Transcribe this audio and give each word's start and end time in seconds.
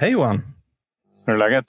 Hej 0.00 0.10
Johan! 0.12 0.42
Hur 1.26 1.34
är 1.34 1.38
läget? 1.38 1.64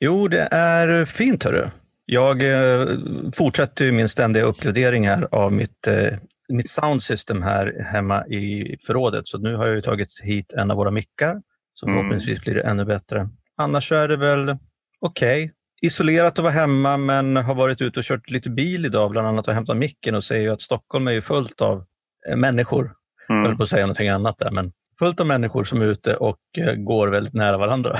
Jo, 0.00 0.28
det 0.28 0.48
är 0.50 1.04
fint 1.04 1.44
hörru. 1.44 1.70
Jag 2.06 2.42
eh, 2.42 2.86
fortsätter 3.34 3.92
min 3.92 4.08
ständiga 4.08 4.44
uppgradering 4.44 5.08
här 5.08 5.28
av 5.32 5.52
mitt, 5.52 5.86
eh, 5.86 6.18
mitt 6.48 6.70
soundsystem 6.70 7.42
här 7.42 7.86
hemma 7.92 8.26
i 8.26 8.76
förrådet. 8.86 9.28
Så 9.28 9.38
nu 9.38 9.56
har 9.56 9.66
jag 9.66 9.84
tagit 9.84 10.20
hit 10.22 10.52
en 10.52 10.70
av 10.70 10.76
våra 10.76 10.90
mickar, 10.90 11.42
så 11.74 11.86
Mm. 11.86 11.98
förhoppningsvis 11.98 12.40
blir 12.44 12.54
det 12.54 12.60
ännu 12.62 12.84
bättre. 12.84 13.28
Annars 13.56 13.92
är 13.92 14.08
det 14.08 14.16
väl 14.16 14.56
okej. 15.00 15.52
Isolerat 15.82 16.32
att 16.38 16.42
vara 16.42 16.52
hemma, 16.52 16.96
men 16.96 17.36
har 17.36 17.54
varit 17.54 17.80
ute 17.80 17.98
och 17.98 18.04
kört 18.04 18.30
lite 18.30 18.50
bil 18.50 18.86
idag, 18.86 19.10
bland 19.10 19.26
annat 19.26 19.48
och 19.48 19.54
hämtat 19.54 19.76
micken 19.76 20.14
och 20.14 20.24
säger 20.24 20.42
ju 20.42 20.50
att 20.52 20.62
Stockholm 20.62 21.08
är 21.08 21.12
ju 21.12 21.22
fullt 21.22 21.60
av 21.60 21.84
eh, 22.28 22.36
människor. 22.36 22.92
Jag 23.28 23.34
höll 23.34 23.44
Mm. 23.46 23.56
på 23.56 23.62
att 23.62 23.68
säga 23.70 23.82
någonting 23.86 24.08
annat 24.08 24.38
där, 24.38 24.50
men 24.50 24.72
fullt 25.02 25.20
av 25.20 25.26
människor 25.26 25.64
som 25.64 25.82
är 25.82 25.86
ute 25.86 26.16
och 26.16 26.38
eh, 26.58 26.74
går 26.74 27.08
väldigt 27.08 27.34
nära 27.34 27.58
varandra. 27.58 27.98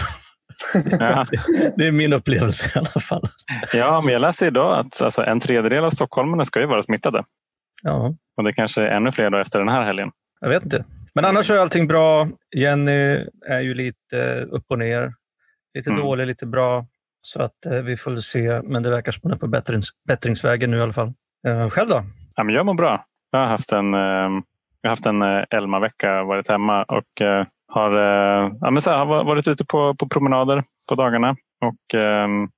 Ja. 1.01 1.27
Det 1.77 1.87
är 1.87 1.93
min 1.93 2.13
upplevelse 2.13 2.69
i 2.75 2.79
alla 2.79 2.89
fall. 3.01 3.23
ja, 3.73 4.01
men 4.05 4.13
jag 4.13 4.21
läser 4.21 4.47
idag 4.47 4.79
att 4.79 5.03
alltså, 5.03 5.23
en 5.25 5.41
tredjedel 5.41 5.85
av 5.85 5.91
stockholmarna 5.91 6.45
ska 6.45 6.61
ju 6.61 6.67
vara 6.67 6.83
smittade. 6.83 7.25
Ja, 7.83 8.15
Och 8.37 8.45
det 8.45 8.53
kanske 8.53 8.83
är 8.83 8.87
ännu 8.87 9.13
fler 9.13 9.31
då 9.31 9.39
efter 9.39 9.59
den 9.59 9.69
här 9.69 9.83
helgen. 9.85 10.11
jag 10.41 10.49
vet 10.49 10.63
inte. 10.65 10.85
Men 11.15 11.25
annars 11.25 11.51
är 11.51 11.57
allting 11.59 11.87
bra. 11.87 12.29
Jenny 12.57 13.27
är 13.49 13.61
ju 13.61 13.75
lite 13.75 14.41
upp 14.51 14.65
och 14.69 14.79
ner. 14.79 15.13
Lite 15.75 15.91
Mm. 15.91 16.03
dålig, 16.03 16.27
lite 16.27 16.47
bra. 16.47 16.87
Så 17.23 17.43
att 17.43 17.67
eh, 17.67 17.73
vi 17.83 17.97
får 17.97 18.17
se. 18.17 18.61
Men 18.65 18.83
det 18.83 18.91
verkar 18.91 19.13
som 19.13 19.21
hon 19.23 19.33
är 19.33 19.37
på 19.37 19.47
bättrings, 19.47 19.89
bättringsvägen 20.09 20.71
nu 20.71 20.77
i 20.77 20.81
alla 20.83 20.93
fall. 20.93 21.13
Eh, 21.49 21.69
själv 21.69 21.89
då? 21.89 22.05
Ja, 22.35 22.45
men 22.45 22.55
jag 22.55 22.67
mår 22.67 22.75
bra. 22.75 23.05
Jag 23.31 23.39
har 23.39 23.47
haft 23.47 23.73
en, 23.73 23.95
eh, 23.95 24.31
jag 24.83 24.91
har 24.91 24.93
haft 24.93 25.07
en 25.07 25.23
eh, 25.23 25.45
Elma-vecka, 25.51 26.25
varit 26.25 26.49
hemma 26.49 26.83
och 26.83 27.21
eh, 27.21 27.47
har, 27.69 27.93
eh, 27.93 28.53
ja, 28.61 28.71
men 28.71 28.83
så 28.83 28.91
här, 28.91 28.99
har 28.99 29.25
varit 29.25 29.49
ute 29.49 29.65
på, 29.65 29.95
på 29.95 30.09
promenader 30.09 30.65
på 30.89 30.95
dagarna. 30.95 31.37
Och 31.61 31.95
ehm, 31.95 32.49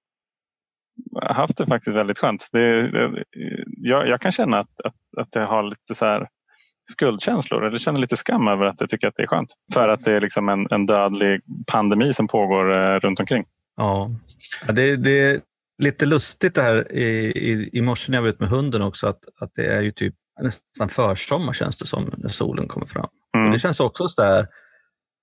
haft 1.23 1.57
det 1.57 1.67
faktiskt 1.67 1.97
väldigt 1.97 2.19
skönt. 2.19 2.49
Det, 2.53 2.91
det, 2.91 3.25
jag, 3.67 4.09
jag 4.09 4.21
kan 4.21 4.33
känna 4.33 4.59
att, 4.59 4.81
att, 4.85 4.95
att 5.17 5.35
jag 5.35 5.47
har 5.47 5.63
lite 5.63 5.95
så 5.95 6.05
här 6.05 6.29
skuldkänslor. 6.91 7.65
Eller 7.67 7.79
känner 7.79 8.01
lite 8.01 8.17
skam 8.17 8.49
över 8.49 8.67
att 8.67 8.81
jag 8.81 8.89
tycker 8.89 9.09
att 9.09 9.17
det 9.17 9.23
är 9.23 9.27
skönt. 9.27 9.49
För 9.75 9.89
att 9.89 10.05
det 10.05 10.13
är 10.13 10.21
liksom 10.21 10.49
en, 10.49 10.67
en 10.71 10.87
dödlig 10.87 11.41
pandemi 11.67 12.15
som 12.15 12.29
pågår 12.29 12.73
eh, 12.73 13.01
runt 13.01 13.21
omkring. 13.21 13.45
Ja, 13.77 14.11
Ja, 14.67 14.73
det, 14.73 14.97
det 14.97 15.21
är 15.21 15.41
lite 15.79 16.07
lustigt 16.07 16.55
det 16.55 16.63
här 16.63 16.93
i, 16.93 17.05
i, 17.27 17.71
i 17.73 17.81
morse 17.81 18.11
när 18.11 18.19
jag 18.19 18.23
var 18.23 18.29
ute 18.29 18.43
med 18.43 18.51
hunden 18.51 18.83
också. 18.83 19.07
Att, 19.07 19.21
att 19.41 19.51
det 19.55 19.67
är 19.67 19.83
ju 19.83 19.91
typ 19.91 20.15
nästan 20.41 20.89
försommar 20.89 21.53
känns 21.53 21.79
det 21.79 21.87
som 21.87 22.11
när 22.17 22.29
solen 22.29 22.69
kommer 22.69 22.87
fram. 22.87 23.09
Mm. 23.37 23.53
Det 23.53 23.59
känns 23.59 23.81
också 23.81 24.09
så 24.09 24.23
där 24.23 24.47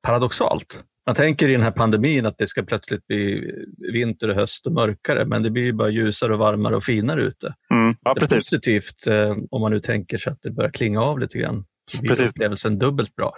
paradoxalt. 0.08 0.84
Man 1.06 1.16
tänker 1.16 1.48
i 1.50 1.52
den 1.52 1.62
här 1.62 1.72
pandemin 1.72 2.26
att 2.26 2.38
det 2.38 2.48
ska 2.48 2.64
plötsligt 2.64 3.08
bli 3.08 3.52
vinter 3.94 4.30
och 4.30 4.36
höst 4.36 4.66
och 4.68 4.72
mörkare, 4.74 5.26
men 5.26 5.44
det 5.44 5.50
blir 5.50 5.64
ju 5.64 5.74
bara 5.74 5.90
ljusare 5.90 6.34
och 6.34 6.40
varmare 6.40 6.76
och 6.76 6.84
finare 6.84 7.22
ute. 7.22 7.54
Mm. 7.74 7.96
Ja, 8.02 8.14
det 8.14 8.18
är 8.18 8.20
precis. 8.20 8.36
positivt 8.36 9.08
eh, 9.08 9.36
om 9.52 9.62
man 9.62 9.72
nu 9.72 9.80
tänker 9.80 10.18
sig 10.18 10.32
att 10.32 10.40
det 10.42 10.52
börjar 10.52 10.72
klinga 10.72 11.02
av 11.02 11.20
lite 11.20 11.38
grann. 11.38 11.66
Så 11.92 12.02
blir 12.02 12.10
Precis. 12.10 12.30
upplevelsen 12.32 12.80
dubbelt 12.80 13.16
bra. 13.16 13.32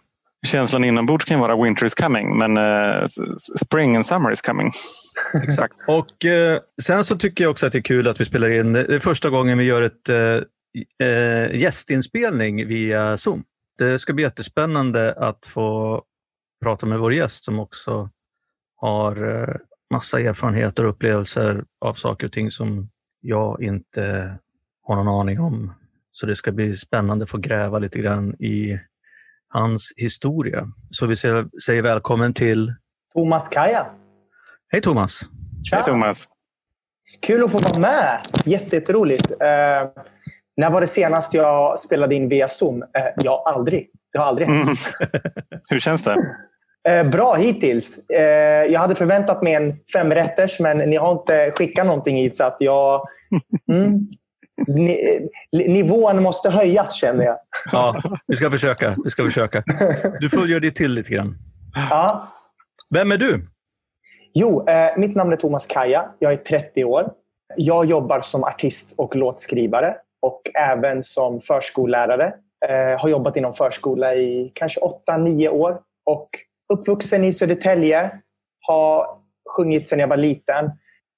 Känslan 0.47 0.83
inombords 0.83 1.25
kan 1.25 1.39
vara 1.39 1.63
winter 1.63 1.85
is 1.85 1.94
coming, 1.94 2.38
men 2.38 2.57
s- 3.03 3.59
spring 3.66 3.95
and 3.95 4.05
summer 4.05 4.31
is 4.31 4.41
coming. 4.41 4.71
Exakt. 5.44 5.73
Och 5.88 6.25
eh, 6.25 6.59
Sen 6.81 7.03
så 7.03 7.16
tycker 7.16 7.44
jag 7.44 7.51
också 7.51 7.66
att 7.66 7.71
det 7.71 7.77
är 7.79 7.83
kul 7.83 8.07
att 8.07 8.21
vi 8.21 8.25
spelar 8.25 8.49
in. 8.49 8.73
Det 8.73 8.79
är 8.95 8.99
första 8.99 9.29
gången 9.29 9.57
vi 9.57 9.63
gör 9.63 9.81
ett 9.81 10.09
eh, 10.09 10.16
eh, 11.03 11.59
gästinspelning 11.59 12.67
via 12.67 13.17
Zoom. 13.17 13.44
Det 13.78 14.00
ska 14.00 14.13
bli 14.13 14.23
jättespännande 14.23 15.13
att 15.13 15.45
få 15.45 16.03
prata 16.63 16.85
med 16.85 17.00
vår 17.00 17.13
gäst 17.13 17.44
som 17.44 17.59
också 17.59 18.09
har 18.75 19.41
eh, 19.41 19.56
massa 19.94 20.19
erfarenheter 20.19 20.83
och 20.83 20.89
upplevelser 20.89 21.63
av 21.81 21.94
saker 21.94 22.28
och 22.28 22.33
ting 22.33 22.51
som 22.51 22.89
jag 23.22 23.63
inte 23.63 24.35
har 24.83 24.95
någon 24.95 25.19
aning 25.19 25.39
om. 25.39 25.73
Så 26.12 26.25
det 26.25 26.35
ska 26.35 26.51
bli 26.51 26.78
spännande 26.78 27.23
att 27.23 27.29
få 27.29 27.38
gräva 27.38 27.79
lite 27.79 28.00
grann 28.00 28.33
i 28.33 28.79
hans 29.47 29.94
historia. 29.97 30.67
Så 30.91 31.06
vi 31.06 31.16
säger, 31.16 31.47
säger 31.66 31.81
välkommen 31.81 32.33
till... 32.33 32.73
Thomas 33.13 33.50
Kaja. 33.50 33.85
Hej 34.69 34.81
Thomas! 34.81 35.19
Tja. 35.63 35.75
Hej 35.75 35.85
Thomas. 35.85 36.28
Kul 37.22 37.44
att 37.44 37.51
få 37.51 37.57
vara 37.57 37.79
med. 37.79 38.25
Jätte- 38.45 38.75
Jätteroligt. 38.75 39.31
När 40.58 40.72
var 40.72 40.81
det 40.81 40.88
senast 40.88 41.34
jag 41.34 41.80
spelade 41.80 42.16
in 42.16 42.30
via 42.30 42.47
Zoom? 42.47 42.81
Eh, 42.81 42.88
ja, 43.16 43.44
aldrig. 43.46 43.90
Det 44.12 44.19
har 44.19 44.25
aldrig 44.25 44.47
hänt. 44.47 44.68
Mm. 44.68 45.22
Hur 45.69 45.80
känns 45.80 46.03
det? 46.03 46.18
Eh, 46.90 47.09
bra 47.09 47.34
hittills. 47.34 48.09
Eh, 48.09 48.72
jag 48.72 48.80
hade 48.80 48.96
förväntat 48.96 49.44
mig 49.44 49.53
en 49.53 49.80
femrätters, 49.94 50.59
men 50.59 50.78
ni 50.78 50.96
har 50.96 51.12
inte 51.12 51.52
skickat 51.52 51.86
någonting 51.86 52.16
hit 52.16 52.36
så 52.36 52.44
att 52.44 52.58
jag... 52.59 53.02
Mm, 53.72 54.08
ni, 54.68 55.19
eh, 55.52 55.72
nivån 55.72 56.24
måste 56.24 56.50
höjas 56.50 56.94
känner 56.96 57.25
jag. 57.25 57.38
Ja, 57.72 58.02
vi 58.28 58.36
ska 58.36 58.52
försöka. 58.52 58.96
Vi 59.03 59.09
ska 59.09 59.24
försöka. 59.24 59.63
Du 60.19 60.30
får 60.30 60.47
göra 60.47 60.59
det 60.59 60.72
till 60.72 60.94
lite 60.94 61.13
grann. 61.13 61.38
Ja. 61.90 62.24
Vem 62.94 63.12
är 63.12 63.18
du? 63.18 63.47
Jo, 64.34 64.68
eh, 64.68 64.97
mitt 64.97 65.16
namn 65.16 65.34
är 65.34 65.38
Thomas 65.38 65.66
Kaja. 65.66 66.06
Jag 66.19 66.34
är 66.34 66.38
30 66.38 66.84
år. 66.84 67.12
Jag 67.58 67.86
jobbar 67.86 68.22
som 68.22 68.44
artist 68.44 68.94
och 68.97 69.16
låtskrivare 69.16 69.96
och 70.23 70.41
även 70.56 71.03
som 71.03 71.39
förskollärare. 71.39 72.34
Eh, 72.69 73.01
har 73.01 73.09
jobbat 73.09 73.38
inom 73.38 73.53
förskola 73.53 74.16
i 74.16 74.51
kanske 74.56 74.79
8-9 74.79 75.50
år 75.50 75.79
och 76.06 76.29
uppvuxen 76.73 77.23
i 77.23 77.34
Södertälje. 77.34 78.11
Har 78.59 79.07
sjungit 79.57 79.88
sedan 79.88 80.00
jag 80.00 80.07
var 80.07 80.17
liten. 80.17 80.72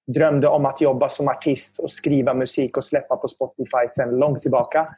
Drömde 0.08 0.48
om 0.48 0.66
att 0.66 0.82
jobba 0.82 1.10
som 1.10 1.28
artist 1.28 1.80
och 1.80 1.92
skriva 1.92 2.34
musik 2.34 2.78
och 2.78 2.84
släppa 2.84 3.16
på 3.16 3.28
Spotify 3.28 3.88
sedan 3.90 4.20
långt 4.20 4.42
tillbaka. 4.42 4.96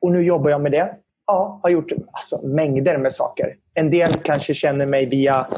Och 0.00 0.12
nu 0.12 0.22
jobbar 0.22 0.50
jag 0.50 0.60
med 0.60 0.72
det. 0.72 0.94
Ja, 1.26 1.60
har 1.62 1.70
gjort 1.70 1.92
alltså, 2.12 2.46
mängder 2.46 2.98
med 2.98 3.12
saker. 3.12 3.56
En 3.74 3.90
del 3.90 4.12
kanske 4.12 4.54
känner 4.54 4.86
mig 4.86 5.06
via 5.06 5.48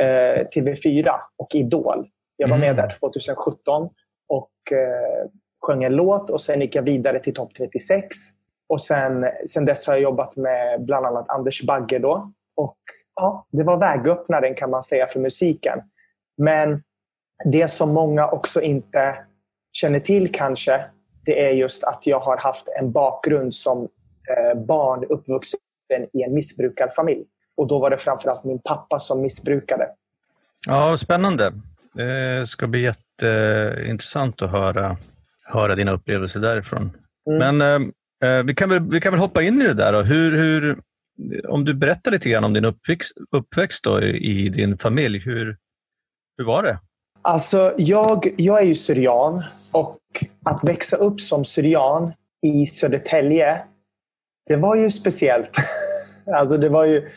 eh, 0.00 0.46
TV4 0.56 1.10
och 1.36 1.54
Idol. 1.54 2.08
Jag 2.36 2.48
var 2.48 2.58
med 2.58 2.70
Mm. 2.70 2.76
där 2.76 2.88
2017 3.00 3.88
och 4.28 4.50
eh, 4.72 5.30
sjöng 5.60 5.84
en 5.84 5.96
låt 5.96 6.30
och 6.30 6.40
sen 6.40 6.60
gick 6.60 6.74
jag 6.74 6.82
vidare 6.82 7.18
till 7.18 7.34
topp 7.34 7.54
36. 7.54 8.16
Och 8.68 8.80
sen, 8.80 9.26
sen 9.46 9.64
dess 9.64 9.86
har 9.86 9.94
jag 9.94 10.02
jobbat 10.02 10.36
med 10.36 10.84
bland 10.84 11.06
annat 11.06 11.28
Anders 11.28 11.62
Bagge 11.62 11.98
då. 11.98 12.32
Och 12.56 12.78
ja, 13.14 13.46
det 13.50 13.64
var 13.64 13.76
vägöppnaren 13.76 14.54
kan 14.54 14.70
man 14.70 14.82
säga 14.82 15.06
för 15.06 15.20
musiken. 15.20 15.78
Men 16.36 16.82
det 17.44 17.68
som 17.68 17.92
många 17.92 18.28
också 18.28 18.60
inte 18.60 19.16
känner 19.72 20.00
till 20.00 20.32
kanske, 20.32 20.84
det 21.24 21.46
är 21.46 21.50
just 21.50 21.84
att 21.84 22.06
jag 22.06 22.20
har 22.20 22.36
haft 22.36 22.68
en 22.80 22.92
bakgrund 22.92 23.54
som 23.54 23.78
eh, 23.82 24.60
barn 24.60 25.04
uppvuxen 25.04 25.60
i 26.12 26.22
en 26.26 26.34
missbrukarfamilj. 26.34 27.24
Och 27.56 27.66
då 27.66 27.78
var 27.78 27.90
det 27.90 27.96
framförallt 27.96 28.44
min 28.44 28.58
pappa 28.58 28.98
som 28.98 29.22
missbrukade. 29.22 29.88
Ja, 30.66 30.96
spännande. 30.96 31.52
Det 31.94 32.48
ska 32.48 32.66
bli 32.66 32.82
jätteintressant 32.82 34.42
att 34.42 34.50
höra, 34.50 34.96
höra 35.50 35.74
dina 35.74 35.92
upplevelser 35.92 36.40
därifrån. 36.40 36.92
Mm. 37.30 37.56
Men 37.58 37.60
eh, 37.60 38.28
eh, 38.30 38.44
vi, 38.44 38.54
kan 38.54 38.68
väl, 38.68 38.90
vi 38.90 39.00
kan 39.00 39.12
väl 39.12 39.20
hoppa 39.20 39.42
in 39.42 39.62
i 39.62 39.66
det 39.66 39.74
där. 39.74 39.92
Då. 39.92 40.02
Hur, 40.02 40.36
hur, 40.36 40.78
om 41.48 41.64
du 41.64 41.74
berättar 41.74 42.10
lite 42.10 42.28
grann 42.28 42.44
om 42.44 42.52
din 42.52 42.64
uppväxt, 42.64 43.12
uppväxt 43.36 43.84
då, 43.84 44.02
i, 44.02 44.46
i 44.46 44.48
din 44.48 44.78
familj. 44.78 45.18
Hur, 45.18 45.56
hur 46.38 46.44
var 46.44 46.62
det? 46.62 46.78
Alltså, 47.22 47.74
jag, 47.76 48.34
jag 48.36 48.60
är 48.60 48.64
ju 48.64 48.74
syrian 48.74 49.42
och 49.72 49.98
att 50.44 50.64
växa 50.64 50.96
upp 50.96 51.20
som 51.20 51.44
syrian 51.44 52.12
i 52.46 52.66
Södertälje, 52.66 53.62
det 54.48 54.56
var 54.56 54.76
ju 54.76 54.90
speciellt. 54.90 55.50
alltså, 56.34 56.56
det 56.56 56.68
var 56.68 56.84
ju, 56.84 57.08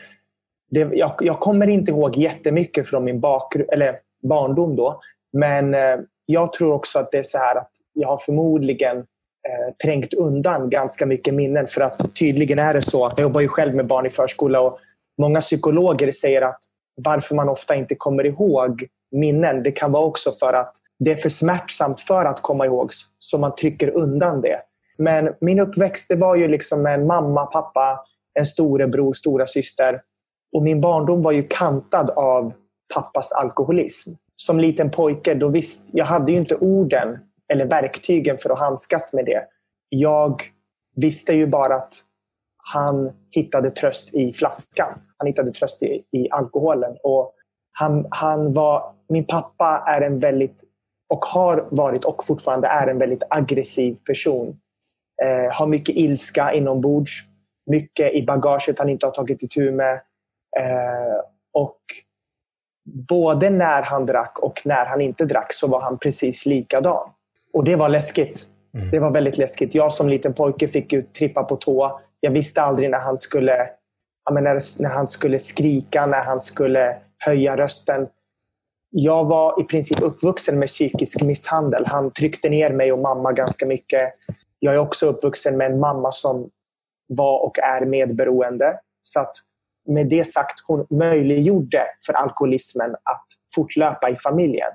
det, 0.70 0.80
jag, 0.80 1.12
jag 1.20 1.40
kommer 1.40 1.66
inte 1.66 1.90
ihåg 1.90 2.16
jättemycket 2.16 2.88
från 2.88 3.04
min 3.04 3.20
bakgrund, 3.20 3.68
eller 3.72 3.94
barndom 4.28 4.76
då, 4.76 5.00
men 5.32 5.74
eh, 5.74 5.96
jag 6.26 6.52
tror 6.52 6.72
också 6.72 6.98
att 6.98 7.12
det 7.12 7.18
är 7.18 7.22
så 7.22 7.38
här 7.38 7.56
att 7.56 7.70
jag 7.94 8.08
har 8.08 8.18
förmodligen 8.18 8.96
eh, 8.96 9.74
trängt 9.84 10.14
undan 10.14 10.70
ganska 10.70 11.06
mycket 11.06 11.34
minnen 11.34 11.66
för 11.66 11.80
att 11.80 12.14
tydligen 12.14 12.58
är 12.58 12.74
det 12.74 12.82
så. 12.82 13.12
Jag 13.16 13.22
jobbar 13.22 13.40
ju 13.40 13.48
själv 13.48 13.74
med 13.74 13.86
barn 13.86 14.06
i 14.06 14.10
förskola 14.10 14.60
och 14.60 14.78
många 15.18 15.40
psykologer 15.40 16.12
säger 16.12 16.42
att 16.42 16.58
varför 16.96 17.34
man 17.34 17.48
ofta 17.48 17.74
inte 17.74 17.94
kommer 17.94 18.26
ihåg 18.26 18.86
minnen, 19.12 19.62
det 19.62 19.72
kan 19.72 19.92
vara 19.92 20.04
också 20.04 20.32
för 20.32 20.52
att 20.52 20.72
det 20.98 21.10
är 21.10 21.16
för 21.16 21.28
smärtsamt 21.28 22.00
för 22.00 22.24
att 22.24 22.42
komma 22.42 22.66
ihåg 22.66 22.90
så 23.18 23.38
man 23.38 23.54
trycker 23.54 23.90
undan 23.90 24.40
det. 24.40 24.60
Men 24.98 25.34
min 25.40 25.60
uppväxt 25.60 26.08
det 26.08 26.16
var 26.16 26.36
ju 26.36 26.48
liksom 26.48 26.82
med 26.82 26.94
en 26.94 27.06
mamma, 27.06 27.46
pappa, 27.46 28.00
en 28.38 28.46
storebror, 28.46 29.12
stora 29.12 29.46
syster. 29.46 30.00
Och 30.56 30.62
min 30.62 30.80
barndom 30.80 31.22
var 31.22 31.32
ju 31.32 31.42
kantad 31.42 32.10
av 32.10 32.52
pappas 32.94 33.32
alkoholism. 33.32 34.10
Som 34.36 34.60
liten 34.60 34.90
pojke, 34.90 35.34
då 35.34 35.48
visst, 35.48 35.90
jag 35.92 36.04
hade 36.04 36.32
ju 36.32 36.38
inte 36.38 36.56
orden 36.56 37.18
eller 37.54 37.66
verktygen 37.66 38.38
för 38.38 38.50
att 38.50 38.58
handskas 38.58 39.12
med 39.12 39.24
det. 39.24 39.44
Jag 39.88 40.42
visste 40.96 41.32
ju 41.32 41.46
bara 41.46 41.74
att 41.74 41.94
han 42.72 43.12
hittade 43.30 43.70
tröst 43.70 44.14
i 44.14 44.32
flaskan. 44.32 45.00
Han 45.16 45.26
hittade 45.26 45.50
tröst 45.50 45.82
i, 45.82 46.04
i 46.12 46.30
alkoholen. 46.30 46.96
Och 47.02 47.34
Han, 47.76 48.06
han 48.10 48.52
var, 48.52 48.94
min 49.08 49.24
pappa 49.26 49.84
är 49.86 50.00
en 50.00 50.20
väldigt, 50.20 50.62
och 51.14 51.24
har 51.24 51.68
varit 51.70 52.04
och 52.04 52.24
fortfarande 52.24 52.68
är 52.68 52.86
en 52.86 52.98
väldigt 52.98 53.22
aggressiv 53.30 53.98
person. 54.06 54.60
Eh, 55.22 55.52
har 55.52 55.66
mycket 55.66 55.96
ilska 55.96 56.52
inombords. 56.52 57.12
Mycket 57.70 58.12
i 58.12 58.22
bagaget 58.22 58.78
han 58.78 58.88
inte 58.88 59.06
har 59.06 59.12
tagit 59.12 59.42
itu 59.42 59.70
med. 59.70 59.94
Eh, 60.60 61.20
och 61.52 61.80
både 63.08 63.50
när 63.50 63.82
han 63.82 64.06
drack 64.06 64.38
och 64.38 64.62
när 64.64 64.86
han 64.86 65.00
inte 65.00 65.24
drack 65.24 65.52
så 65.52 65.66
var 65.68 65.80
han 65.80 65.98
precis 65.98 66.46
likadan. 66.46 67.10
Och 67.54 67.64
det 67.64 67.76
var 67.76 67.88
läskigt. 67.88 68.46
Mm. 68.74 68.90
Det 68.90 68.98
var 68.98 69.10
väldigt 69.10 69.38
läskigt. 69.38 69.74
Jag 69.74 69.92
som 69.92 70.08
liten 70.08 70.34
pojke 70.34 70.68
fick 70.68 70.92
ju 70.92 71.02
trippa 71.02 71.44
på 71.44 71.56
tå. 71.56 72.00
Jag 72.20 72.30
visste 72.30 72.62
aldrig 72.62 72.90
när 72.90 72.98
han 72.98 73.18
skulle, 73.18 73.68
när, 74.30 74.82
när 74.82 74.90
han 74.90 75.06
skulle 75.06 75.38
skrika, 75.38 76.06
när 76.06 76.24
han 76.24 76.40
skulle 76.40 76.96
höja 77.18 77.56
rösten. 77.56 78.08
Jag 78.90 79.24
var 79.24 79.60
i 79.60 79.64
princip 79.64 80.02
uppvuxen 80.02 80.58
med 80.58 80.68
psykisk 80.68 81.22
misshandel. 81.22 81.86
Han 81.86 82.10
tryckte 82.10 82.48
ner 82.48 82.70
mig 82.70 82.92
och 82.92 82.98
mamma 82.98 83.32
ganska 83.32 83.66
mycket. 83.66 84.12
Jag 84.58 84.74
är 84.74 84.78
också 84.78 85.06
uppvuxen 85.06 85.56
med 85.56 85.72
en 85.72 85.80
mamma 85.80 86.12
som 86.12 86.50
var 87.08 87.46
och 87.46 87.58
är 87.58 87.86
medberoende. 87.86 88.78
Så 89.00 89.20
att 89.20 89.32
med 89.88 90.08
det 90.08 90.24
sagt, 90.24 90.54
hon 90.66 90.86
möjliggjorde 90.90 91.86
för 92.06 92.12
alkoholismen 92.12 92.94
att 92.94 93.26
fortlöpa 93.54 94.10
i 94.10 94.16
familjen. 94.16 94.70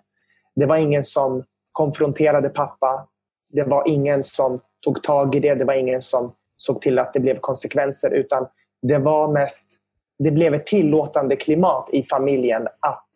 Det 0.56 0.66
var 0.66 0.78
ingen 0.78 1.04
som 1.04 1.44
konfronterade 1.80 2.50
pappa. 2.50 3.08
Det 3.54 3.64
var 3.64 3.88
ingen 3.88 4.24
som 4.24 4.60
tog 4.84 5.04
tag 5.04 5.36
i 5.36 5.40
det. 5.40 5.56
Det 5.56 5.66
var 5.66 5.74
ingen 5.74 6.02
som 6.02 6.34
såg 6.58 6.81
till 6.81 7.00
att 7.00 7.14
det 7.14 7.20
blev 7.20 7.40
konsekvenser. 7.40 8.12
Utan 8.12 8.48
det 8.81 8.98
var 8.98 9.31
mest 9.31 9.80
det 10.24 10.31
blev 10.31 10.54
ett 10.54 10.66
tillåtande 10.66 11.36
klimat 11.36 11.90
i 11.94 12.04
familjen 12.04 12.68
att 12.68 13.10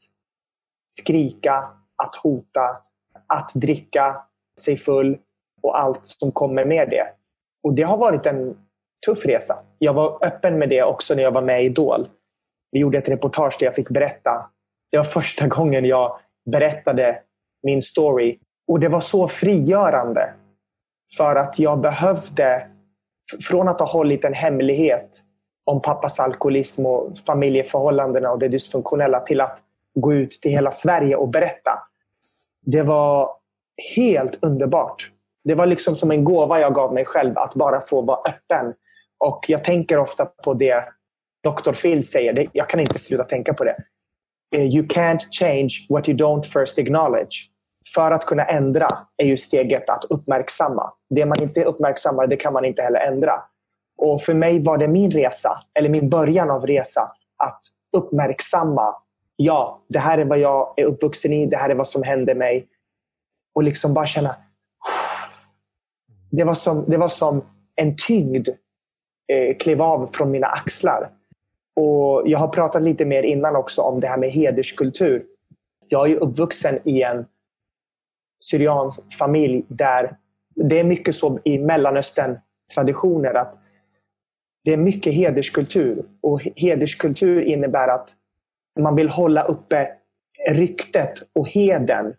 skrika, 0.88 1.54
att 2.04 2.16
hota, 2.16 2.78
att 3.28 3.52
dricka 3.56 4.22
sig 4.60 4.78
full 4.78 5.18
och 5.64 5.80
allt 5.80 6.06
som 6.06 6.32
kommer 6.32 6.66
med 6.66 6.90
det. 6.90 7.08
Och 7.64 7.74
Det 7.74 7.84
har 7.84 7.98
varit 7.98 8.26
en 8.26 8.58
tuff 9.06 9.26
resa. 9.26 9.60
Jag 9.80 9.94
var 9.94 10.26
öppen 10.26 10.60
med 10.60 10.70
det 10.70 10.84
också 10.84 11.16
när 11.16 11.24
jag 11.24 11.32
var 11.32 11.42
med 11.42 11.64
i 11.64 11.66
Idol. 11.66 12.08
Vi 12.72 12.80
gjorde 12.80 12.98
ett 12.98 13.10
reportage 13.10 13.58
där 13.60 13.66
jag 13.66 13.76
fick 13.76 13.90
berätta. 13.90 14.50
Det 14.92 14.98
var 14.98 15.04
första 15.04 15.48
gången 15.48 15.86
jag 15.86 16.20
berättade 16.52 17.20
min 17.64 17.82
story. 17.82 18.40
Och 18.68 18.80
det 18.80 18.90
var 18.90 19.02
så 19.02 19.28
frigörande. 19.28 20.34
För 21.18 21.36
att 21.36 21.60
jag 21.60 21.82
behövde, 21.82 22.68
från 23.42 23.68
att 23.68 23.80
ha 23.80 23.88
hållit 23.88 24.26
en 24.26 24.34
hemlighet 24.34 25.20
om 25.66 25.82
pappas 25.82 26.20
alkoholism 26.20 26.86
och 26.86 27.18
familjeförhållandena 27.18 28.32
och 28.32 28.40
det 28.40 28.48
dysfunktionella 28.48 29.20
till 29.20 29.42
att 29.42 29.60
gå 29.96 30.14
ut 30.14 30.32
till 30.32 30.52
hela 30.52 30.72
Sverige 30.72 31.16
och 31.16 31.30
berätta. 31.30 31.80
Det 32.66 32.82
var 32.82 33.30
helt 33.96 34.46
underbart. 34.46 35.12
Det 35.44 35.56
var 35.56 35.66
liksom 35.66 35.96
som 35.96 36.12
en 36.12 36.24
gåva 36.24 36.60
jag 36.60 36.76
gav 36.76 36.94
mig 36.94 37.06
själv 37.06 37.38
att 37.38 37.56
bara 37.56 37.80
få 37.80 38.02
vara 38.02 38.20
öppen. 38.20 38.74
Och 39.18 39.46
Jag 39.48 39.64
tänker 39.64 39.98
ofta 39.98 40.26
på 40.26 40.54
det 40.54 40.84
Dr. 41.44 41.72
Phil 41.72 42.08
säger. 42.08 42.50
Jag 42.54 42.70
kan 42.70 42.80
inte 42.80 43.00
sluta 43.00 43.24
tänka 43.24 43.54
på 43.54 43.64
det. 43.64 43.76
Eh, 44.56 44.66
you 44.76 44.88
can't 44.88 45.20
change 45.32 45.70
what 45.90 46.10
you 46.10 46.18
don't 46.18 46.44
first 46.44 46.80
acknowledge. 46.80 47.53
För 47.96 48.12
att 48.12 48.26
kunna 48.26 48.44
ändra 48.44 48.88
är 49.18 49.26
ju 49.26 49.38
steget 49.38 49.90
att 49.90 50.06
uppmärksamma. 50.10 50.94
Det 51.10 51.26
man 51.26 51.44
inte 51.44 51.64
uppmärksammar, 51.64 52.28
det 52.28 52.36
kan 52.36 52.54
man 52.54 52.66
inte 52.66 52.82
heller 52.82 53.00
ändra. 53.00 53.34
Och 53.98 54.22
för 54.22 54.34
mig 54.34 54.64
var 54.64 54.78
det 54.78 54.88
min 54.88 55.12
resa, 55.12 55.64
eller 55.80 55.90
min 55.90 56.10
början 56.10 56.52
av 56.52 56.68
resa, 56.68 57.12
att 57.38 57.60
uppmärksamma. 57.98 58.96
Ja, 59.36 59.82
det 59.90 60.00
här 60.00 60.18
är 60.18 60.26
vad 60.26 60.40
jag 60.40 60.74
är 60.78 60.86
uppvuxen 60.86 61.34
i. 61.34 61.46
Det 61.46 61.58
här 61.58 61.70
är 61.70 61.76
vad 61.76 61.88
som 61.88 62.04
hände 62.04 62.36
mig. 62.36 62.68
Och 63.56 63.64
liksom 63.64 63.94
bara 63.94 64.06
känna... 64.06 64.36
Det 66.32 66.44
var 66.44 66.56
som, 66.56 66.86
det 66.88 66.98
var 66.98 67.10
som 67.10 67.46
en 67.76 67.96
tyngd 68.08 68.50
eh, 69.28 69.58
klev 69.58 69.82
av 69.82 70.08
från 70.08 70.32
mina 70.32 70.48
axlar. 70.48 71.10
Och 71.76 72.24
Jag 72.26 72.40
har 72.40 72.48
pratat 72.48 72.82
lite 72.82 73.06
mer 73.06 73.24
innan 73.24 73.56
också 73.56 73.82
om 73.82 74.00
det 74.00 74.08
här 74.08 74.18
med 74.18 74.32
hederskultur. 74.32 75.24
Jag 75.90 76.12
är 76.12 76.16
uppvuxen 76.16 76.80
i 76.84 77.02
en 77.02 77.26
syriansk 78.50 79.02
familj 79.20 79.66
där 79.68 80.18
det 80.56 80.80
är 80.80 80.84
mycket 80.84 81.16
så 81.16 81.40
i 81.44 81.60
Mellanöstern 81.60 82.38
traditioner 82.76 83.34
att 83.34 83.54
det 84.66 84.74
är 84.74 84.78
mycket 84.78 85.14
hederskultur. 85.14 86.06
Och 86.22 86.42
hederskultur 86.56 87.42
innebär 87.42 87.88
att 87.88 88.10
man 88.80 88.96
vill 88.96 89.10
hålla 89.10 89.44
uppe 89.44 89.88
ryktet 90.50 91.14
och 91.36 91.48
heden 91.48 92.14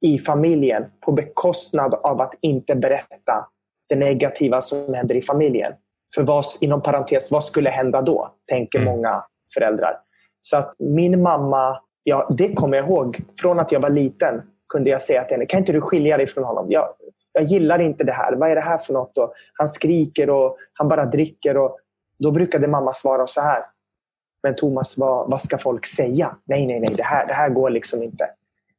i 0.00 0.18
familjen 0.18 0.84
på 1.06 1.12
bekostnad 1.12 1.94
av 1.94 2.20
att 2.20 2.34
inte 2.40 2.74
berätta 2.74 3.46
det 3.88 3.96
negativa 3.96 4.60
som 4.60 4.94
händer 4.94 5.14
i 5.14 5.22
familjen. 5.22 5.72
För 6.14 6.22
vad, 6.22 6.44
inom 6.60 6.82
parentes, 6.82 7.30
vad 7.30 7.44
skulle 7.44 7.70
hända 7.70 8.02
då? 8.02 8.28
Tänker 8.50 8.78
mm. 8.78 8.94
många 8.94 9.24
föräldrar. 9.54 9.96
Så 10.40 10.56
att 10.56 10.74
min 10.78 11.22
mamma, 11.22 11.80
ja, 12.02 12.34
det 12.38 12.54
kommer 12.54 12.76
jag 12.76 12.86
ihåg. 12.86 13.20
Från 13.40 13.60
att 13.60 13.72
jag 13.72 13.80
var 13.80 13.90
liten 13.90 14.42
kunde 14.70 14.90
jag 14.90 15.02
säga 15.02 15.24
till 15.24 15.34
henne, 15.34 15.46
kan 15.46 15.58
inte 15.58 15.72
du 15.72 15.80
skilja 15.80 16.16
dig 16.16 16.26
från 16.26 16.44
honom? 16.44 16.66
Jag, 16.70 16.88
jag 17.32 17.44
gillar 17.44 17.78
inte 17.80 18.04
det 18.04 18.12
här. 18.12 18.32
Vad 18.36 18.50
är 18.50 18.54
det 18.54 18.60
här 18.60 18.78
för 18.78 18.92
något? 18.92 19.18
Och 19.18 19.32
han 19.52 19.68
skriker 19.68 20.30
och 20.30 20.56
han 20.72 20.88
bara 20.88 21.04
dricker. 21.04 21.56
Och 21.56 21.78
då 22.18 22.30
brukade 22.30 22.68
mamma 22.68 22.92
svara 22.92 23.26
så 23.26 23.40
här. 23.40 23.62
Men 24.42 24.56
Thomas, 24.56 24.98
vad, 24.98 25.30
vad 25.30 25.40
ska 25.40 25.58
folk 25.58 25.86
säga? 25.86 26.36
Nej, 26.44 26.66
nej, 26.66 26.80
nej. 26.80 26.94
Det 26.96 27.02
här, 27.02 27.26
det 27.26 27.34
här 27.34 27.50
går 27.50 27.70
liksom 27.70 28.02
inte. 28.02 28.24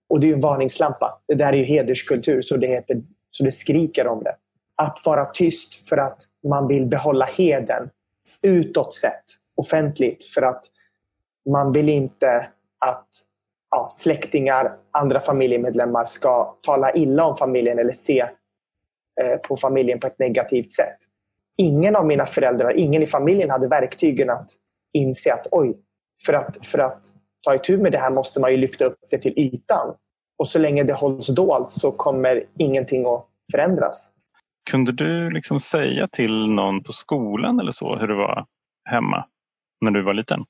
Och 0.10 0.20
det 0.20 0.30
är 0.30 0.34
en 0.34 0.40
varningslampa. 0.40 1.22
Det 1.28 1.36
där 1.36 1.54
är 1.54 1.58
ju 1.58 1.64
hederskultur, 1.64 2.42
så 2.42 2.58
det, 2.58 2.68
heter, 2.68 3.02
så 3.32 3.44
det 3.44 3.52
skriker 3.52 4.08
om 4.08 4.24
det. 4.24 4.36
Att 4.76 4.98
vara 5.06 5.26
tyst 5.26 5.90
för 5.90 5.98
att 5.98 6.18
man 6.48 6.68
vill 6.68 6.86
behålla 6.86 7.26
heden 7.26 7.90
utåt 8.42 8.94
sett, 8.94 9.24
offentligt. 9.56 10.24
För 10.24 10.42
att 10.42 10.66
man 11.50 11.72
vill 11.72 11.90
inte 11.90 12.48
att 12.86 13.08
ja, 13.72 13.88
släktingar, 13.92 14.76
andra 14.92 15.20
familjemedlemmar 15.20 16.06
ska 16.06 16.56
tala 16.62 16.94
illa 16.94 17.26
om 17.26 17.38
familjen 17.38 17.80
eller 17.80 17.92
se 17.92 18.30
Eh, 19.22 19.38
på 19.38 19.58
familjen 19.58 20.00
på 20.00 20.08
ett 20.08 20.20
negativt 20.20 20.72
sätt. 20.72 20.98
Ingen 21.58 21.96
av 21.96 22.06
mina 22.06 22.26
föräldrar, 22.26 22.78
ingen 22.78 23.04
i 23.04 23.08
familjen 23.08 23.50
hade 23.50 23.68
verktygen 23.68 24.30
att 24.30 24.50
inse 24.94 25.34
att 25.34 25.48
oj, 25.52 25.78
för 26.26 26.34
att, 26.34 26.66
för 26.66 26.80
att 26.80 27.06
ta 27.48 27.56
itu 27.56 27.78
med 27.78 27.92
det 27.92 27.98
här 27.98 28.12
måste 28.12 28.40
man 28.40 28.52
ju 28.52 28.58
lyfta 28.58 28.86
upp 28.86 28.98
det 29.10 29.18
till 29.18 29.34
ytan. 29.40 29.96
Och 30.40 30.48
så 30.48 30.60
länge 30.60 30.84
det 30.84 30.94
hålls 30.94 31.28
dolt 31.28 31.72
så 31.72 31.92
kommer 31.92 32.44
ingenting 32.58 33.06
att 33.06 33.28
förändras. 33.52 34.12
Kunde 34.70 34.92
du 34.92 35.30
liksom 35.30 35.60
säga 35.60 36.08
till 36.08 36.48
någon 36.48 36.84
på 36.84 36.92
skolan 36.92 37.60
eller 37.60 37.72
så 37.72 37.96
hur 37.96 38.08
det 38.08 38.16
var 38.16 38.46
hemma 38.90 39.26
när 39.86 39.92
du 39.92 40.02
var 40.02 40.14
liten? 40.14 40.46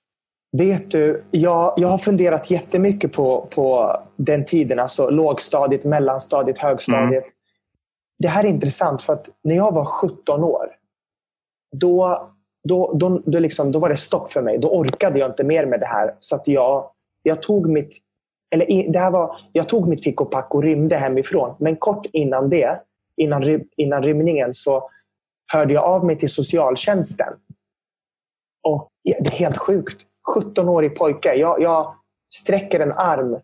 Vet 0.57 0.91
du, 0.91 1.23
jag, 1.31 1.73
jag 1.77 1.87
har 1.87 1.97
funderat 1.97 2.51
jättemycket 2.51 3.13
på, 3.13 3.47
på 3.55 3.97
den 4.15 4.45
tiden, 4.45 4.79
alltså 4.79 5.09
lågstadiet, 5.09 5.85
mellanstadiet, 5.85 6.57
högstadiet. 6.57 7.23
Mm 7.23 7.31
det 8.21 8.27
här 8.27 8.43
är 8.43 8.47
intressant 8.47 9.01
för 9.01 9.13
att 9.13 9.29
när 9.43 9.55
jag 9.55 9.73
var 9.73 9.85
17 9.85 10.43
år, 10.43 10.65
då, 11.75 12.29
då, 12.63 12.93
då, 12.93 13.21
då, 13.25 13.39
liksom, 13.39 13.71
då 13.71 13.79
var 13.79 13.89
det 13.89 13.97
stopp 13.97 14.31
för 14.31 14.41
mig. 14.41 14.57
Då 14.57 14.69
orkade 14.69 15.19
jag 15.19 15.29
inte 15.29 15.43
mer 15.43 15.65
med 15.65 15.79
det 15.79 15.85
här. 15.85 16.15
Så 16.19 16.35
att 16.35 16.47
jag, 16.47 16.91
jag 17.23 17.41
tog 17.41 17.69
mitt 17.69 17.97
eller 18.55 18.91
det 18.91 18.99
här 18.99 19.11
var, 19.11 19.37
jag 19.51 19.69
tog 19.69 19.87
mitt 19.87 20.03
pick 20.03 20.21
och 20.21 20.31
pack 20.31 20.55
och 20.55 20.63
rymde 20.63 20.95
hemifrån. 20.95 21.55
Men 21.59 21.75
kort 21.75 22.05
innan 22.13 22.49
det, 22.49 22.81
innan, 23.17 23.65
innan 23.77 24.03
rymningen, 24.03 24.53
så 24.53 24.89
hörde 25.53 25.73
jag 25.73 25.83
av 25.83 26.05
mig 26.05 26.17
till 26.17 26.29
socialtjänsten. 26.29 27.33
Och 28.67 28.89
Det 29.03 29.27
är 29.27 29.31
helt 29.31 29.57
sjukt. 29.57 30.05
17-årig 30.35 30.95
pojke. 30.95 31.35
Jag, 31.35 31.61
jag 31.61 31.95
sträcker 32.33 32.79
en 32.79 32.91
arm 32.91 33.39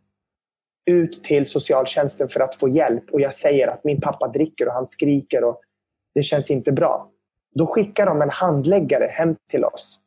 ut 0.86 1.24
till 1.24 1.46
socialtjänsten 1.46 2.29
för 2.29 2.39
att 2.39 2.55
få 2.55 2.69
hjälp 2.69 3.03
och 3.12 3.22
jag 3.22 3.34
säger 3.34 3.67
att 3.67 3.84
min 3.84 4.01
pappa 4.01 4.27
dricker 4.27 4.67
och 4.67 4.74
han 4.74 4.86
skriker 4.86 5.43
och 5.43 5.62
det 6.15 6.24
känns 6.24 6.51
inte 6.51 6.72
bra. 6.72 7.12
Då 7.55 7.67
skickar 7.67 8.05
de 8.05 8.22
en 8.22 8.29
handläggare 8.29 9.05
hem 9.05 9.36
till 9.50 9.65
oss. 9.65 10.01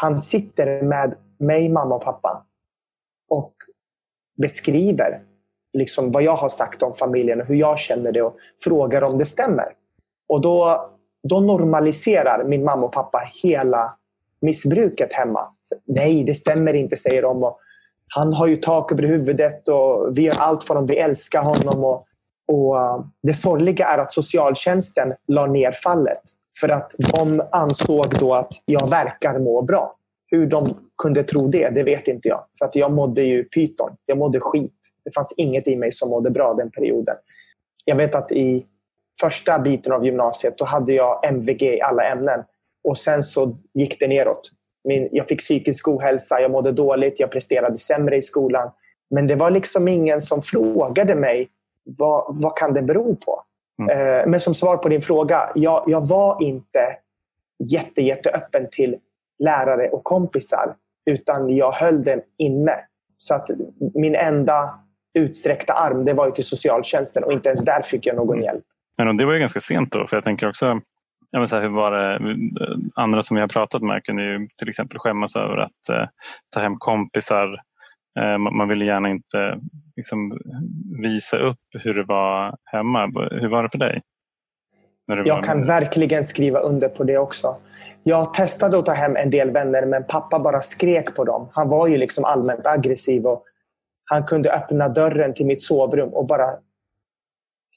Han 0.00 0.20
sitter 0.20 0.82
med 0.82 1.14
mig, 1.38 1.68
mamma 1.68 1.94
och 1.94 2.02
pappa 2.02 2.46
och 3.28 3.54
beskriver 4.42 5.22
liksom 5.72 6.12
vad 6.12 6.22
jag 6.22 6.36
har 6.36 6.48
sagt 6.48 6.82
om 6.82 6.94
familjen 6.94 7.40
och 7.40 7.46
hur 7.46 7.54
jag 7.54 7.78
känner 7.78 8.12
det 8.12 8.22
och 8.22 8.36
frågar 8.64 9.02
om 9.02 9.18
det 9.18 9.26
stämmer. 9.26 9.72
Och 10.28 10.40
då, 10.40 10.90
då 11.28 11.40
normaliserar 11.40 12.44
min 12.44 12.64
mamma 12.64 12.86
och 12.86 12.92
pappa 12.92 13.20
hela 13.42 13.97
missbruket 14.40 15.12
hemma. 15.12 15.40
Nej, 15.86 16.24
det 16.24 16.34
stämmer 16.34 16.74
inte, 16.74 16.96
säger 16.96 17.22
de. 17.22 17.42
Och 17.42 17.58
han 18.08 18.32
har 18.32 18.46
ju 18.46 18.56
tak 18.56 18.92
över 18.92 19.02
huvudet 19.02 19.68
och 19.68 20.18
vi 20.18 20.22
gör 20.22 20.38
allt 20.38 20.64
för 20.64 20.74
honom. 20.74 20.86
Vi 20.86 20.98
älskar 20.98 21.42
honom. 21.42 21.84
Och, 21.84 22.06
och 22.48 22.78
eh, 22.78 23.00
det 23.22 23.34
sorgliga 23.34 23.86
är 23.86 23.98
att 23.98 24.12
socialtjänsten 24.12 25.14
la 25.28 25.46
ner 25.46 25.72
fallet. 25.72 26.22
För 26.60 26.68
att 26.68 26.94
de 26.98 27.42
ansåg 27.52 28.06
då 28.18 28.34
att 28.34 28.52
jag 28.64 28.90
verkar 28.90 29.38
må 29.38 29.62
bra. 29.62 29.94
Hur 30.26 30.46
de 30.46 30.76
kunde 31.02 31.22
tro 31.22 31.48
det, 31.48 31.68
det 31.74 31.82
vet 31.82 32.08
inte 32.08 32.28
jag. 32.28 32.44
För 32.58 32.64
att 32.64 32.76
jag 32.76 32.92
mådde 32.92 33.22
ju 33.22 33.44
pyton. 33.44 33.90
Jag 34.06 34.18
mådde 34.18 34.40
skit. 34.40 34.74
Det 35.04 35.14
fanns 35.14 35.34
inget 35.36 35.68
i 35.68 35.76
mig 35.76 35.92
som 35.92 36.10
mådde 36.10 36.30
bra 36.30 36.54
den 36.54 36.70
perioden. 36.70 37.16
Jag 37.84 37.96
vet 37.96 38.14
att 38.14 38.32
i 38.32 38.66
första 39.20 39.58
biten 39.58 39.92
av 39.92 40.04
gymnasiet 40.04 40.58
då 40.58 40.64
hade 40.64 40.92
jag 40.92 41.24
MVG 41.24 41.62
i 41.62 41.80
alla 41.80 42.04
ämnen. 42.04 42.40
Och 42.84 42.98
sen 42.98 43.22
så 43.22 43.58
gick 43.74 44.00
det 44.00 44.08
neråt. 44.08 44.50
Min, 44.84 45.08
jag 45.12 45.26
fick 45.26 45.38
psykisk 45.38 45.88
ohälsa, 45.88 46.40
jag 46.40 46.50
mådde 46.50 46.72
dåligt, 46.72 47.20
jag 47.20 47.30
presterade 47.30 47.78
sämre 47.78 48.16
i 48.16 48.22
skolan. 48.22 48.70
Men 49.10 49.26
det 49.26 49.34
var 49.34 49.50
liksom 49.50 49.88
ingen 49.88 50.20
som 50.20 50.42
frågade 50.42 51.14
mig 51.14 51.48
vad, 51.84 52.42
vad 52.42 52.56
kan 52.56 52.74
det 52.74 52.82
bero 52.82 53.16
på? 53.16 53.42
Mm. 53.82 54.20
Eh, 54.20 54.26
men 54.26 54.40
som 54.40 54.54
svar 54.54 54.76
på 54.76 54.88
din 54.88 55.02
fråga, 55.02 55.50
jag, 55.54 55.84
jag 55.86 56.06
var 56.06 56.42
inte 56.42 56.96
jätte, 57.64 58.02
jätteöppen 58.02 58.68
till 58.70 58.96
lärare 59.38 59.88
och 59.88 60.04
kompisar. 60.04 60.74
Utan 61.10 61.56
jag 61.56 61.72
höll 61.72 62.04
den 62.04 62.20
inne. 62.38 62.74
Så 63.18 63.34
att 63.34 63.48
min 63.94 64.14
enda 64.14 64.74
utsträckta 65.14 65.72
arm 65.72 66.04
det 66.04 66.12
var 66.12 66.26
ju 66.26 66.32
till 66.32 66.44
socialtjänsten 66.44 67.24
och 67.24 67.32
inte 67.32 67.48
ens 67.48 67.64
där 67.64 67.82
fick 67.82 68.06
jag 68.06 68.16
någon 68.16 68.42
hjälp. 68.42 68.64
Men 68.98 69.16
det 69.16 69.24
var 69.24 69.32
ju 69.32 69.38
ganska 69.38 69.60
sent 69.60 69.92
då, 69.92 70.06
för 70.06 70.16
jag 70.16 70.24
tänker 70.24 70.48
också 70.48 70.80
Ja, 71.32 71.38
men 71.38 71.48
så 71.48 71.56
här, 71.56 71.62
hur 71.62 71.68
var 71.68 71.90
det? 71.90 72.36
Andra 72.94 73.22
som 73.22 73.34
vi 73.34 73.40
har 73.40 73.48
pratat 73.48 73.82
med 73.82 74.04
kunde 74.04 74.22
ju 74.22 74.48
till 74.58 74.68
exempel 74.68 74.98
skämmas 74.98 75.36
över 75.36 75.56
att 75.56 75.88
eh, 75.92 76.08
ta 76.54 76.60
hem 76.60 76.76
kompisar. 76.78 77.48
Eh, 78.20 78.38
man 78.38 78.68
ville 78.68 78.84
gärna 78.84 79.08
inte 79.08 79.60
liksom, 79.96 80.38
visa 81.02 81.38
upp 81.38 81.58
hur 81.78 81.94
det 81.94 82.04
var 82.04 82.56
hemma. 82.64 83.10
Hur 83.30 83.48
var 83.48 83.62
det 83.62 83.68
för 83.68 83.78
dig? 83.78 84.02
Jag 85.24 85.44
kan 85.44 85.66
verkligen 85.66 86.24
skriva 86.24 86.58
under 86.58 86.88
på 86.88 87.04
det 87.04 87.18
också. 87.18 87.56
Jag 88.02 88.34
testade 88.34 88.78
att 88.78 88.86
ta 88.86 88.92
hem 88.92 89.16
en 89.16 89.30
del 89.30 89.50
vänner 89.50 89.86
men 89.86 90.04
pappa 90.04 90.38
bara 90.38 90.60
skrek 90.60 91.14
på 91.14 91.24
dem. 91.24 91.48
Han 91.52 91.68
var 91.68 91.88
ju 91.88 91.96
liksom 91.96 92.24
allmänt 92.24 92.66
aggressiv 92.66 93.26
och 93.26 93.44
han 94.10 94.24
kunde 94.24 94.52
öppna 94.52 94.88
dörren 94.88 95.34
till 95.34 95.46
mitt 95.46 95.60
sovrum 95.60 96.08
och 96.08 96.26
bara 96.26 96.46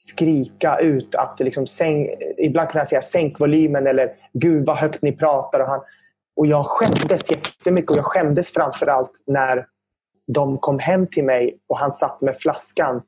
skrika 0.08 0.78
ut 0.78 1.14
att 1.14 1.40
liksom 1.40 1.66
sänk, 1.66 2.10
ibland 2.38 2.68
kunde 2.68 2.80
han 2.80 2.86
säga 2.86 3.02
sänk 3.02 3.40
volymen 3.40 3.86
eller 3.86 4.12
gud 4.32 4.66
vad 4.66 4.76
högt 4.76 5.02
ni 5.02 5.12
pratar. 5.12 5.60
Och, 5.60 5.66
han, 5.66 5.80
och 6.36 6.46
jag 6.46 6.66
skämdes 6.66 7.30
jättemycket 7.30 7.90
och 7.90 7.96
jag 7.96 8.04
skämdes 8.04 8.50
framförallt 8.50 9.22
när 9.26 9.66
de 10.26 10.58
kom 10.58 10.78
hem 10.78 11.06
till 11.06 11.24
mig 11.24 11.58
och 11.66 11.78
han 11.78 11.92
satt 11.92 12.22
med 12.22 12.36
flaskan 12.36 13.02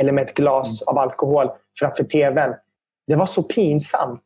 eller 0.00 0.12
med 0.12 0.24
ett 0.24 0.34
glas 0.34 0.82
mm. 0.82 0.88
av 0.88 0.98
alkohol 0.98 1.48
framför 1.78 2.04
tvn. 2.04 2.54
Det 3.06 3.16
var 3.16 3.26
så 3.26 3.42
pinsamt. 3.42 4.24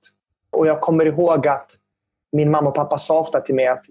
Och 0.50 0.67
jag 0.67 0.81
kommer 0.81 1.07
ihåg 1.07 1.49
att 1.49 1.71
min 2.33 2.50
mamma 2.50 2.69
och 2.69 2.75
pappa 2.75 2.99
sa 2.99 3.21
ofta 3.21 3.41
till 3.41 3.55
mig 3.55 3.67
att 3.67 3.85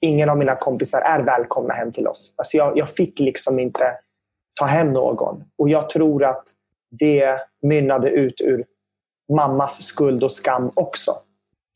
ingen 0.00 0.28
av 0.30 0.38
mina 0.38 0.56
kompisar 0.56 1.00
är 1.00 1.22
välkomna 1.22 1.74
hem 1.74 1.92
till 1.92 2.06
oss. 2.06 2.34
Alltså 2.36 2.56
jag, 2.56 2.78
jag 2.78 2.90
fick 2.90 3.20
liksom 3.20 3.58
inte 3.58 3.84
ta 4.60 4.64
hem 4.64 4.92
någon. 4.92 5.44
Och 5.58 5.68
jag 5.68 5.90
tror 5.90 6.24
att 6.24 6.42
det 6.98 7.38
mynnade 7.62 8.10
ut 8.10 8.40
ur 8.40 8.64
mammas 9.32 9.82
skuld 9.82 10.24
och 10.24 10.32
skam 10.32 10.70
också. 10.74 11.12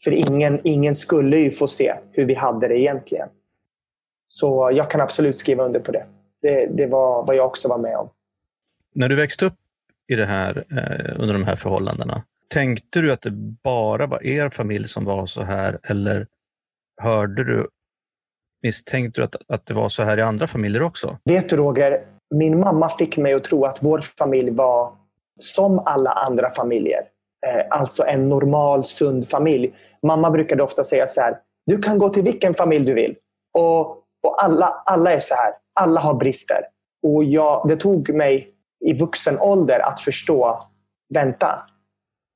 För 0.05 0.11
ingen, 0.11 0.61
ingen 0.65 0.95
skulle 0.95 1.37
ju 1.37 1.51
få 1.51 1.67
se 1.67 1.95
hur 2.13 2.25
vi 2.25 2.35
hade 2.35 2.69
det 2.69 2.79
egentligen. 2.79 3.29
Så 4.27 4.71
jag 4.75 4.91
kan 4.91 5.01
absolut 5.01 5.37
skriva 5.37 5.65
under 5.65 5.81
på 5.81 5.93
det. 5.93 6.07
Det, 6.43 6.67
det 6.67 6.87
var 6.87 7.27
vad 7.27 7.37
jag 7.37 7.47
också 7.47 7.69
var 7.69 7.79
med 7.79 7.97
om. 7.97 8.09
När 8.95 9.09
du 9.09 9.17
växte 9.17 9.45
upp 9.45 9.55
i 10.09 10.15
det 10.15 10.27
här, 10.27 10.65
eh, 10.71 11.21
under 11.21 11.33
de 11.33 11.45
här 11.45 11.57
förhållandena, 11.57 12.23
tänkte 12.49 13.01
du 13.01 13.13
att 13.13 13.23
det 13.23 13.31
bara 13.65 14.07
var 14.07 14.27
er 14.27 14.51
familj 14.51 14.89
som 14.89 15.05
var 15.05 15.27
så 15.27 15.43
här 15.43 15.79
eller 15.83 16.27
hörde 17.03 17.45
du, 17.45 17.69
misstänkte 18.63 19.21
du 19.21 19.25
att, 19.25 19.35
att 19.49 19.67
det 19.67 19.75
var 19.75 19.89
så 19.89 20.03
här 20.03 20.19
i 20.19 20.23
andra 20.23 20.47
familjer 20.47 20.83
också? 20.83 21.19
Vet 21.25 21.49
du 21.49 21.57
Roger, 21.57 22.05
min 22.35 22.61
mamma 22.61 22.89
fick 22.89 23.17
mig 23.17 23.35
att 23.35 23.45
tro 23.45 23.65
att 23.65 23.79
vår 23.83 23.99
familj 23.99 24.51
var 24.51 24.93
som 25.41 25.83
alla 25.87 26.11
andra 26.11 26.51
familjer. 26.51 27.01
Eh, 27.47 27.65
alltså 27.71 28.07
en 28.07 28.29
normal, 28.29 28.85
sund 28.85 29.29
familj. 29.29 29.75
Mamma 30.03 30.31
brukade 30.31 30.63
ofta 30.63 30.85
säga 30.85 31.07
så 31.07 31.21
här, 31.21 31.39
du 31.67 31.79
kan 31.79 31.99
gå 31.99 32.09
till 32.09 32.23
vilken 32.23 32.55
familj 32.55 32.85
du 32.85 32.95
vill. 32.95 33.17
Och, 33.59 33.91
och 34.23 34.45
alla, 34.45 34.83
alla 34.87 35.13
är 35.13 35.21
så 35.21 35.35
här. 35.35 35.53
Alla 35.81 36.01
har 36.01 36.15
brister. 36.15 36.61
Och 37.03 37.25
jag, 37.25 37.69
det 37.69 37.77
tog 37.77 38.15
mig 38.15 38.49
i 38.85 38.93
vuxen 38.93 39.39
ålder 39.41 39.81
att 39.81 40.01
förstå, 40.01 40.61
vänta. 41.15 41.63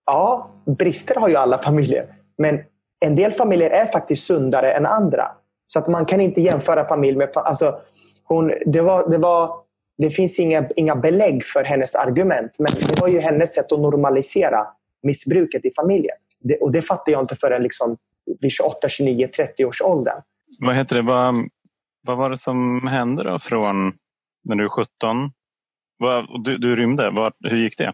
Ja, 0.06 0.50
brister 0.78 1.14
har 1.14 1.28
ju 1.28 1.36
alla 1.36 1.58
familjer. 1.58 2.14
Men 2.38 2.60
en 3.04 3.16
del 3.16 3.32
familjer 3.32 3.70
är 3.70 3.86
faktiskt 3.86 4.26
sundare 4.26 4.72
än 4.72 4.86
andra. 4.86 5.30
Så 5.66 5.78
att 5.78 5.88
man 5.88 6.06
kan 6.06 6.20
inte 6.20 6.40
jämföra 6.40 6.88
familj 6.88 7.16
med... 7.16 7.30
Alltså, 7.34 7.80
hon, 8.24 8.52
det, 8.66 8.80
var, 8.80 9.10
det 9.10 9.18
var 9.18 9.56
det 10.00 10.10
finns 10.10 10.38
inga, 10.38 10.68
inga 10.76 10.96
belägg 10.96 11.44
för 11.44 11.64
hennes 11.64 11.94
argument, 11.94 12.56
men 12.58 12.72
det 12.74 13.00
var 13.00 13.08
ju 13.08 13.20
hennes 13.20 13.54
sätt 13.54 13.72
att 13.72 13.80
normalisera 13.80 14.66
missbruket 15.02 15.64
i 15.64 15.70
familjen. 15.76 16.16
Det, 16.40 16.56
och 16.56 16.72
det 16.72 16.82
fattade 16.82 17.10
jag 17.10 17.22
inte 17.22 17.36
förrän 17.36 17.62
liksom 17.62 17.96
vid 18.40 18.52
28, 18.52 18.88
29, 18.88 19.28
30 19.36 19.64
års 19.64 19.82
åldern. 19.82 20.22
Vad 20.58 20.76
heter 20.76 20.96
det? 20.96 21.02
Vad, 21.02 21.34
vad 22.06 22.16
var 22.16 22.30
det 22.30 22.36
som 22.36 22.86
hände 22.86 23.22
då 23.24 23.38
från 23.38 23.92
när 24.44 24.56
du 24.56 24.62
var 24.62 24.70
17? 24.70 24.86
Vad, 25.98 26.44
du, 26.44 26.58
du 26.58 26.76
rymde. 26.76 27.10
Vad, 27.10 27.32
hur 27.40 27.56
gick 27.56 27.78
det? 27.78 27.92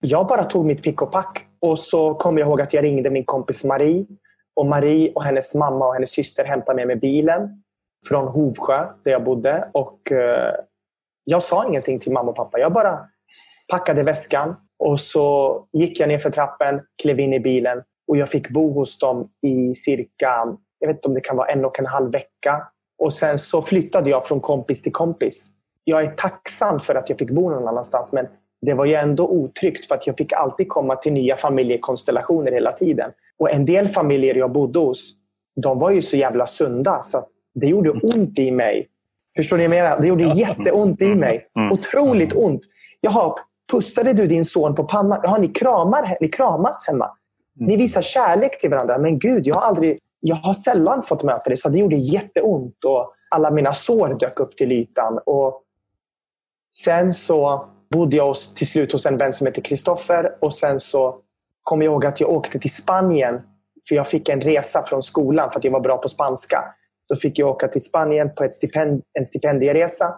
Jag 0.00 0.26
bara 0.26 0.44
tog 0.44 0.66
mitt 0.66 0.82
pick 0.82 1.02
och 1.02 1.12
pack 1.12 1.46
och 1.60 1.78
så 1.78 2.14
kom 2.14 2.38
jag 2.38 2.48
ihåg 2.48 2.60
att 2.60 2.74
jag 2.74 2.84
ringde 2.84 3.10
min 3.10 3.24
kompis 3.24 3.64
Marie. 3.64 4.06
Och 4.54 4.66
Marie 4.66 5.12
och 5.12 5.22
hennes 5.22 5.54
mamma 5.54 5.86
och 5.86 5.94
hennes 5.94 6.10
syster 6.10 6.44
hämtade 6.44 6.76
mig 6.76 6.86
med 6.86 7.00
bilen 7.00 7.62
från 8.08 8.28
Hovsjö 8.28 8.86
där 9.04 9.12
jag 9.12 9.24
bodde. 9.24 9.70
Och 9.72 10.12
eh, 10.12 10.54
jag 11.24 11.42
sa 11.42 11.66
ingenting 11.66 11.98
till 11.98 12.12
mamma 12.12 12.30
och 12.30 12.36
pappa. 12.36 12.58
Jag 12.58 12.72
bara 12.72 12.98
packade 13.70 14.02
väskan 14.02 14.56
och 14.78 15.00
så 15.00 15.56
gick 15.72 16.00
jag 16.00 16.08
ner 16.08 16.18
för 16.18 16.30
trappen, 16.30 16.80
klev 17.02 17.20
in 17.20 17.32
i 17.32 17.40
bilen 17.40 17.82
och 18.08 18.16
jag 18.16 18.28
fick 18.28 18.50
bo 18.50 18.72
hos 18.72 18.98
dem 18.98 19.28
i 19.42 19.74
cirka, 19.74 20.56
jag 20.78 20.88
vet 20.88 20.96
inte 20.96 21.08
om 21.08 21.14
det 21.14 21.20
kan 21.20 21.36
vara 21.36 21.48
en 21.48 21.64
och 21.64 21.78
en 21.78 21.86
halv 21.86 22.12
vecka. 22.12 22.66
Och 22.98 23.12
sen 23.12 23.38
så 23.38 23.62
flyttade 23.62 24.10
jag 24.10 24.26
från 24.26 24.40
kompis 24.40 24.82
till 24.82 24.92
kompis. 24.92 25.50
Jag 25.84 26.02
är 26.02 26.10
tacksam 26.10 26.80
för 26.80 26.94
att 26.94 27.08
jag 27.08 27.18
fick 27.18 27.30
bo 27.30 27.50
någon 27.50 27.68
annanstans 27.68 28.12
men 28.12 28.26
det 28.66 28.74
var 28.74 28.84
ju 28.84 28.94
ändå 28.94 29.28
otryggt 29.28 29.86
för 29.86 29.94
att 29.94 30.06
jag 30.06 30.16
fick 30.16 30.32
alltid 30.32 30.68
komma 30.68 30.96
till 30.96 31.12
nya 31.12 31.36
familjekonstellationer 31.36 32.52
hela 32.52 32.72
tiden. 32.72 33.10
Och 33.38 33.50
en 33.50 33.66
del 33.66 33.88
familjer 33.88 34.34
jag 34.34 34.52
bodde 34.52 34.78
hos, 34.78 35.12
de 35.62 35.78
var 35.78 35.90
ju 35.90 36.02
så 36.02 36.16
jävla 36.16 36.46
sunda 36.46 37.02
så 37.02 37.24
det 37.54 37.66
gjorde 37.66 37.90
ont 37.90 38.38
i 38.38 38.50
mig 38.50 38.88
Förstår 39.36 39.56
ni 39.56 39.68
vad 39.68 39.76
jag 39.76 39.84
menar? 39.84 40.00
Det 40.00 40.06
gjorde 40.06 40.24
jätteont 40.24 41.02
i 41.02 41.04
mm. 41.04 41.18
mig. 41.18 41.46
Mm. 41.58 41.72
Otroligt 41.72 42.36
ont. 42.36 42.60
Jaha, 43.00 43.34
pussade 43.72 44.12
du 44.12 44.26
din 44.26 44.44
son 44.44 44.74
på 44.74 44.84
pannan? 44.84 45.20
Jaha, 45.22 45.38
ni, 45.38 45.48
kramar, 45.48 46.16
ni 46.20 46.28
kramas 46.28 46.86
hemma. 46.86 47.04
Mm. 47.04 47.68
Ni 47.68 47.76
visar 47.76 48.02
kärlek 48.02 48.60
till 48.60 48.70
varandra. 48.70 48.98
Men 48.98 49.18
gud, 49.18 49.46
jag 49.46 49.54
har, 49.54 49.62
aldrig, 49.62 49.98
jag 50.20 50.36
har 50.36 50.54
sällan 50.54 51.02
fått 51.02 51.22
möta 51.22 51.50
det. 51.50 51.56
Så 51.56 51.68
det 51.68 51.78
gjorde 51.78 51.96
jätteont. 51.96 52.84
Och 52.84 53.12
alla 53.30 53.50
mina 53.50 53.74
sår 53.74 54.16
dök 54.18 54.40
upp 54.40 54.56
till 54.56 54.72
ytan. 54.72 55.18
Och 55.26 55.62
sen 56.74 57.14
så 57.14 57.68
bodde 57.90 58.16
jag 58.16 58.36
till 58.56 58.66
slut 58.66 58.92
hos 58.92 59.06
en 59.06 59.18
vän 59.18 59.32
som 59.32 59.46
heter 59.46 59.62
Kristoffer. 59.62 60.36
Och 60.40 60.54
sen 60.54 60.80
så 60.80 61.16
kom 61.62 61.82
jag 61.82 61.92
ihåg 61.92 62.06
att 62.06 62.20
jag 62.20 62.30
åkte 62.30 62.58
till 62.58 62.74
Spanien. 62.74 63.40
För 63.88 63.94
jag 63.94 64.08
fick 64.08 64.28
en 64.28 64.40
resa 64.40 64.82
från 64.82 65.02
skolan 65.02 65.50
för 65.50 65.58
att 65.58 65.64
jag 65.64 65.72
var 65.72 65.80
bra 65.80 65.98
på 65.98 66.08
spanska. 66.08 66.64
Då 67.10 67.16
fick 67.16 67.38
jag 67.38 67.48
åka 67.48 67.68
till 67.68 67.80
Spanien 67.80 68.34
på 68.34 68.44
ett 68.44 68.54
stipend, 68.54 69.02
en 69.18 69.26
stipendieresa. 69.26 70.14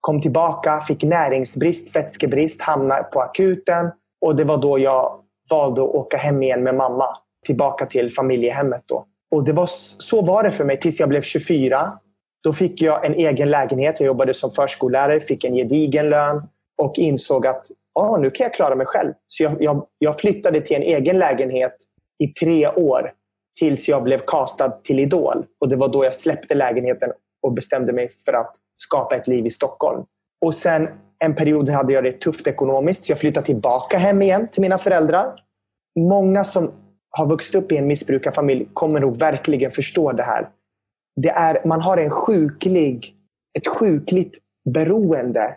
Kom 0.00 0.20
tillbaka, 0.20 0.80
fick 0.80 1.02
näringsbrist, 1.02 1.96
vätskebrist, 1.96 2.62
hamnade 2.62 3.02
på 3.02 3.20
akuten. 3.20 3.90
Och 4.26 4.36
det 4.36 4.44
var 4.44 4.58
då 4.58 4.78
jag 4.78 5.20
valde 5.50 5.82
att 5.82 5.88
åka 5.88 6.16
hem 6.16 6.42
igen 6.42 6.62
med 6.62 6.74
mamma. 6.74 7.06
Tillbaka 7.46 7.86
till 7.86 8.12
familjehemmet. 8.12 8.82
Då. 8.86 9.04
Och 9.34 9.44
det 9.44 9.52
var, 9.52 9.66
så 9.98 10.22
var 10.22 10.42
det 10.42 10.50
för 10.50 10.64
mig 10.64 10.80
tills 10.80 11.00
jag 11.00 11.08
blev 11.08 11.22
24. 11.22 11.98
Då 12.44 12.52
fick 12.52 12.82
jag 12.82 13.06
en 13.06 13.14
egen 13.14 13.50
lägenhet. 13.50 14.00
Jag 14.00 14.06
jobbade 14.06 14.34
som 14.34 14.50
förskollärare, 14.50 15.20
fick 15.20 15.44
en 15.44 15.54
gedigen 15.54 16.08
lön 16.08 16.42
och 16.82 16.98
insåg 16.98 17.46
att 17.46 17.66
ah, 17.94 18.16
nu 18.16 18.30
kan 18.30 18.44
jag 18.44 18.54
klara 18.54 18.74
mig 18.74 18.86
själv. 18.86 19.12
Så 19.26 19.42
jag, 19.42 19.62
jag, 19.62 19.86
jag 19.98 20.20
flyttade 20.20 20.60
till 20.60 20.76
en 20.76 20.82
egen 20.82 21.18
lägenhet 21.18 21.76
i 22.18 22.26
tre 22.26 22.68
år 22.68 23.10
tills 23.58 23.88
jag 23.88 24.02
blev 24.02 24.18
castad 24.18 24.70
till 24.70 24.98
Idol. 24.98 25.44
Och 25.60 25.68
Det 25.68 25.76
var 25.76 25.88
då 25.88 26.04
jag 26.04 26.14
släppte 26.14 26.54
lägenheten 26.54 27.12
och 27.42 27.52
bestämde 27.52 27.92
mig 27.92 28.08
för 28.24 28.32
att 28.32 28.56
skapa 28.76 29.16
ett 29.16 29.28
liv 29.28 29.46
i 29.46 29.50
Stockholm. 29.50 30.04
Och 30.44 30.54
sen 30.54 30.88
en 31.18 31.34
period 31.34 31.68
hade 31.68 31.92
jag 31.92 32.04
det 32.04 32.20
tufft 32.20 32.46
ekonomiskt, 32.46 33.04
så 33.04 33.12
jag 33.12 33.18
flyttade 33.18 33.46
tillbaka 33.46 33.98
hem 33.98 34.22
igen 34.22 34.48
till 34.48 34.62
mina 34.62 34.78
föräldrar. 34.78 35.44
Många 35.98 36.44
som 36.44 36.72
har 37.10 37.26
vuxit 37.26 37.54
upp 37.54 37.72
i 37.72 37.76
en 37.76 37.86
missbrukarfamilj 37.86 38.68
kommer 38.72 39.00
nog 39.00 39.16
verkligen 39.16 39.70
förstå 39.70 40.12
det 40.12 40.22
här. 40.22 40.48
Det 41.16 41.28
är, 41.28 41.66
man 41.66 41.80
har 41.80 41.96
en 41.96 42.10
sjuklig, 42.10 43.16
ett 43.58 43.66
sjukligt 43.66 44.38
beroende 44.70 45.56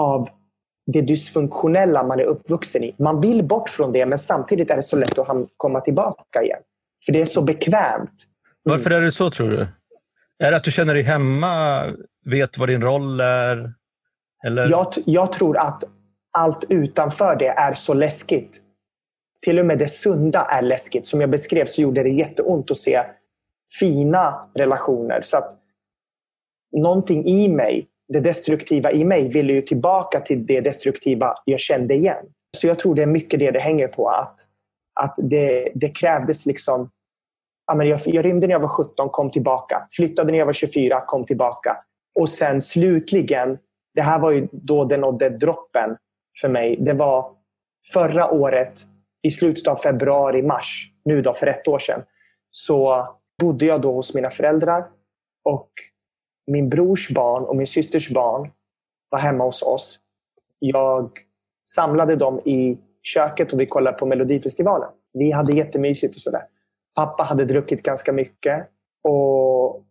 av 0.00 0.28
det 0.92 1.00
dysfunktionella 1.00 2.02
man 2.02 2.20
är 2.20 2.24
uppvuxen 2.24 2.84
i. 2.84 2.94
Man 2.98 3.20
vill 3.20 3.44
bort 3.44 3.68
från 3.68 3.92
det, 3.92 4.06
men 4.06 4.18
samtidigt 4.18 4.70
är 4.70 4.76
det 4.76 4.82
så 4.82 4.96
lätt 4.96 5.18
att 5.18 5.48
komma 5.56 5.80
tillbaka 5.80 6.42
igen. 6.42 6.60
För 7.06 7.12
det 7.12 7.20
är 7.20 7.26
så 7.26 7.42
bekvämt. 7.42 8.24
Varför 8.62 8.90
är 8.90 9.00
det 9.00 9.12
så 9.12 9.30
tror 9.30 9.50
du? 9.50 9.68
Är 10.38 10.50
det 10.50 10.56
att 10.56 10.64
du 10.64 10.70
känner 10.70 10.94
dig 10.94 11.02
hemma, 11.02 11.84
vet 12.24 12.58
vad 12.58 12.68
din 12.68 12.82
roll 12.82 13.20
är? 13.20 13.72
Eller? 14.46 14.70
Jag, 14.70 14.86
jag 15.06 15.32
tror 15.32 15.58
att 15.58 15.84
allt 16.38 16.66
utanför 16.68 17.36
det 17.36 17.48
är 17.48 17.74
så 17.74 17.94
läskigt. 17.94 18.60
Till 19.44 19.58
och 19.58 19.66
med 19.66 19.78
det 19.78 19.88
sunda 19.88 20.40
är 20.40 20.62
läskigt. 20.62 21.06
Som 21.06 21.20
jag 21.20 21.30
beskrev 21.30 21.66
så 21.66 21.82
gjorde 21.82 22.02
det 22.02 22.08
jätteont 22.08 22.70
att 22.70 22.76
se 22.76 23.02
fina 23.78 24.50
relationer. 24.54 25.20
Så 25.22 25.36
att 25.36 25.52
någonting 26.76 27.26
i 27.26 27.48
mig, 27.48 27.88
det 28.08 28.20
destruktiva 28.20 28.92
i 28.92 29.04
mig, 29.04 29.28
ville 29.28 29.52
ju 29.52 29.62
tillbaka 29.62 30.20
till 30.20 30.46
det 30.46 30.60
destruktiva 30.60 31.34
jag 31.44 31.60
kände 31.60 31.94
igen. 31.94 32.26
Så 32.56 32.66
jag 32.66 32.78
tror 32.78 32.94
det 32.94 33.02
är 33.02 33.06
mycket 33.06 33.40
det 33.40 33.50
det 33.50 33.58
hänger 33.58 33.88
på. 33.88 34.08
Att, 34.08 34.34
att 35.00 35.14
det, 35.22 35.72
det 35.74 35.88
krävdes 35.88 36.46
liksom 36.46 36.90
jag, 37.66 38.00
jag 38.04 38.24
rymde 38.24 38.46
när 38.46 38.54
jag 38.54 38.60
var 38.60 38.68
17, 38.68 39.08
kom 39.08 39.30
tillbaka. 39.30 39.86
Flyttade 39.90 40.32
när 40.32 40.38
jag 40.38 40.46
var 40.46 40.52
24, 40.52 41.00
kom 41.00 41.26
tillbaka. 41.26 41.76
Och 42.14 42.28
sen 42.28 42.60
slutligen, 42.60 43.58
det 43.94 44.02
här 44.02 44.18
var 44.18 44.30
ju 44.30 44.48
då 44.52 44.84
det 44.84 44.96
nådde 44.96 45.28
droppen 45.28 45.96
för 46.40 46.48
mig. 46.48 46.76
Det 46.80 46.92
var 46.92 47.32
förra 47.92 48.30
året, 48.30 48.80
i 49.22 49.30
slutet 49.30 49.68
av 49.68 49.76
februari, 49.76 50.42
mars, 50.42 50.90
nu 51.04 51.22
då 51.22 51.34
för 51.34 51.46
ett 51.46 51.68
år 51.68 51.78
sedan, 51.78 52.02
så 52.50 53.08
bodde 53.42 53.64
jag 53.64 53.80
då 53.80 53.92
hos 53.92 54.14
mina 54.14 54.30
föräldrar. 54.30 54.84
Och 55.44 55.70
min 56.46 56.68
brors 56.68 57.10
barn 57.10 57.44
och 57.44 57.56
min 57.56 57.66
systers 57.66 58.10
barn 58.10 58.50
var 59.10 59.18
hemma 59.18 59.44
hos 59.44 59.62
oss. 59.62 59.98
Jag 60.58 61.10
samlade 61.68 62.16
dem 62.16 62.40
i 62.40 62.78
köket 63.02 63.52
och 63.52 63.60
vi 63.60 63.66
kollade 63.66 63.98
på 63.98 64.06
Melodifestivalen. 64.06 64.88
Vi 65.12 65.30
hade 65.30 65.52
jättemysigt 65.52 66.14
och 66.14 66.20
sådär. 66.20 66.42
Pappa 66.94 67.22
hade 67.22 67.44
druckit 67.44 67.82
ganska 67.82 68.12
mycket. 68.12 68.68
Och 69.08 69.82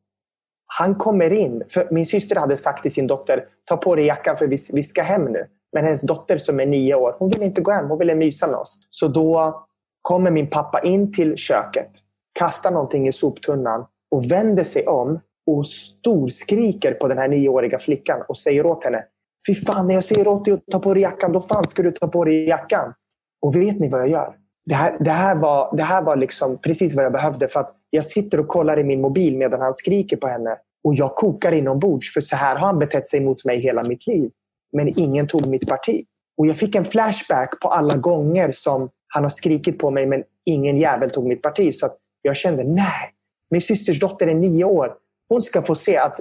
han 0.78 0.96
kommer 0.96 1.34
in. 1.34 1.64
För 1.70 1.88
min 1.92 2.06
syster 2.06 2.36
hade 2.36 2.58
sagt 2.58 2.82
till 2.82 2.94
sin 2.94 3.08
dotter, 3.08 3.46
ta 3.66 3.78
på 3.78 3.96
dig 3.96 4.06
jackan 4.06 4.36
för 4.36 4.48
vi, 4.48 4.58
vi 4.74 4.84
ska 4.84 5.02
hem 5.02 5.26
nu. 5.26 5.48
Men 5.74 5.84
hennes 5.84 6.02
dotter 6.02 6.38
som 6.38 6.60
är 6.60 6.66
nio 6.66 6.96
år, 6.96 7.16
hon 7.20 7.30
vill 7.30 7.44
inte 7.44 7.62
gå 7.62 7.72
hem. 7.72 7.90
Hon 7.90 8.00
ville 8.00 8.16
mysa 8.16 8.48
med 8.48 8.56
oss. 8.56 8.80
Så 8.90 9.08
då 9.08 9.66
kommer 10.02 10.32
min 10.32 10.50
pappa 10.50 10.82
in 10.82 11.14
till 11.14 11.38
köket, 11.38 11.92
kastar 12.40 12.72
någonting 12.72 13.08
i 13.08 13.12
soptunnan 13.12 13.86
och 14.12 14.32
vänder 14.32 14.64
sig 14.64 14.88
om 14.88 15.20
och 15.48 15.68
storskriker 15.68 16.94
på 16.94 17.08
den 17.08 17.18
här 17.18 17.28
nioåriga 17.28 17.80
flickan 17.80 18.22
och 18.28 18.38
säger 18.38 18.66
åt 18.66 18.84
henne 18.84 19.06
Fy 19.48 19.56
fan, 19.56 19.88
när 19.88 19.94
jag 19.94 20.04
säger 20.04 20.28
åt 20.28 20.46
dig 20.46 20.54
att 20.54 20.64
ta 20.72 20.80
på 20.80 20.94
dig 20.94 21.04
jackan, 21.04 21.32
då 21.32 21.42
fan 21.42 21.68
ska 21.68 21.84
du 21.84 21.92
ta 21.92 22.08
på 22.08 22.26
dig 22.26 22.48
jackan. 22.48 22.94
Och 23.42 23.56
vet 23.56 23.80
ni 23.80 23.90
vad 23.90 24.02
jag 24.02 24.10
gör? 24.10 24.36
Det 24.65 24.75
här, 24.75 24.98
det 25.00 25.12
här 25.12 25.36
var, 25.36 25.77
det 25.77 25.84
här 25.84 26.03
var 26.03 26.15
liksom 26.15 26.58
precis 26.58 26.96
vad 26.96 27.05
jag 27.05 27.12
behövde. 27.12 27.48
För 27.48 27.60
att 27.60 27.75
jag 27.89 28.05
sitter 28.05 28.39
och 28.39 28.48
kollar 28.48 28.79
i 28.79 28.84
min 28.84 29.01
mobil 29.01 29.38
medan 29.38 29.62
han 29.62 29.74
skriker 29.74 30.17
på 30.17 30.27
henne. 30.27 30.58
Och 30.84 30.96
jag 30.96 31.15
kokar 31.15 31.51
inombords, 31.51 32.13
för 32.13 32.22
så 32.22 32.36
här 32.36 32.55
har 32.55 32.67
han 32.67 32.79
betett 32.79 33.08
sig 33.08 33.20
mot 33.20 33.46
mig 33.46 33.60
hela 33.60 33.84
mitt 33.84 34.08
liv. 34.08 34.29
Men 34.77 35.00
ingen 35.00 35.27
tog 35.27 35.46
mitt 35.48 35.67
parti. 35.67 36.05
Och 36.38 36.48
jag 36.48 36.58
fick 36.58 36.75
en 36.75 36.86
flashback 36.86 37.62
på 37.62 37.67
alla 37.67 37.98
gånger 37.98 38.51
som 38.51 38.89
han 39.08 39.24
har 39.24 39.29
skrikit 39.29 39.79
på 39.79 39.91
mig, 39.91 40.05
men 40.05 40.24
ingen 40.46 40.77
jävel 40.77 41.10
tog 41.10 41.25
mitt 41.25 41.41
parti. 41.41 41.75
Så 41.75 41.89
jag 42.22 42.38
kände, 42.38 42.63
nej, 42.63 43.13
min 43.51 43.62
systers 43.62 44.00
dotter 44.00 44.27
är 44.27 44.36
nio 44.36 44.63
år. 44.63 44.93
Hon 45.29 45.41
ska 45.41 45.62
få 45.62 45.75
se 45.75 45.98
att 45.98 46.20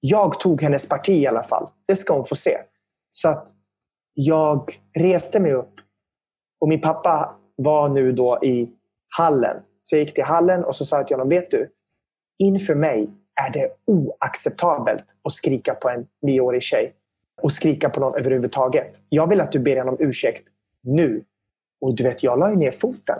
jag 0.00 0.40
tog 0.40 0.62
hennes 0.62 0.88
parti 0.88 1.10
i 1.10 1.26
alla 1.26 1.42
fall. 1.42 1.68
Det 1.86 1.96
ska 1.96 2.14
hon 2.14 2.24
få 2.24 2.34
se. 2.34 2.58
Så 3.10 3.28
att 3.28 3.48
jag 4.14 4.70
reste 4.98 5.40
mig 5.40 5.52
upp. 5.52 5.74
Och 6.60 6.68
min 6.68 6.80
pappa 6.80 7.36
var 7.64 7.88
nu 7.88 8.12
då 8.12 8.38
i 8.42 8.68
hallen. 9.16 9.56
Så 9.82 9.96
jag 9.96 10.00
gick 10.00 10.14
till 10.14 10.24
hallen 10.24 10.64
och 10.64 10.74
så 10.74 10.84
sa 10.84 10.96
jag 10.96 11.06
till 11.06 11.16
honom, 11.16 11.28
vet 11.28 11.50
du? 11.50 11.70
Inför 12.38 12.74
mig 12.74 13.10
är 13.46 13.52
det 13.52 13.70
oacceptabelt 13.86 15.04
att 15.24 15.32
skrika 15.32 15.74
på 15.74 15.88
en 15.88 16.06
nioårig 16.22 16.62
tjej. 16.62 16.94
Och 17.42 17.52
skrika 17.52 17.90
på 17.90 18.00
någon 18.00 18.18
överhuvudtaget. 18.18 18.90
Jag 19.08 19.28
vill 19.28 19.40
att 19.40 19.52
du 19.52 19.58
ber 19.58 19.76
henne 19.76 19.90
om 19.90 19.96
ursäkt 20.00 20.48
nu. 20.82 21.24
Och 21.80 21.94
du 21.94 22.02
vet, 22.02 22.22
jag 22.22 22.38
la 22.38 22.50
ju 22.50 22.56
ner 22.56 22.70
foten. 22.70 23.18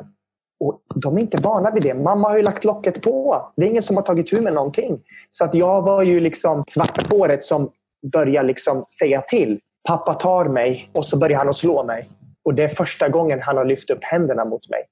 Och 0.64 0.80
de 0.94 1.16
är 1.16 1.20
inte 1.20 1.38
vana 1.38 1.70
vid 1.70 1.82
det. 1.82 1.94
Mamma 1.94 2.28
har 2.28 2.36
ju 2.36 2.42
lagt 2.42 2.64
locket 2.64 3.02
på. 3.02 3.46
Det 3.56 3.66
är 3.66 3.68
ingen 3.68 3.82
som 3.82 3.96
har 3.96 4.02
tagit 4.02 4.30
tur 4.30 4.40
med 4.40 4.52
någonting. 4.52 5.00
Så 5.30 5.44
att 5.44 5.54
jag 5.54 5.82
var 5.82 6.02
ju 6.02 6.20
liksom 6.20 6.64
svartfåret 6.66 7.42
som 7.42 7.70
börjar 8.12 8.44
liksom 8.44 8.84
säga 8.98 9.20
till. 9.20 9.60
Pappa 9.88 10.14
tar 10.14 10.44
mig 10.44 10.90
och 10.94 11.04
så 11.04 11.18
börjar 11.18 11.38
han 11.38 11.48
att 11.48 11.56
slå 11.56 11.84
mig. 11.84 12.02
Och 12.44 12.54
det 12.54 12.64
är 12.64 12.68
första 12.68 13.08
gången 13.08 13.40
han 13.42 13.56
har 13.56 13.64
lyft 13.64 13.90
upp 13.90 14.04
händerna 14.04 14.44
mot 14.44 14.70
mig. 14.70 14.82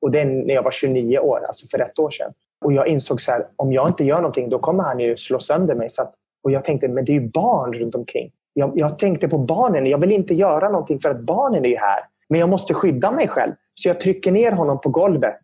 Och 0.00 0.10
det 0.10 0.20
är 0.20 0.24
när 0.26 0.54
jag 0.54 0.62
var 0.62 0.70
29 0.70 1.18
år, 1.18 1.44
alltså 1.46 1.66
för 1.66 1.78
ett 1.78 1.98
år 1.98 2.10
sedan. 2.10 2.32
Och 2.64 2.72
jag 2.72 2.88
insåg 2.88 3.20
så 3.20 3.30
här, 3.30 3.46
om 3.56 3.72
jag 3.72 3.88
inte 3.88 4.04
gör 4.04 4.16
någonting 4.16 4.48
då 4.48 4.58
kommer 4.58 4.82
han 4.82 5.00
ju 5.00 5.16
slå 5.16 5.38
sönder 5.38 5.74
mig. 5.74 5.90
Så 5.90 6.02
att, 6.02 6.14
och 6.44 6.50
jag 6.50 6.64
tänkte, 6.64 6.88
men 6.88 7.04
det 7.04 7.12
är 7.12 7.20
ju 7.20 7.28
barn 7.28 7.72
runt 7.72 7.94
omkring. 7.94 8.30
Jag, 8.52 8.72
jag 8.74 8.98
tänkte 8.98 9.28
på 9.28 9.38
barnen. 9.38 9.86
Jag 9.86 10.00
vill 10.00 10.12
inte 10.12 10.34
göra 10.34 10.68
någonting 10.68 11.00
för 11.00 11.10
att 11.10 11.20
barnen 11.20 11.64
är 11.64 11.76
här. 11.76 12.00
Men 12.28 12.40
jag 12.40 12.48
måste 12.48 12.74
skydda 12.74 13.10
mig 13.10 13.28
själv. 13.28 13.52
Så 13.74 13.88
jag 13.88 14.00
trycker 14.00 14.32
ner 14.32 14.52
honom 14.52 14.80
på 14.80 14.88
golvet. 14.88 15.40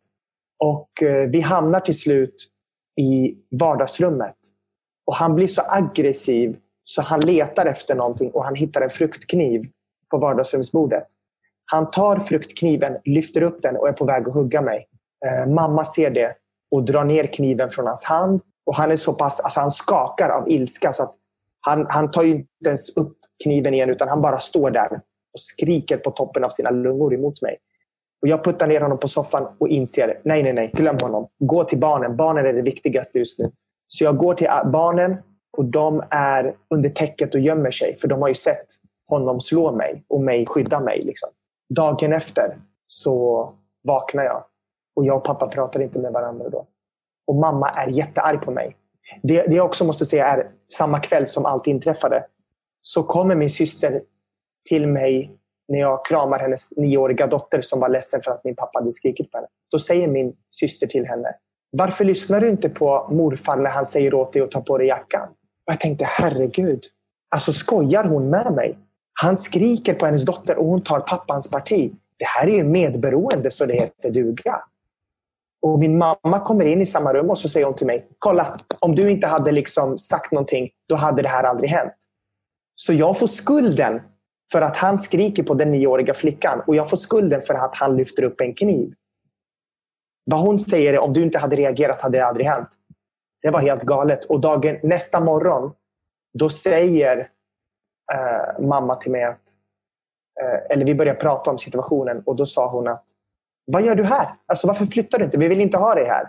Och 0.64 1.02
eh, 1.02 1.28
vi 1.28 1.40
hamnar 1.40 1.80
till 1.80 1.98
slut 1.98 2.34
i 3.00 3.34
vardagsrummet. 3.50 4.36
Och 5.06 5.14
han 5.14 5.34
blir 5.34 5.46
så 5.46 5.62
aggressiv 5.68 6.56
så 6.84 7.02
han 7.02 7.20
letar 7.20 7.66
efter 7.66 7.94
någonting 7.94 8.30
och 8.30 8.44
han 8.44 8.54
hittar 8.54 8.80
en 8.80 8.90
fruktkniv 8.90 9.62
på 10.10 10.18
vardagsrumsbordet. 10.18 11.06
Han 11.72 11.90
tar 11.90 12.16
fruktkniven, 12.16 12.96
lyfter 13.04 13.42
upp 13.42 13.62
den 13.62 13.76
och 13.76 13.88
är 13.88 13.92
på 13.92 14.04
väg 14.04 14.28
att 14.28 14.34
hugga 14.34 14.62
mig. 14.62 14.86
Eh, 15.26 15.52
mamma 15.52 15.84
ser 15.84 16.10
det 16.10 16.34
och 16.70 16.84
drar 16.84 17.04
ner 17.04 17.26
kniven 17.26 17.70
från 17.70 17.86
hans 17.86 18.04
hand. 18.04 18.40
Och 18.66 18.74
Han 18.74 18.90
är 18.90 18.96
så 18.96 19.12
pass, 19.12 19.40
alltså 19.40 19.60
han 19.60 19.70
skakar 19.70 20.28
av 20.28 20.50
ilska 20.50 20.92
så 20.92 21.02
att 21.02 21.14
han, 21.60 21.86
han 21.88 22.10
tar 22.10 22.24
inte 22.24 22.46
ens 22.66 22.96
upp 22.96 23.16
kniven 23.44 23.74
igen 23.74 23.90
utan 23.90 24.08
han 24.08 24.22
bara 24.22 24.38
står 24.38 24.70
där 24.70 24.92
och 25.32 25.40
skriker 25.40 25.96
på 25.96 26.10
toppen 26.10 26.44
av 26.44 26.48
sina 26.48 26.70
lungor 26.70 27.14
emot 27.14 27.42
mig. 27.42 27.56
Och 28.22 28.28
jag 28.28 28.44
puttar 28.44 28.66
ner 28.66 28.80
honom 28.80 28.98
på 28.98 29.08
soffan 29.08 29.48
och 29.58 29.68
inser, 29.68 30.20
nej, 30.24 30.42
nej, 30.42 30.52
nej, 30.52 30.70
glöm 30.74 30.98
honom. 31.00 31.28
Gå 31.38 31.64
till 31.64 31.78
barnen. 31.78 32.16
Barnen 32.16 32.46
är 32.46 32.52
det 32.52 32.62
viktigaste 32.62 33.18
just 33.18 33.38
nu. 33.38 33.50
Så 33.88 34.04
jag 34.04 34.16
går 34.16 34.34
till 34.34 34.48
barnen 34.72 35.16
och 35.56 35.64
de 35.64 36.02
är 36.10 36.54
under 36.74 36.88
täcket 36.88 37.34
och 37.34 37.40
gömmer 37.40 37.70
sig. 37.70 37.96
För 37.96 38.08
de 38.08 38.20
har 38.20 38.28
ju 38.28 38.34
sett 38.34 38.66
honom 39.08 39.40
slå 39.40 39.72
mig 39.72 40.04
och 40.08 40.20
mig 40.20 40.46
skydda 40.46 40.80
mig. 40.80 41.00
Liksom. 41.02 41.28
Dagen 41.76 42.12
efter 42.12 42.58
så 42.86 43.48
vaknar 43.82 44.24
jag. 44.24 44.44
Och 44.96 45.04
jag 45.04 45.16
och 45.16 45.24
pappa 45.24 45.48
pratar 45.48 45.82
inte 45.82 45.98
med 45.98 46.12
varandra 46.12 46.48
då. 46.48 46.66
Och 47.26 47.34
mamma 47.34 47.68
är 47.68 47.88
jättearg 47.88 48.42
på 48.42 48.50
mig. 48.50 48.76
Det, 49.22 49.42
det 49.42 49.56
jag 49.56 49.66
också 49.66 49.84
måste 49.84 50.06
säga 50.06 50.26
är, 50.26 50.50
samma 50.72 51.00
kväll 51.00 51.26
som 51.26 51.46
allt 51.46 51.66
inträffade, 51.66 52.26
så 52.82 53.02
kommer 53.02 53.36
min 53.36 53.50
syster 53.50 54.02
till 54.68 54.86
mig 54.86 55.38
när 55.68 55.78
jag 55.78 56.04
kramar 56.04 56.38
hennes 56.38 56.76
nioåriga 56.76 57.26
dotter 57.26 57.60
som 57.60 57.80
var 57.80 57.88
ledsen 57.88 58.22
för 58.22 58.32
att 58.32 58.44
min 58.44 58.56
pappa 58.56 58.78
hade 58.78 58.92
skrikit 58.92 59.30
på 59.30 59.38
henne. 59.38 59.48
Då 59.70 59.78
säger 59.78 60.08
min 60.08 60.36
syster 60.50 60.86
till 60.86 61.06
henne, 61.06 61.34
varför 61.70 62.04
lyssnar 62.04 62.40
du 62.40 62.48
inte 62.48 62.68
på 62.68 63.08
morfar 63.10 63.56
när 63.56 63.70
han 63.70 63.86
säger 63.86 64.14
åt 64.14 64.32
dig 64.32 64.42
att 64.42 64.50
ta 64.50 64.60
på 64.60 64.78
dig 64.78 64.86
jackan? 64.86 65.28
Och 65.66 65.72
jag 65.72 65.80
tänkte, 65.80 66.04
herregud, 66.04 66.84
alltså 67.34 67.52
skojar 67.52 68.04
hon 68.04 68.30
med 68.30 68.52
mig? 68.52 68.78
Han 69.20 69.36
skriker 69.36 69.94
på 69.94 70.06
hennes 70.06 70.24
dotter 70.24 70.58
och 70.58 70.66
hon 70.66 70.82
tar 70.82 71.00
pappans 71.00 71.50
parti. 71.50 71.92
Det 72.18 72.24
här 72.24 72.46
är 72.46 72.54
ju 72.54 72.64
medberoende 72.64 73.50
så 73.50 73.66
det 73.66 73.74
heter 73.74 74.10
duga. 74.10 74.64
Och 75.62 75.78
min 75.78 75.98
mamma 75.98 76.40
kommer 76.44 76.64
in 76.64 76.80
i 76.80 76.86
samma 76.86 77.14
rum 77.14 77.30
och 77.30 77.38
så 77.38 77.48
säger 77.48 77.66
hon 77.66 77.74
till 77.74 77.86
mig, 77.86 78.08
kolla, 78.18 78.60
om 78.78 78.94
du 78.94 79.10
inte 79.10 79.26
hade 79.26 79.52
liksom 79.52 79.98
sagt 79.98 80.32
någonting, 80.32 80.70
då 80.88 80.94
hade 80.94 81.22
det 81.22 81.28
här 81.28 81.44
aldrig 81.44 81.70
hänt. 81.70 81.94
Så 82.74 82.92
jag 82.92 83.18
får 83.18 83.26
skulden 83.26 84.00
för 84.52 84.62
att 84.62 84.76
han 84.76 85.00
skriker 85.00 85.42
på 85.42 85.54
den 85.54 85.70
nioåriga 85.70 86.14
flickan 86.14 86.62
och 86.66 86.76
jag 86.76 86.90
får 86.90 86.96
skulden 86.96 87.40
för 87.40 87.54
att 87.54 87.76
han 87.76 87.96
lyfter 87.96 88.22
upp 88.22 88.40
en 88.40 88.54
kniv. 88.54 88.94
Vad 90.24 90.40
hon 90.40 90.58
säger 90.58 90.94
är 90.94 90.98
om 90.98 91.12
du 91.12 91.22
inte 91.22 91.38
hade 91.38 91.56
reagerat 91.56 92.02
hade 92.02 92.18
det 92.18 92.26
aldrig 92.26 92.46
hänt. 92.46 92.68
Det 93.42 93.50
var 93.50 93.60
helt 93.60 93.82
galet. 93.82 94.24
Och 94.24 94.40
dagen, 94.40 94.78
nästa 94.82 95.20
morgon, 95.20 95.72
då 96.38 96.50
säger 96.50 97.28
eh, 98.14 98.64
mamma 98.64 98.96
till 98.96 99.12
mig 99.12 99.24
att... 99.24 99.42
Eh, 100.42 100.72
eller 100.72 100.84
vi 100.84 100.94
började 100.94 101.20
prata 101.20 101.50
om 101.50 101.58
situationen 101.58 102.22
och 102.26 102.36
då 102.36 102.46
sa 102.46 102.68
hon 102.68 102.88
att 102.88 103.04
Vad 103.66 103.82
gör 103.82 103.94
du 103.94 104.04
här? 104.04 104.34
Alltså, 104.46 104.66
varför 104.66 104.84
flyttar 104.84 105.18
du 105.18 105.24
inte? 105.24 105.38
Vi 105.38 105.48
vill 105.48 105.60
inte 105.60 105.78
ha 105.78 105.94
dig 105.94 106.04
här. 106.04 106.28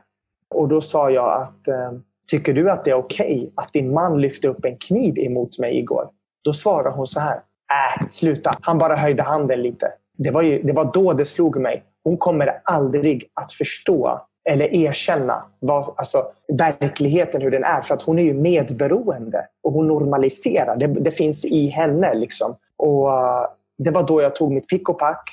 Och 0.49 0.67
då 0.67 0.81
sa 0.81 1.09
jag 1.09 1.41
att 1.41 1.67
eh, 1.67 1.91
Tycker 2.27 2.53
du 2.53 2.71
att 2.71 2.85
det 2.85 2.91
är 2.91 2.95
okej 2.95 3.37
okay 3.37 3.49
att 3.55 3.73
din 3.73 3.93
man 3.93 4.21
lyfte 4.21 4.47
upp 4.47 4.65
en 4.65 4.77
kniv 4.77 5.19
emot 5.19 5.59
mig 5.59 5.79
igår? 5.79 6.09
Då 6.43 6.53
svarade 6.53 6.89
hon 6.89 7.07
så 7.07 7.19
här 7.19 7.35
äh, 7.35 8.07
sluta. 8.09 8.57
Han 8.61 8.77
bara 8.77 8.95
höjde 8.95 9.23
handen 9.23 9.61
lite. 9.61 9.91
Det 10.17 10.31
var, 10.31 10.41
ju, 10.41 10.61
det 10.63 10.73
var 10.73 10.91
då 10.93 11.13
det 11.13 11.25
slog 11.25 11.61
mig. 11.61 11.83
Hon 12.03 12.17
kommer 12.17 12.61
aldrig 12.63 13.31
att 13.33 13.53
förstå 13.53 14.27
eller 14.49 14.75
erkänna 14.75 15.43
vad, 15.59 15.93
alltså, 15.97 16.25
verkligheten, 16.57 17.41
hur 17.41 17.51
den 17.51 17.63
är. 17.63 17.81
För 17.81 17.93
att 17.93 18.01
hon 18.01 18.19
är 18.19 18.23
ju 18.23 18.33
medberoende 18.33 19.47
och 19.63 19.71
hon 19.71 19.87
normaliserar. 19.87 20.75
Det, 20.75 20.87
det 20.87 21.11
finns 21.11 21.45
i 21.45 21.67
henne. 21.67 22.13
Liksom. 22.13 22.55
Och 22.77 23.07
uh, 23.07 23.45
Det 23.77 23.91
var 23.91 24.03
då 24.03 24.21
jag 24.21 24.35
tog 24.35 24.51
mitt 24.51 24.67
pick 24.67 24.89
och 24.89 24.99
pack 24.99 25.29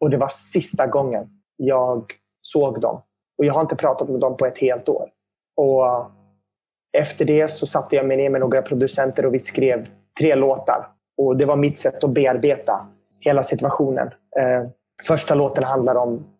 och 0.00 0.10
det 0.10 0.16
var 0.16 0.28
sista 0.28 0.86
gången 0.86 1.28
jag 1.56 2.04
såg 2.42 2.80
dem. 2.80 3.00
Och 3.38 3.44
Jag 3.44 3.54
har 3.54 3.60
inte 3.60 3.76
pratat 3.76 4.08
med 4.08 4.20
dem 4.20 4.36
på 4.36 4.46
ett 4.46 4.58
helt 4.58 4.88
år. 4.88 5.08
Och 5.56 5.82
uh, 5.82 6.06
Efter 6.98 7.24
det 7.24 7.50
så 7.50 7.66
satte 7.66 7.96
jag 7.96 8.06
mig 8.06 8.16
ner 8.16 8.30
med 8.30 8.40
några 8.40 8.62
producenter 8.62 9.26
och 9.26 9.34
vi 9.34 9.38
skrev 9.38 9.88
tre 10.18 10.34
låtar. 10.34 10.86
Och 11.16 11.36
Det 11.36 11.44
var 11.46 11.56
mitt 11.56 11.78
sätt 11.78 12.04
att 12.04 12.10
bearbeta 12.10 12.86
hela 13.20 13.42
situationen. 13.42 14.06
Uh, 14.06 14.68
första 15.06 15.34
låten 15.34 15.64
handlar 15.64 15.94
om 15.94 16.33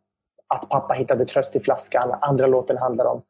att 0.55 0.69
pappa 0.69 0.95
hittade 0.95 1.25
tröst 1.25 1.57
i 1.57 1.61
flaskan. 1.61 2.19
Andra 2.21 2.47
låten 2.47 2.79
handlar 2.79 3.05
om 3.05 3.23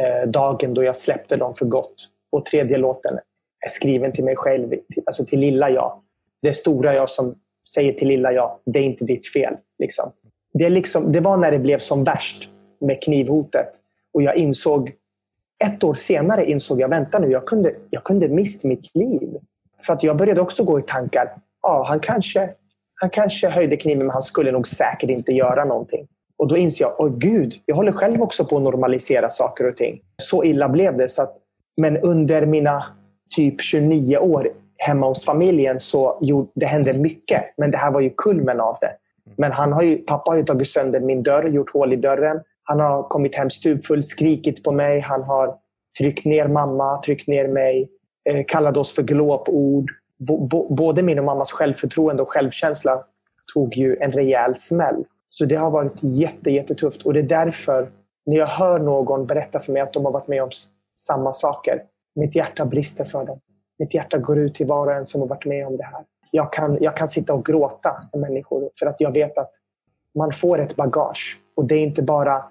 eh, 0.00 0.28
dagen 0.28 0.74
då 0.74 0.84
jag 0.84 0.96
släppte 0.96 1.36
dem 1.36 1.54
för 1.54 1.66
gott. 1.66 1.94
Och 2.32 2.46
tredje 2.46 2.78
låten 2.78 3.18
är 3.66 3.68
skriven 3.68 4.12
till 4.12 4.24
mig 4.24 4.36
själv, 4.36 4.68
till, 4.68 5.02
alltså 5.06 5.24
till 5.24 5.40
lilla 5.40 5.70
jag. 5.70 6.00
Det 6.42 6.54
stora 6.54 6.94
jag 6.94 7.10
som 7.10 7.34
säger 7.74 7.92
till 7.92 8.08
lilla 8.08 8.32
jag, 8.32 8.58
det 8.66 8.78
är 8.78 8.82
inte 8.82 9.04
ditt 9.04 9.32
fel. 9.32 9.54
Liksom. 9.78 10.12
Det, 10.52 10.68
liksom, 10.68 11.12
det 11.12 11.20
var 11.20 11.36
när 11.36 11.50
det 11.50 11.58
blev 11.58 11.78
som 11.78 12.04
värst 12.04 12.50
med 12.80 13.02
knivhotet. 13.02 13.68
Och 14.14 14.22
jag 14.22 14.36
insåg, 14.36 14.92
ett 15.64 15.84
år 15.84 15.94
senare 15.94 16.44
insåg 16.44 16.80
jag, 16.80 16.88
vänta 16.88 17.18
nu, 17.18 17.30
jag 17.30 17.46
kunde, 17.46 17.74
jag 17.90 18.04
kunde 18.04 18.28
mist 18.28 18.64
mitt 18.64 18.94
liv. 18.94 19.38
För 19.86 19.92
att 19.92 20.02
jag 20.02 20.16
började 20.16 20.40
också 20.40 20.64
gå 20.64 20.78
i 20.78 20.82
tankar, 20.82 21.36
ja, 21.62 21.84
han 21.88 22.00
kanske, 22.00 22.50
han 22.94 23.10
kanske 23.10 23.48
höjde 23.48 23.76
kniven 23.76 24.06
men 24.06 24.10
han 24.10 24.22
skulle 24.22 24.52
nog 24.52 24.66
säkert 24.68 25.10
inte 25.10 25.32
göra 25.32 25.64
någonting. 25.64 26.08
Och 26.38 26.48
då 26.48 26.56
inser 26.56 26.84
jag, 26.84 26.94
åh 26.98 27.18
gud, 27.18 27.54
jag 27.66 27.76
håller 27.76 27.92
själv 27.92 28.22
också 28.22 28.44
på 28.44 28.56
att 28.56 28.62
normalisera 28.62 29.30
saker 29.30 29.68
och 29.68 29.76
ting. 29.76 30.00
Så 30.22 30.44
illa 30.44 30.68
blev 30.68 30.96
det. 30.96 31.08
Så 31.08 31.22
att, 31.22 31.36
men 31.76 31.96
under 31.96 32.46
mina 32.46 32.84
typ 33.36 33.60
29 33.60 34.18
år 34.18 34.48
hemma 34.76 35.06
hos 35.06 35.24
familjen 35.24 35.80
så 35.80 36.18
jo, 36.20 36.52
det 36.54 36.66
hände 36.66 36.92
mycket. 36.92 37.44
Men 37.56 37.70
det 37.70 37.76
här 37.76 37.90
var 37.90 38.00
ju 38.00 38.10
kulmen 38.16 38.60
av 38.60 38.76
det. 38.80 38.92
Men 39.36 39.52
han 39.52 39.72
har 39.72 39.82
ju, 39.82 39.96
pappa 39.96 40.30
har 40.30 40.36
ju 40.36 40.44
tagit 40.44 40.68
sönder 40.68 41.00
min 41.00 41.22
dörr, 41.22 41.48
gjort 41.48 41.72
hål 41.72 41.92
i 41.92 41.96
dörren. 41.96 42.40
Han 42.62 42.80
har 42.80 43.02
kommit 43.08 43.36
hem 43.36 43.50
stupfull, 43.50 44.02
skrikit 44.02 44.64
på 44.64 44.72
mig. 44.72 45.00
Han 45.00 45.22
har 45.22 45.54
tryckt 45.98 46.24
ner 46.24 46.48
mamma, 46.48 47.02
tryckt 47.02 47.28
ner 47.28 47.48
mig, 47.48 47.88
eh, 48.30 48.44
kallat 48.48 48.76
oss 48.76 48.94
för 48.94 49.02
glåpord. 49.02 49.90
både 50.70 51.02
min 51.02 51.18
och 51.18 51.24
mammas 51.24 51.52
självförtroende 51.52 52.22
och 52.22 52.30
självkänsla 52.30 53.04
tog 53.54 53.76
ju 53.76 53.96
en 53.96 54.12
rejäl 54.12 54.54
smäll. 54.54 55.04
Så 55.36 55.44
det 55.44 55.56
har 55.56 55.70
varit 55.70 55.98
jätte, 56.02 56.50
jättetufft. 56.50 57.02
Och 57.02 57.12
det 57.12 57.20
är 57.20 57.22
därför, 57.22 57.90
när 58.26 58.36
jag 58.36 58.46
hör 58.46 58.78
någon 58.78 59.26
berätta 59.26 59.60
för 59.60 59.72
mig 59.72 59.82
att 59.82 59.92
de 59.92 60.04
har 60.04 60.12
varit 60.12 60.28
med 60.28 60.42
om 60.42 60.50
samma 60.98 61.32
saker, 61.32 61.82
mitt 62.14 62.36
hjärta 62.36 62.66
brister 62.66 63.04
för 63.04 63.24
dem. 63.24 63.40
Mitt 63.78 63.94
hjärta 63.94 64.18
går 64.18 64.38
ut 64.38 64.54
till 64.54 64.66
var 64.66 64.86
och 64.86 64.92
en 64.92 65.04
som 65.04 65.20
har 65.20 65.28
varit 65.28 65.44
med 65.44 65.66
om 65.66 65.76
det 65.76 65.84
här. 65.84 66.04
Jag 66.30 66.52
kan, 66.52 66.78
jag 66.80 66.96
kan 66.96 67.08
sitta 67.08 67.34
och 67.34 67.46
gråta 67.46 68.08
med 68.12 68.20
människor 68.20 68.70
för 68.78 68.86
att 68.86 69.00
jag 69.00 69.12
vet 69.12 69.38
att 69.38 69.50
man 70.18 70.32
får 70.32 70.58
ett 70.58 70.76
bagage. 70.76 71.40
Och 71.56 71.64
det 71.64 71.74
är 71.74 71.82
inte 71.82 72.02
bara 72.02 72.44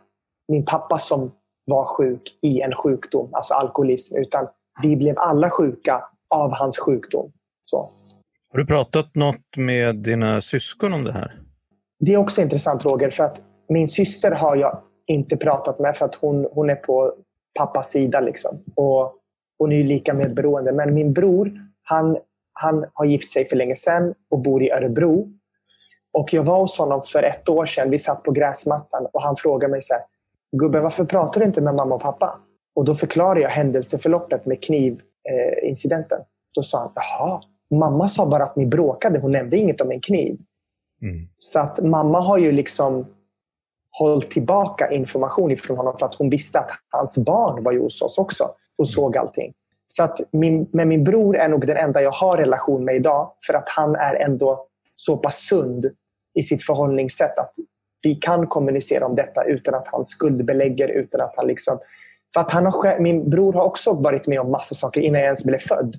min 0.47 0.65
pappa 0.65 0.97
som 0.97 1.31
var 1.65 1.85
sjuk 1.85 2.21
i 2.41 2.61
en 2.61 2.73
sjukdom, 2.73 3.29
alltså 3.31 3.53
alkoholism, 3.53 4.17
utan 4.17 4.47
vi 4.81 4.95
blev 4.95 5.19
alla 5.19 5.49
sjuka 5.49 6.03
av 6.29 6.53
hans 6.53 6.79
sjukdom. 6.79 7.31
Så. 7.63 7.89
Har 8.51 8.59
du 8.59 8.65
pratat 8.65 9.15
något 9.15 9.57
med 9.57 9.95
dina 9.95 10.41
syskon 10.41 10.93
om 10.93 11.03
det 11.03 11.13
här? 11.13 11.42
Det 12.05 12.13
är 12.13 12.17
också 12.17 12.41
intressant 12.41 12.85
Roger, 12.85 13.09
för 13.09 13.23
att 13.23 13.41
min 13.69 13.87
syster 13.87 14.31
har 14.31 14.55
jag 14.55 14.81
inte 15.07 15.37
pratat 15.37 15.79
med 15.79 15.95
för 15.95 16.05
att 16.05 16.15
hon, 16.15 16.47
hon 16.51 16.69
är 16.69 16.75
på 16.75 17.13
pappas 17.59 17.89
sida. 17.89 18.19
Liksom. 18.19 18.63
Och 18.75 19.13
hon 19.59 19.71
är 19.71 19.75
ju 19.75 19.83
lika 19.83 20.13
medberoende. 20.13 20.71
Men 20.71 20.93
min 20.93 21.13
bror, 21.13 21.51
han, 21.83 22.17
han 22.53 22.85
har 22.93 23.05
gift 23.05 23.31
sig 23.31 23.49
för 23.49 23.55
länge 23.55 23.75
sedan 23.75 24.13
och 24.31 24.39
bor 24.39 24.63
i 24.63 24.71
Örebro. 24.71 25.27
Och 26.13 26.33
jag 26.33 26.43
var 26.43 26.59
hos 26.59 26.77
honom 26.77 27.01
för 27.03 27.23
ett 27.23 27.49
år 27.49 27.65
sedan. 27.65 27.89
Vi 27.89 27.99
satt 27.99 28.23
på 28.23 28.31
gräsmattan 28.31 29.07
och 29.13 29.21
han 29.21 29.35
frågade 29.35 29.71
mig 29.71 29.81
så 29.81 29.93
här, 29.93 30.03
Gubben, 30.57 30.83
varför 30.83 31.05
pratar 31.05 31.39
du 31.39 31.45
inte 31.45 31.61
med 31.61 31.75
mamma 31.75 31.95
och 31.95 32.01
pappa? 32.01 32.39
Och 32.75 32.85
då 32.85 32.95
förklarade 32.95 33.41
jag 33.41 33.49
händelseförloppet 33.49 34.45
med 34.45 34.63
knivincidenten. 34.63 36.19
Eh, 36.19 36.25
då 36.55 36.63
sa 36.63 36.79
han, 36.79 36.91
jaha, 36.95 37.41
mamma 37.71 38.07
sa 38.07 38.25
bara 38.25 38.43
att 38.43 38.55
ni 38.55 38.65
bråkade. 38.65 39.19
Hon 39.19 39.31
nämnde 39.31 39.57
inget 39.57 39.81
om 39.81 39.91
en 39.91 40.01
kniv. 40.01 40.37
Mm. 41.03 41.27
Så 41.35 41.59
att 41.59 41.83
mamma 41.83 42.19
har 42.19 42.37
ju 42.37 42.51
liksom 42.51 43.07
hållit 43.99 44.31
tillbaka 44.31 44.91
information 44.91 45.51
ifrån 45.51 45.77
honom 45.77 45.97
för 45.99 46.05
att 46.05 46.15
hon 46.15 46.29
visste 46.29 46.59
att 46.59 46.71
hans 46.89 47.17
barn 47.17 47.63
var 47.63 47.71
ju 47.71 47.79
hos 47.79 48.01
oss 48.01 48.17
också 48.17 48.51
och 48.77 48.89
såg 48.89 49.17
allting. 49.17 49.53
Så 49.87 50.03
att 50.03 50.19
min, 50.31 50.69
men 50.73 50.89
min 50.89 51.03
bror 51.03 51.37
är 51.37 51.49
nog 51.49 51.67
den 51.67 51.77
enda 51.77 52.01
jag 52.01 52.11
har 52.11 52.37
relation 52.37 52.85
med 52.85 52.95
idag 52.95 53.31
för 53.47 53.53
att 53.53 53.69
han 53.69 53.95
är 53.95 54.15
ändå 54.15 54.67
så 54.95 55.17
pass 55.17 55.35
sund 55.35 55.85
i 56.39 56.43
sitt 56.43 56.63
förhållningssätt 56.63 57.39
att 57.39 57.51
vi 58.03 58.15
kan 58.15 58.47
kommunicera 58.47 59.05
om 59.05 59.15
detta 59.15 59.43
utan 59.43 59.73
att 59.73 59.87
han 59.87 60.05
skuldbelägger, 60.05 60.87
utan 60.87 61.21
att 61.21 61.33
han 61.35 61.47
liksom... 61.47 61.79
För 62.33 62.41
att 62.41 62.51
han 62.51 62.65
har, 62.65 62.99
min 62.99 63.29
bror 63.29 63.53
har 63.53 63.63
också 63.63 63.93
varit 63.93 64.27
med 64.27 64.39
om 64.39 64.51
massa 64.51 64.75
saker 64.75 65.01
innan 65.01 65.19
jag 65.19 65.25
ens 65.25 65.45
blev 65.45 65.59
född. 65.59 65.95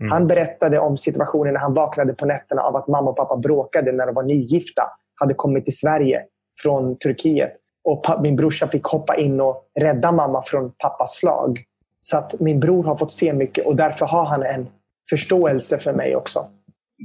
Mm. 0.00 0.12
Han 0.12 0.26
berättade 0.26 0.78
om 0.78 0.96
situationen 0.96 1.52
när 1.52 1.60
han 1.60 1.74
vaknade 1.74 2.14
på 2.14 2.26
nätterna 2.26 2.62
av 2.62 2.76
att 2.76 2.88
mamma 2.88 3.10
och 3.10 3.16
pappa 3.16 3.36
bråkade 3.36 3.92
när 3.92 4.06
de 4.06 4.14
var 4.14 4.22
nygifta. 4.22 4.82
Hade 5.14 5.34
kommit 5.34 5.64
till 5.64 5.76
Sverige 5.76 6.22
från 6.62 6.98
Turkiet. 6.98 7.52
Och 7.84 8.04
min 8.22 8.36
brorsa 8.36 8.68
fick 8.68 8.84
hoppa 8.84 9.16
in 9.16 9.40
och 9.40 9.62
rädda 9.80 10.12
mamma 10.12 10.42
från 10.42 10.72
pappas 10.78 11.14
slag. 11.14 11.58
Så 12.00 12.16
att 12.16 12.40
min 12.40 12.60
bror 12.60 12.84
har 12.84 12.96
fått 12.96 13.12
se 13.12 13.32
mycket 13.32 13.66
och 13.66 13.76
därför 13.76 14.06
har 14.06 14.24
han 14.24 14.42
en 14.42 14.68
förståelse 15.10 15.78
för 15.78 15.92
mig 15.92 16.16
också. 16.16 16.40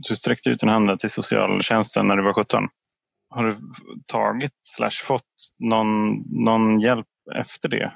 Du 0.10 0.15
sträckte 0.15 0.49
ut 0.49 0.63
en 0.63 0.69
hand 0.69 0.99
till 0.99 1.10
socialtjänsten 1.10 2.08
när 2.08 2.15
du 2.15 2.23
var 2.23 2.34
17. 2.34 2.63
Har 3.29 3.43
du 3.43 3.55
tagit 4.05 4.51
slash 4.62 5.03
fått 5.03 5.21
någon, 5.60 6.23
någon 6.45 6.79
hjälp 6.79 7.08
efter 7.36 7.69
det? 7.69 7.91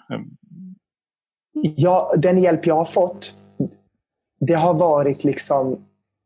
Ja, 1.61 2.13
den 2.17 2.37
hjälp 2.37 2.65
jag 2.65 2.75
har 2.75 2.85
fått 2.85 3.31
det 4.39 4.53
har 4.53 4.73
varit 4.73 5.23
liksom... 5.23 5.85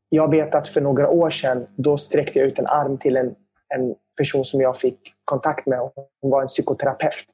Jag 0.09 0.31
vet 0.31 0.55
att 0.55 0.67
för 0.67 0.81
några 0.81 1.09
år 1.09 1.29
sedan 1.29 1.67
då 1.75 1.97
sträckte 1.97 2.39
jag 2.39 2.47
ut 2.47 2.59
en 2.59 2.67
arm 2.67 2.97
till 2.97 3.17
en, 3.17 3.25
en 3.75 3.95
person 4.17 4.45
som 4.45 4.61
jag 4.61 4.77
fick 4.77 4.99
kontakt 5.25 5.65
med. 5.65 5.79
Hon 6.21 6.31
var 6.31 6.41
en 6.41 6.47
psykoterapeut. 6.47 7.25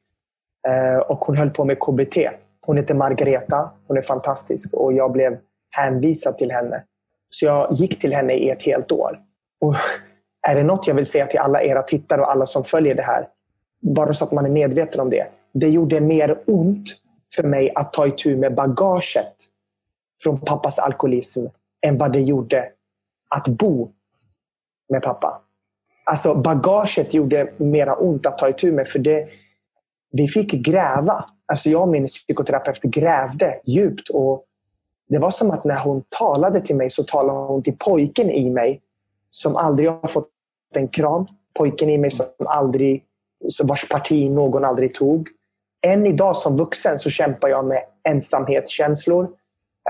Eh, 0.68 0.98
och 0.98 1.18
hon 1.18 1.38
höll 1.38 1.50
på 1.50 1.65
med 1.65 1.80
KBT. 1.80 2.18
Hon 2.68 2.78
heter 2.78 2.96
Margareta. 2.96 3.72
Hon 3.88 3.98
är 3.98 4.02
fantastisk 4.02 4.74
och 4.74 4.94
jag 4.94 5.12
blev 5.12 5.38
hänvisad 5.72 6.38
till 6.38 6.52
henne. 6.52 6.84
Så 7.30 7.46
jag 7.46 7.72
gick 7.72 8.00
till 8.00 8.13
henne 8.13 8.34
i 8.34 8.50
ett 8.50 8.63
helt 8.63 8.92
år. 8.92 9.20
Och 9.62 9.76
är 10.48 10.56
det 10.56 10.63
något 10.63 10.88
jag 10.88 10.96
vill 10.96 11.06
säga 11.06 11.26
till 11.26 11.39
alla 11.39 11.63
era 11.63 11.82
tittare 11.82 12.22
och 12.22 12.32
alla 12.32 12.46
som 12.46 12.63
följer 12.63 12.96
det 12.96 13.02
här, 13.02 13.28
bara 13.82 14.13
så 14.13 14.24
att 14.26 14.32
man 14.32 14.46
är 14.46 14.50
medveten 14.50 15.02
om 15.02 15.10
det. 15.10 15.28
Det 15.54 15.70
gjorde 15.70 16.02
mer 16.02 16.44
ont 16.48 16.89
för 17.36 17.44
mig 17.44 17.72
att 17.76 17.94
ta 17.94 18.08
itu 18.08 18.38
med 18.38 18.56
bagaget 18.56 19.36
från 20.23 20.39
pappas 20.39 20.79
alkoholism 20.79 21.45
än 21.86 21.97
vad 21.97 22.13
det 22.13 22.21
gjorde 22.21 22.69
att 23.36 23.47
bo 23.47 23.91
med 24.89 25.01
pappa. 25.01 25.41
Alltså 26.05 26.36
bagaget 26.36 27.13
gjorde 27.13 27.53
mera 27.58 27.95
ont 27.95 28.25
att 28.25 28.38
ta 28.38 28.49
itu 28.49 28.71
med 28.71 28.88
för 28.88 28.99
det, 28.99 29.27
vi 30.12 30.27
fick 30.27 30.51
gräva. 30.51 31.25
Alltså 31.45 31.69
jag 31.69 31.82
och 31.82 31.89
min 31.89 32.05
psykoterapeut 32.05 32.82
grävde 32.82 33.60
djupt. 33.65 34.10
och 34.10 34.45
Det 35.10 35.19
var 35.19 35.32
som 35.32 35.51
att 35.51 35.63
när 35.63 35.79
hon 35.79 36.03
talade 36.19 36.62
till 36.62 36.75
mig 36.75 36.89
så 36.89 37.03
talade 37.03 37.39
hon 37.47 37.63
till 37.63 37.77
pojken 37.77 38.29
i 38.29 38.49
mig 38.49 38.82
som 39.29 39.55
aldrig 39.55 39.89
har 39.89 40.08
fått 40.08 40.29
en 40.75 40.88
kram. 40.88 41.27
Pojken 41.58 41.89
i 41.89 41.97
mig 41.97 42.12
som 42.12 42.25
aldrig, 42.47 43.03
vars 43.63 43.89
parti 43.89 44.32
någon 44.32 44.65
aldrig 44.65 44.93
tog. 44.93 45.27
Än 45.86 46.05
idag 46.05 46.36
som 46.36 46.58
vuxen 46.58 46.97
så 46.97 47.10
kämpar 47.10 47.47
jag 47.47 47.65
med 47.65 47.84
ensamhetskänslor, 48.10 49.27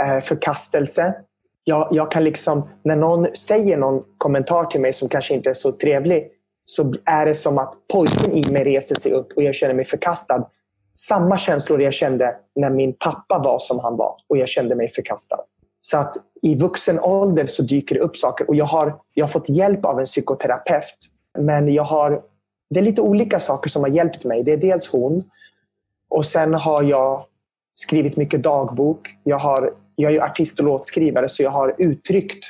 Eh, 0.06 0.20
förkastelse. 0.20 1.16
Jag, 1.64 1.88
jag 1.92 2.12
kan 2.12 2.24
liksom, 2.24 2.70
när 2.84 2.96
någon 2.96 3.36
säger 3.36 3.78
någon 3.78 4.04
kommentar 4.18 4.66
till 4.66 4.82
mig 4.82 4.94
som 4.94 5.10
kanske 5.10 5.34
inte 5.34 5.50
är 5.50 5.54
så 5.54 5.72
trevlig 5.72 6.28
så 6.66 6.94
är 7.06 7.26
det 7.26 7.36
som 7.36 7.58
att 7.58 7.74
pojken 7.94 8.32
i 8.32 8.52
mig 8.52 8.64
reser 8.64 8.96
sig 8.96 9.12
upp 9.12 9.28
och 9.36 9.44
jag 9.44 9.56
känner 9.56 9.74
mig 9.74 9.86
förkastad. 9.86 10.50
Samma 10.96 11.38
känslor 11.38 11.82
jag 11.82 11.94
kände 11.94 12.36
när 12.56 12.70
min 12.70 12.94
pappa 12.94 13.40
var 13.40 13.60
som 13.60 13.80
han 13.80 13.98
var 13.98 14.16
och 14.28 14.38
jag 14.38 14.50
kände 14.50 14.76
mig 14.76 14.90
förkastad. 14.90 15.40
Så 15.82 15.98
att 15.98 16.16
i 16.42 16.56
vuxen 16.56 17.00
ålder 17.00 17.46
så 17.46 17.62
dyker 17.62 17.96
det 17.96 18.02
upp 18.02 18.18
saker 18.18 18.50
och 18.50 18.56
jag 18.56 18.66
har, 18.66 19.00
jag 19.14 19.26
har 19.26 19.30
fått 19.30 19.50
hjälp 19.50 19.86
av 19.86 20.00
en 20.00 20.06
psykoterapeut. 20.06 20.98
Men 21.40 21.74
jag 21.74 21.84
har, 21.84 22.22
det 22.70 22.80
är 22.80 22.84
lite 22.84 23.02
olika 23.02 23.40
saker 23.40 23.70
som 23.70 23.82
har 23.82 23.90
hjälpt 23.90 24.26
mig. 24.26 24.44
Det 24.44 24.54
är 24.54 24.58
dels 24.58 24.88
hon 24.88 25.24
och 26.10 26.26
sen 26.26 26.54
har 26.54 26.84
jag 26.84 27.26
skrivit 27.74 28.18
mycket 28.18 28.44
dagbok. 28.44 29.10
Jag, 29.24 29.38
har, 29.38 29.74
jag 30.02 30.16
är 30.16 30.22
artist 30.22 30.60
och 30.60 30.66
låtskrivare 30.66 31.30
så 31.30 31.44
jag 31.44 31.50
har 31.50 31.76
uttryckt 31.78 32.46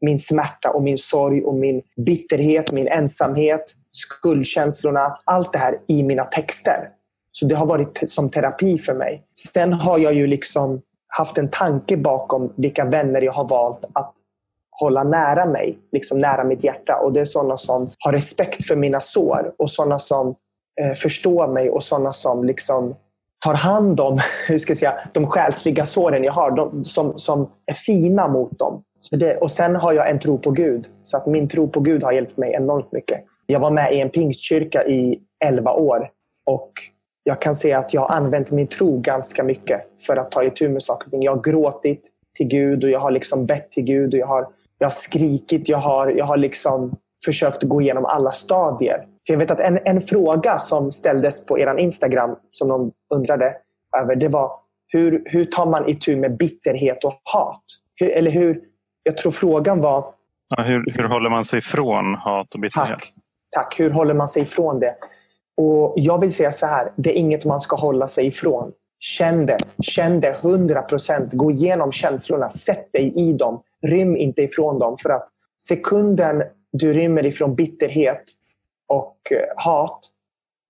min 0.00 0.18
smärta 0.18 0.70
och 0.70 0.82
min 0.82 0.98
sorg 0.98 1.42
och 1.42 1.54
min 1.54 1.82
bitterhet, 2.06 2.72
min 2.72 2.88
ensamhet, 2.88 3.64
skuldkänslorna. 3.90 5.18
Allt 5.24 5.52
det 5.52 5.58
här 5.58 5.76
i 5.88 6.02
mina 6.02 6.24
texter. 6.24 6.88
Så 7.32 7.46
det 7.46 7.54
har 7.54 7.66
varit 7.66 8.10
som 8.10 8.30
terapi 8.30 8.78
för 8.78 8.94
mig. 8.94 9.22
Sen 9.52 9.72
har 9.72 9.98
jag 9.98 10.14
ju 10.14 10.26
liksom 10.26 10.80
haft 11.08 11.38
en 11.38 11.50
tanke 11.50 11.96
bakom 11.96 12.52
vilka 12.56 12.84
vänner 12.84 13.22
jag 13.22 13.32
har 13.32 13.48
valt 13.48 13.84
att 13.92 14.12
hålla 14.70 15.04
nära 15.04 15.46
mig, 15.46 15.78
liksom 15.92 16.18
nära 16.18 16.44
mitt 16.44 16.64
hjärta. 16.64 16.96
Och 16.96 17.12
Det 17.12 17.20
är 17.20 17.24
sådana 17.24 17.56
som 17.56 17.90
har 17.98 18.12
respekt 18.12 18.64
för 18.64 18.76
mina 18.76 19.00
sår 19.00 19.52
och 19.58 19.70
sådana 19.70 19.98
som 19.98 20.34
eh, 20.80 20.94
förstår 20.94 21.48
mig 21.48 21.70
och 21.70 21.82
sådana 21.82 22.12
som 22.12 22.44
liksom 22.44 22.94
tar 23.44 23.54
hand 23.54 24.00
om 24.00 24.20
hur 24.46 24.58
ska 24.58 24.70
jag 24.70 24.78
säga, 24.78 24.94
de 25.12 25.26
själsliga 25.26 25.86
såren 25.86 26.24
jag 26.24 26.32
har, 26.32 26.50
de, 26.50 26.84
som, 26.84 27.18
som 27.18 27.50
är 27.66 27.74
fina 27.74 28.28
mot 28.28 28.58
dem. 28.58 28.82
Så 28.98 29.16
det, 29.16 29.36
och 29.36 29.50
Sen 29.50 29.76
har 29.76 29.92
jag 29.92 30.10
en 30.10 30.18
tro 30.18 30.38
på 30.38 30.50
Gud. 30.50 30.86
Så 31.02 31.16
att 31.16 31.26
min 31.26 31.48
tro 31.48 31.68
på 31.68 31.80
Gud 31.80 32.02
har 32.02 32.12
hjälpt 32.12 32.36
mig 32.36 32.52
enormt 32.54 32.92
mycket. 32.92 33.24
Jag 33.46 33.60
var 33.60 33.70
med 33.70 33.94
i 33.94 34.00
en 34.00 34.10
pingstkyrka 34.10 34.84
i 34.84 35.18
11 35.44 35.72
år 35.72 36.08
och 36.46 36.72
jag 37.24 37.42
kan 37.42 37.54
säga 37.54 37.78
att 37.78 37.94
jag 37.94 38.00
har 38.00 38.16
använt 38.16 38.50
min 38.50 38.66
tro 38.66 39.00
ganska 39.00 39.44
mycket 39.44 39.80
för 40.06 40.16
att 40.16 40.30
ta 40.30 40.44
itu 40.44 40.68
med 40.68 40.82
saker 40.82 41.06
och 41.06 41.10
ting. 41.10 41.22
Jag 41.22 41.36
har 41.36 41.42
gråtit 41.42 42.00
till 42.36 42.46
Gud 42.46 42.84
och 42.84 42.90
jag 42.90 42.98
har 42.98 43.10
liksom 43.10 43.46
bett 43.46 43.70
till 43.70 43.84
Gud. 43.84 44.14
och 44.14 44.20
Jag 44.20 44.26
har, 44.26 44.46
jag 44.78 44.86
har 44.86 44.92
skrikit. 44.92 45.68
Jag 45.68 45.78
har, 45.78 46.10
jag 46.10 46.24
har 46.24 46.36
liksom 46.36 46.96
försökt 47.24 47.62
gå 47.62 47.80
igenom 47.80 48.04
alla 48.04 48.30
stadier. 48.30 49.06
För 49.26 49.34
jag 49.34 49.38
vet 49.38 49.50
att 49.50 49.60
en, 49.60 49.78
en 49.84 50.00
fråga 50.00 50.58
som 50.58 50.92
ställdes 50.92 51.46
på 51.46 51.58
er 51.58 51.78
Instagram 51.78 52.36
som 52.50 52.68
de 52.68 52.92
undrade 53.14 53.54
över, 53.96 54.16
det 54.16 54.28
var 54.28 54.52
hur, 54.86 55.22
hur 55.26 55.44
tar 55.44 55.66
man 55.66 55.88
itu 55.88 56.16
med 56.16 56.36
bitterhet 56.36 57.04
och 57.04 57.20
hat? 57.24 57.62
Hur, 57.96 58.10
eller 58.10 58.30
hur, 58.30 58.60
jag 59.02 59.16
tror 59.16 59.32
frågan 59.32 59.80
var... 59.80 60.04
Ja, 60.56 60.62
hur, 60.62 60.84
hur 60.98 61.08
håller 61.08 61.30
man 61.30 61.44
sig 61.44 61.58
ifrån 61.58 62.14
hat 62.14 62.54
och 62.54 62.60
bitterhet? 62.60 62.88
Tack. 62.88 63.12
Tack. 63.50 63.80
Hur 63.80 63.90
håller 63.90 64.14
man 64.14 64.28
sig 64.28 64.42
ifrån 64.42 64.80
det? 64.80 64.94
Och 65.56 65.94
Jag 65.96 66.20
vill 66.20 66.34
säga 66.34 66.52
så 66.52 66.66
här, 66.66 66.92
det 66.96 67.10
är 67.10 67.14
inget 67.14 67.44
man 67.44 67.60
ska 67.60 67.76
hålla 67.76 68.08
sig 68.08 68.26
ifrån. 68.26 68.72
Känn 68.98 69.46
det. 69.46 69.58
Känn 69.82 70.20
det 70.20 70.28
100 70.28 70.82
procent. 70.82 71.32
Gå 71.32 71.50
igenom 71.50 71.92
känslorna. 71.92 72.50
Sätt 72.50 72.92
dig 72.92 73.12
i 73.16 73.32
dem. 73.32 73.62
Rym 73.86 74.16
inte 74.16 74.42
ifrån 74.42 74.78
dem. 74.78 74.96
För 75.02 75.10
att 75.10 75.28
sekunden 75.58 76.42
du 76.72 76.92
rymmer 76.92 77.26
ifrån 77.26 77.54
bitterhet 77.54 78.22
och 78.90 79.32
eh, 79.32 79.64
hat, 79.64 80.00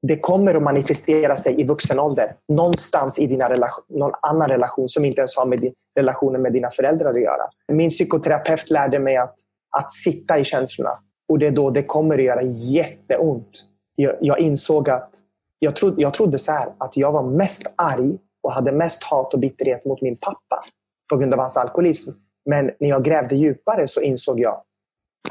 det 0.03 0.19
kommer 0.19 0.55
att 0.55 0.63
manifestera 0.63 1.37
sig 1.37 1.61
i 1.61 1.65
vuxen 1.65 1.99
ålder. 1.99 2.37
Någonstans 2.49 3.19
i 3.19 3.27
dina 3.27 3.51
relation, 3.51 3.85
någon 3.89 4.13
annan 4.23 4.49
relation 4.49 4.89
som 4.89 5.05
inte 5.05 5.21
ens 5.21 5.37
har 5.37 5.47
med 5.47 5.61
din, 5.61 5.73
relationen 5.97 6.43
med 6.43 6.53
dina 6.53 6.71
föräldrar 6.71 7.11
att 7.11 7.23
göra. 7.23 7.43
Min 7.73 7.91
psykoterapeut 7.91 8.71
lärde 8.71 8.99
mig 8.99 9.17
att, 9.17 9.35
att 9.79 9.93
sitta 9.93 10.39
i 10.39 10.45
känslorna. 10.45 10.99
Och 11.29 11.39
det 11.39 11.47
är 11.47 11.51
då 11.51 11.71
det 11.71 11.83
kommer 11.83 12.19
att 12.19 12.25
göra 12.25 12.43
jätteont. 12.43 13.65
Jag, 13.97 14.15
jag 14.21 14.39
insåg 14.39 14.91
att 14.91 15.11
jag 15.59 15.77
trodde, 15.77 16.03
jag 16.03 16.15
trodde 16.15 16.39
så 16.39 16.53
här, 16.53 16.73
att 16.79 16.97
jag 16.97 17.13
var 17.13 17.23
mest 17.23 17.63
arg 17.77 18.19
och 18.43 18.53
hade 18.53 18.73
mest 18.73 19.05
hat 19.05 19.35
och 19.35 19.41
bitterhet 19.41 19.85
mot 19.85 20.03
min 20.03 20.17
pappa 20.17 20.65
på 21.11 21.17
grund 21.17 21.33
av 21.35 21.41
hans 21.41 21.57
alkoholism. 21.57 22.11
Men 22.45 22.71
när 22.81 22.89
jag 22.89 23.05
grävde 23.05 23.37
djupare 23.37 23.89
så 23.89 24.01
insåg 24.01 24.41
jag, 24.41 24.63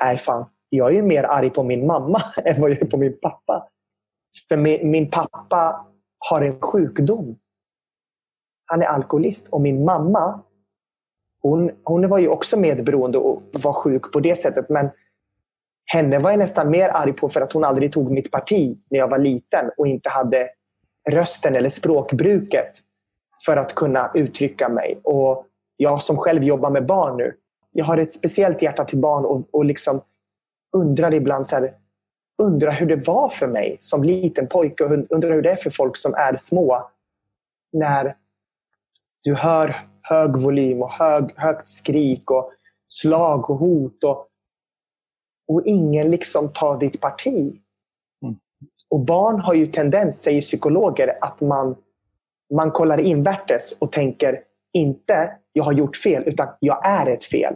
nej 0.01 0.17
fan, 0.17 0.45
jag 0.69 0.95
är 0.95 1.03
mer 1.03 1.23
arg 1.23 1.49
på 1.49 1.63
min 1.63 1.87
mamma 1.87 2.21
än 2.45 2.61
vad 2.61 2.71
jag 2.71 2.81
är 2.81 2.85
på 2.85 2.97
min 2.97 3.19
pappa. 3.21 3.67
För 4.49 4.57
min, 4.57 4.91
min 4.91 5.11
pappa 5.11 5.85
har 6.29 6.41
en 6.41 6.59
sjukdom. 6.59 7.35
Han 8.65 8.81
är 8.81 8.85
alkoholist 8.85 9.49
och 9.49 9.61
min 9.61 9.85
mamma, 9.85 10.41
hon, 11.41 11.71
hon 11.83 12.09
var 12.09 12.19
ju 12.19 12.27
också 12.27 12.57
medberoende 12.57 13.17
och 13.17 13.43
var 13.51 13.73
sjuk 13.73 14.11
på 14.13 14.19
det 14.19 14.35
sättet. 14.35 14.69
Men 14.69 14.89
henne 15.93 16.19
var 16.19 16.31
jag 16.31 16.39
nästan 16.39 16.69
mer 16.69 16.89
arg 16.89 17.13
på 17.13 17.29
för 17.29 17.41
att 17.41 17.53
hon 17.53 17.63
aldrig 17.63 17.91
tog 17.91 18.11
mitt 18.11 18.31
parti 18.31 18.77
när 18.89 18.99
jag 18.99 19.09
var 19.09 19.17
liten 19.17 19.71
och 19.77 19.87
inte 19.87 20.09
hade 20.09 20.49
rösten 21.09 21.55
eller 21.55 21.69
språkbruket 21.69 22.71
för 23.45 23.57
att 23.57 23.75
kunna 23.75 24.11
uttrycka 24.13 24.69
mig. 24.69 24.99
Och 25.03 25.45
jag 25.77 26.01
som 26.01 26.17
själv 26.17 26.43
jobbar 26.43 26.69
med 26.69 26.85
barn 26.85 27.17
nu, 27.17 27.33
jag 27.71 27.85
har 27.85 27.97
ett 27.97 28.11
speciellt 28.11 28.61
hjärta 28.61 28.83
till 28.83 28.99
barn 28.99 29.25
och, 29.25 29.47
och 29.51 29.65
liksom 29.65 30.01
undrar 30.77 31.13
ibland 31.13 31.47
så 31.47 31.55
här, 31.55 31.73
undrar 32.43 32.71
hur 32.71 32.85
det 32.85 33.07
var 33.07 33.29
för 33.29 33.47
mig 33.47 33.77
som 33.79 34.03
liten 34.03 34.47
pojke 34.47 34.83
och 34.83 34.91
undrar 34.91 35.31
hur 35.31 35.41
det 35.41 35.51
är 35.51 35.55
för 35.55 35.69
folk 35.69 35.97
som 35.97 36.13
är 36.13 36.35
små. 36.35 36.89
När 37.73 38.15
du 39.23 39.35
hör 39.35 39.75
hög 40.01 40.37
volym 40.37 40.81
och 40.81 40.91
hög, 40.91 41.33
högt 41.35 41.67
skrik 41.67 42.31
och 42.31 42.51
slag 42.87 43.49
och 43.49 43.55
hot 43.55 44.03
och, 44.03 44.27
och 45.47 45.61
ingen 45.65 46.11
liksom 46.11 46.53
tar 46.53 46.79
ditt 46.79 47.01
parti. 47.01 47.61
Mm. 48.23 48.35
Och 48.89 49.05
barn 49.05 49.39
har 49.39 49.53
ju 49.53 49.67
tendens, 49.67 50.21
säger 50.21 50.41
psykologer, 50.41 51.17
att 51.21 51.41
man, 51.41 51.75
man 52.53 52.71
kollar 52.71 52.97
invärtes 52.97 53.71
och 53.79 53.91
tänker 53.91 54.39
inte 54.73 55.37
jag 55.53 55.63
har 55.63 55.73
gjort 55.73 55.95
fel, 55.95 56.23
utan 56.25 56.47
jag 56.59 56.85
är 56.85 57.07
ett 57.07 57.23
fel 57.23 57.55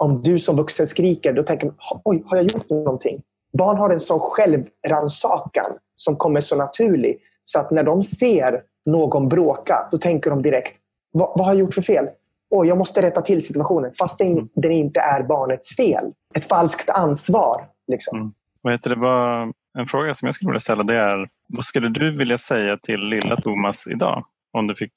om 0.00 0.22
du 0.22 0.38
som 0.38 0.56
vuxen 0.56 0.86
skriker, 0.86 1.32
då 1.32 1.42
tänker 1.42 1.66
man, 1.66 1.76
oj, 2.04 2.22
har 2.26 2.36
jag 2.36 2.52
gjort 2.52 2.70
någonting? 2.70 3.22
Barn 3.58 3.76
har 3.76 3.90
en 3.90 4.00
sån 4.00 4.20
självrannsakan 4.20 5.72
som 5.96 6.16
kommer 6.16 6.40
så 6.40 6.56
naturlig. 6.56 7.18
Så 7.44 7.58
att 7.58 7.70
när 7.70 7.84
de 7.84 8.02
ser 8.02 8.62
någon 8.86 9.28
bråka, 9.28 9.88
då 9.90 9.98
tänker 9.98 10.30
de 10.30 10.42
direkt, 10.42 10.76
vad, 11.12 11.28
vad 11.28 11.46
har 11.46 11.52
jag 11.52 11.60
gjort 11.60 11.74
för 11.74 11.82
fel? 11.82 12.06
Åh, 12.50 12.68
jag 12.68 12.78
måste 12.78 13.02
rätta 13.02 13.20
till 13.20 13.42
situationen, 13.42 13.92
fast 13.98 14.18
det, 14.18 14.24
mm. 14.24 14.48
det 14.54 14.72
inte 14.72 15.00
är 15.00 15.22
barnets 15.22 15.76
fel. 15.76 16.04
Ett 16.36 16.48
falskt 16.48 16.90
ansvar. 16.90 17.68
Liksom. 17.88 18.18
Mm. 18.18 18.32
Vad 18.62 18.72
heter 18.72 18.90
det 18.90 18.96
var 18.96 19.52
en 19.78 19.86
fråga 19.86 20.14
som 20.14 20.26
jag 20.26 20.34
skulle 20.34 20.48
vilja 20.48 20.60
ställa 20.60 20.82
det 20.82 20.94
är, 20.94 21.28
vad 21.48 21.64
skulle 21.64 21.88
du 21.88 22.16
vilja 22.16 22.38
säga 22.38 22.76
till 22.76 23.00
lilla 23.00 23.36
Thomas 23.36 23.86
idag? 23.86 24.24
Om 24.52 24.66
du 24.66 24.74
fick 24.74 24.92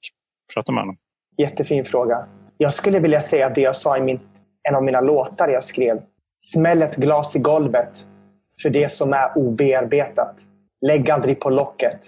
prata 0.54 0.72
med 0.72 0.82
honom. 0.82 0.98
Jättefin 1.38 1.86
fråga. 1.86 2.26
Jag 2.58 2.74
skulle 2.74 3.00
vilja 3.00 3.22
säga 3.22 3.50
det 3.50 3.62
jag 3.62 3.76
sa 3.76 3.98
i 3.98 4.02
min 4.02 4.20
en 4.70 4.76
av 4.76 4.84
mina 4.84 5.02
låtar 5.02 5.48
jag 5.48 5.64
skrev. 5.64 6.02
Smäll 6.40 6.82
ett 6.82 6.96
glas 6.96 7.36
i 7.36 7.40
golvet 7.40 8.08
för 8.62 8.70
det 8.70 8.92
som 8.92 9.14
är 9.14 9.38
obearbetat. 9.38 10.36
Lägg 10.82 11.12
aldrig 11.12 11.40
på 11.40 11.50
locket. 11.50 12.00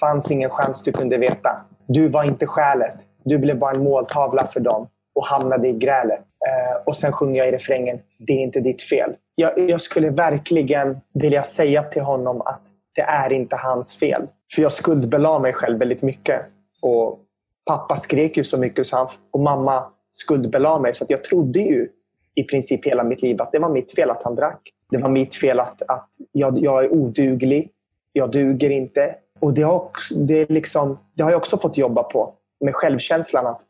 Fanns 0.00 0.30
ingen 0.30 0.50
chans 0.50 0.82
du 0.82 0.92
kunde 0.92 1.18
veta. 1.18 1.64
Du 1.88 2.08
var 2.08 2.24
inte 2.24 2.46
skälet. 2.46 2.94
Du 3.24 3.38
blev 3.38 3.58
bara 3.58 3.70
en 3.70 3.84
måltavla 3.84 4.46
för 4.46 4.60
dem 4.60 4.88
och 5.14 5.26
hamnade 5.26 5.68
i 5.68 5.72
grälet. 5.72 6.20
Eh, 6.20 6.82
och 6.86 6.96
sen 6.96 7.12
sjunger 7.12 7.38
jag 7.38 7.48
i 7.48 7.52
refrängen, 7.52 7.98
det 8.18 8.32
är 8.32 8.38
inte 8.38 8.60
ditt 8.60 8.82
fel. 8.82 9.14
Jag, 9.34 9.70
jag, 9.70 9.80
skulle 9.80 10.10
verkligen 10.10 11.00
vilja 11.14 11.42
säga 11.42 11.82
till 11.82 12.02
honom 12.02 12.40
att 12.40 12.62
det 12.94 13.02
är 13.02 13.32
inte 13.32 13.56
hans 13.56 13.96
fel. 13.96 14.26
För 14.54 14.62
jag 14.62 14.72
skuldbelade 14.72 15.42
mig 15.42 15.52
själv 15.52 15.78
väldigt 15.78 16.02
mycket. 16.02 16.40
Och 16.82 17.18
pappa 17.66 17.96
skrek 17.96 18.36
ju 18.36 18.44
så 18.44 18.58
mycket 18.58 18.86
så 18.86 18.96
han, 18.96 19.08
och 19.32 19.40
mamma 19.40 19.84
skuldbelade 20.10 20.82
mig. 20.82 20.94
Så 20.94 21.04
att 21.04 21.10
jag 21.10 21.24
trodde 21.24 21.58
ju 21.58 21.88
i 22.34 22.42
princip 22.42 22.86
hela 22.86 23.04
mitt 23.04 23.22
liv 23.22 23.42
att 23.42 23.52
det 23.52 23.58
var 23.58 23.68
mitt 23.68 23.94
fel 23.94 24.10
att 24.10 24.22
han 24.22 24.34
drack. 24.34 24.60
Det 24.90 24.98
var 24.98 25.08
mitt 25.08 25.34
fel 25.34 25.60
att, 25.60 25.82
att 25.82 26.08
jag, 26.32 26.58
jag 26.58 26.84
är 26.84 26.92
oduglig. 26.92 27.70
Jag 28.12 28.30
duger 28.30 28.70
inte. 28.70 29.14
Och 29.40 29.54
det 29.54 29.62
har, 29.62 29.90
det, 30.14 30.50
liksom, 30.50 30.98
det 31.14 31.22
har 31.22 31.30
jag 31.30 31.38
också 31.38 31.58
fått 31.58 31.78
jobba 31.78 32.02
på 32.02 32.34
med 32.60 32.74
självkänslan. 32.74 33.46
Att 33.46 33.60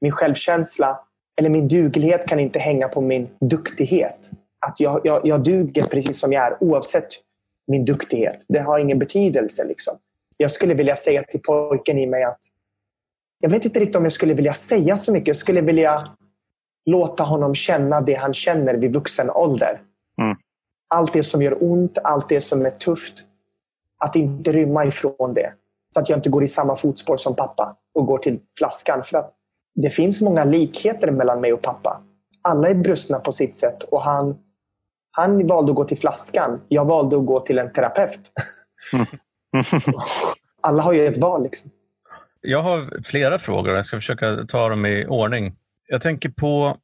min 0.00 0.12
självkänsla 0.12 1.00
eller 1.36 1.50
min 1.50 1.68
duglighet 1.68 2.26
kan 2.26 2.40
inte 2.40 2.58
hänga 2.58 2.88
på 2.88 3.00
min 3.00 3.28
duktighet. 3.40 4.30
Att 4.66 4.80
jag, 4.80 5.00
jag, 5.04 5.20
jag 5.24 5.42
duger 5.42 5.84
precis 5.84 6.20
som 6.20 6.32
jag 6.32 6.46
är 6.46 6.56
oavsett 6.60 7.06
min 7.66 7.84
duktighet. 7.84 8.44
Det 8.48 8.58
har 8.58 8.78
ingen 8.78 8.98
betydelse. 8.98 9.64
Liksom. 9.64 9.94
Jag 10.36 10.50
skulle 10.50 10.74
vilja 10.74 10.96
säga 10.96 11.22
till 11.22 11.40
pojken 11.40 11.98
i 11.98 12.06
mig 12.06 12.24
att 12.24 12.40
jag 13.38 13.50
vet 13.50 13.64
inte 13.64 13.80
riktigt 13.80 13.96
om 13.96 14.02
jag 14.02 14.12
skulle 14.12 14.34
vilja 14.34 14.54
säga 14.54 14.96
så 14.96 15.12
mycket. 15.12 15.28
Jag 15.28 15.36
skulle 15.36 15.60
vilja 15.60 16.16
låta 16.86 17.22
honom 17.22 17.54
känna 17.54 18.00
det 18.00 18.14
han 18.14 18.34
känner 18.34 18.74
vid 18.74 18.94
vuxen 18.94 19.30
ålder. 19.30 19.80
Mm. 20.20 20.36
Allt 20.94 21.12
det 21.12 21.22
som 21.22 21.42
gör 21.42 21.58
ont, 21.60 21.98
allt 22.04 22.28
det 22.28 22.40
som 22.40 22.66
är 22.66 22.70
tufft. 22.70 23.14
Att 23.98 24.16
inte 24.16 24.52
rymma 24.52 24.84
ifrån 24.84 25.34
det. 25.34 25.52
Så 25.94 26.00
att 26.00 26.08
jag 26.08 26.18
inte 26.18 26.30
går 26.30 26.44
i 26.44 26.48
samma 26.48 26.76
fotspår 26.76 27.16
som 27.16 27.36
pappa 27.36 27.76
och 27.94 28.06
går 28.06 28.18
till 28.18 28.40
flaskan. 28.58 29.02
För 29.02 29.18
att 29.18 29.30
det 29.74 29.90
finns 29.90 30.20
många 30.20 30.44
likheter 30.44 31.10
mellan 31.10 31.40
mig 31.40 31.52
och 31.52 31.62
pappa. 31.62 32.02
Alla 32.42 32.68
är 32.68 32.74
brustna 32.74 33.18
på 33.18 33.32
sitt 33.32 33.56
sätt 33.56 33.82
och 33.82 34.02
han, 34.02 34.38
han 35.10 35.46
valde 35.46 35.70
att 35.70 35.76
gå 35.76 35.84
till 35.84 35.98
flaskan. 35.98 36.60
Jag 36.68 36.84
valde 36.84 37.16
att 37.16 37.26
gå 37.26 37.40
till 37.40 37.58
en 37.58 37.72
terapeut. 37.72 38.32
Mm. 38.92 39.06
Alla 40.60 40.82
har 40.82 40.92
ju 40.92 41.06
ett 41.06 41.18
val. 41.18 41.42
Liksom. 41.42 41.70
Jag 42.40 42.62
har 42.62 43.02
flera 43.04 43.38
frågor. 43.38 43.74
Jag 43.76 43.86
ska 43.86 43.96
försöka 43.96 44.36
ta 44.48 44.68
dem 44.68 44.86
i 44.86 45.06
ordning. 45.06 45.56
Jag 45.86 46.02
tänker 46.02 46.28
på, 46.28 46.76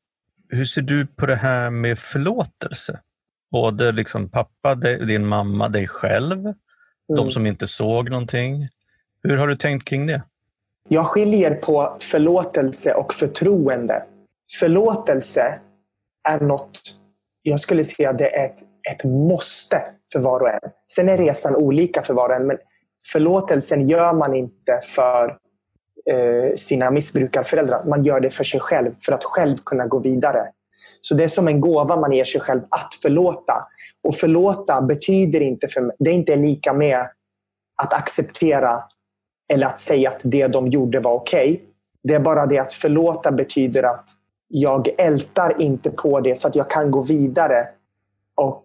hur 0.49 0.65
ser 0.65 0.83
du 0.83 1.07
på 1.07 1.27
det 1.27 1.37
här 1.37 1.71
med 1.71 1.99
förlåtelse? 1.99 3.01
Både 3.51 3.93
liksom 3.93 4.31
pappa, 4.31 4.75
din 4.75 5.27
mamma, 5.27 5.69
dig 5.69 5.89
själv, 5.89 6.39
mm. 6.39 6.55
de 7.17 7.31
som 7.31 7.47
inte 7.47 7.67
såg 7.69 8.11
någonting. 8.11 8.69
Hur 9.23 9.37
har 9.37 9.49
du 9.49 9.57
tänkt 9.57 9.89
kring 9.89 10.07
det? 10.07 10.23
Jag 10.89 11.07
skiljer 11.07 11.55
på 11.55 11.97
förlåtelse 12.01 12.95
och 12.95 13.15
förtroende. 13.15 14.03
Förlåtelse 14.59 15.61
är 16.29 16.41
något, 16.41 16.81
jag 17.43 17.61
skulle 17.61 17.85
säga 17.85 18.13
det 18.13 18.37
är 18.37 18.45
ett, 18.45 18.61
ett 18.93 19.05
måste 19.05 19.83
för 20.13 20.21
var 20.21 20.41
och 20.41 20.49
en. 20.49 20.71
Sen 20.87 21.09
är 21.09 21.19
resan 21.19 21.57
olika 21.57 22.03
för 22.03 22.15
var 22.15 22.29
och 22.29 22.35
en, 22.35 22.47
men 22.47 22.59
förlåtelsen 23.13 23.89
gör 23.89 24.15
man 24.15 24.35
inte 24.35 24.81
för 24.83 25.37
Eh, 26.07 26.55
sina 26.57 26.91
missbrukarföräldrar. 26.91 27.85
Man 27.85 28.05
gör 28.05 28.21
det 28.21 28.31
för 28.31 28.45
sig 28.45 28.61
själv, 28.61 28.95
för 29.01 29.13
att 29.13 29.25
själv 29.25 29.57
kunna 29.65 29.87
gå 29.87 29.99
vidare. 29.99 30.47
Så 31.01 31.15
det 31.15 31.25
är 31.25 31.29
som 31.29 31.49
en 31.49 31.61
gåva 31.61 31.97
man 31.97 32.13
ger 32.13 32.25
sig 32.25 32.41
själv 32.41 32.61
att 32.69 32.95
förlåta. 33.03 33.67
Och 34.05 34.15
förlåta 34.15 34.81
betyder 34.83 35.41
inte 35.41 35.69
för 35.69 35.81
mig, 35.81 35.97
det 35.99 36.11
är 36.11 36.15
inte 36.15 36.37
lika 36.37 36.73
med 36.73 37.09
att 37.83 37.95
acceptera 37.95 38.83
eller 39.53 39.67
att 39.67 39.79
säga 39.79 40.11
att 40.11 40.21
det 40.25 40.47
de 40.47 40.69
gjorde 40.69 41.01
var 41.01 41.15
okej. 41.15 41.53
Okay. 41.53 41.67
Det 42.03 42.15
är 42.15 42.21
bara 42.21 42.47
det 42.47 42.59
att 42.59 42.73
förlåta 42.73 43.33
betyder 43.33 43.83
att 43.83 44.05
jag 44.49 44.89
ältar 44.99 45.63
inte 45.63 45.91
på 45.91 46.21
det 46.21 46.39
så 46.39 46.49
att 46.49 46.57
jag 46.57 46.71
kan 46.71 46.91
gå 46.91 47.03
vidare. 47.03 47.69
Och 48.35 48.65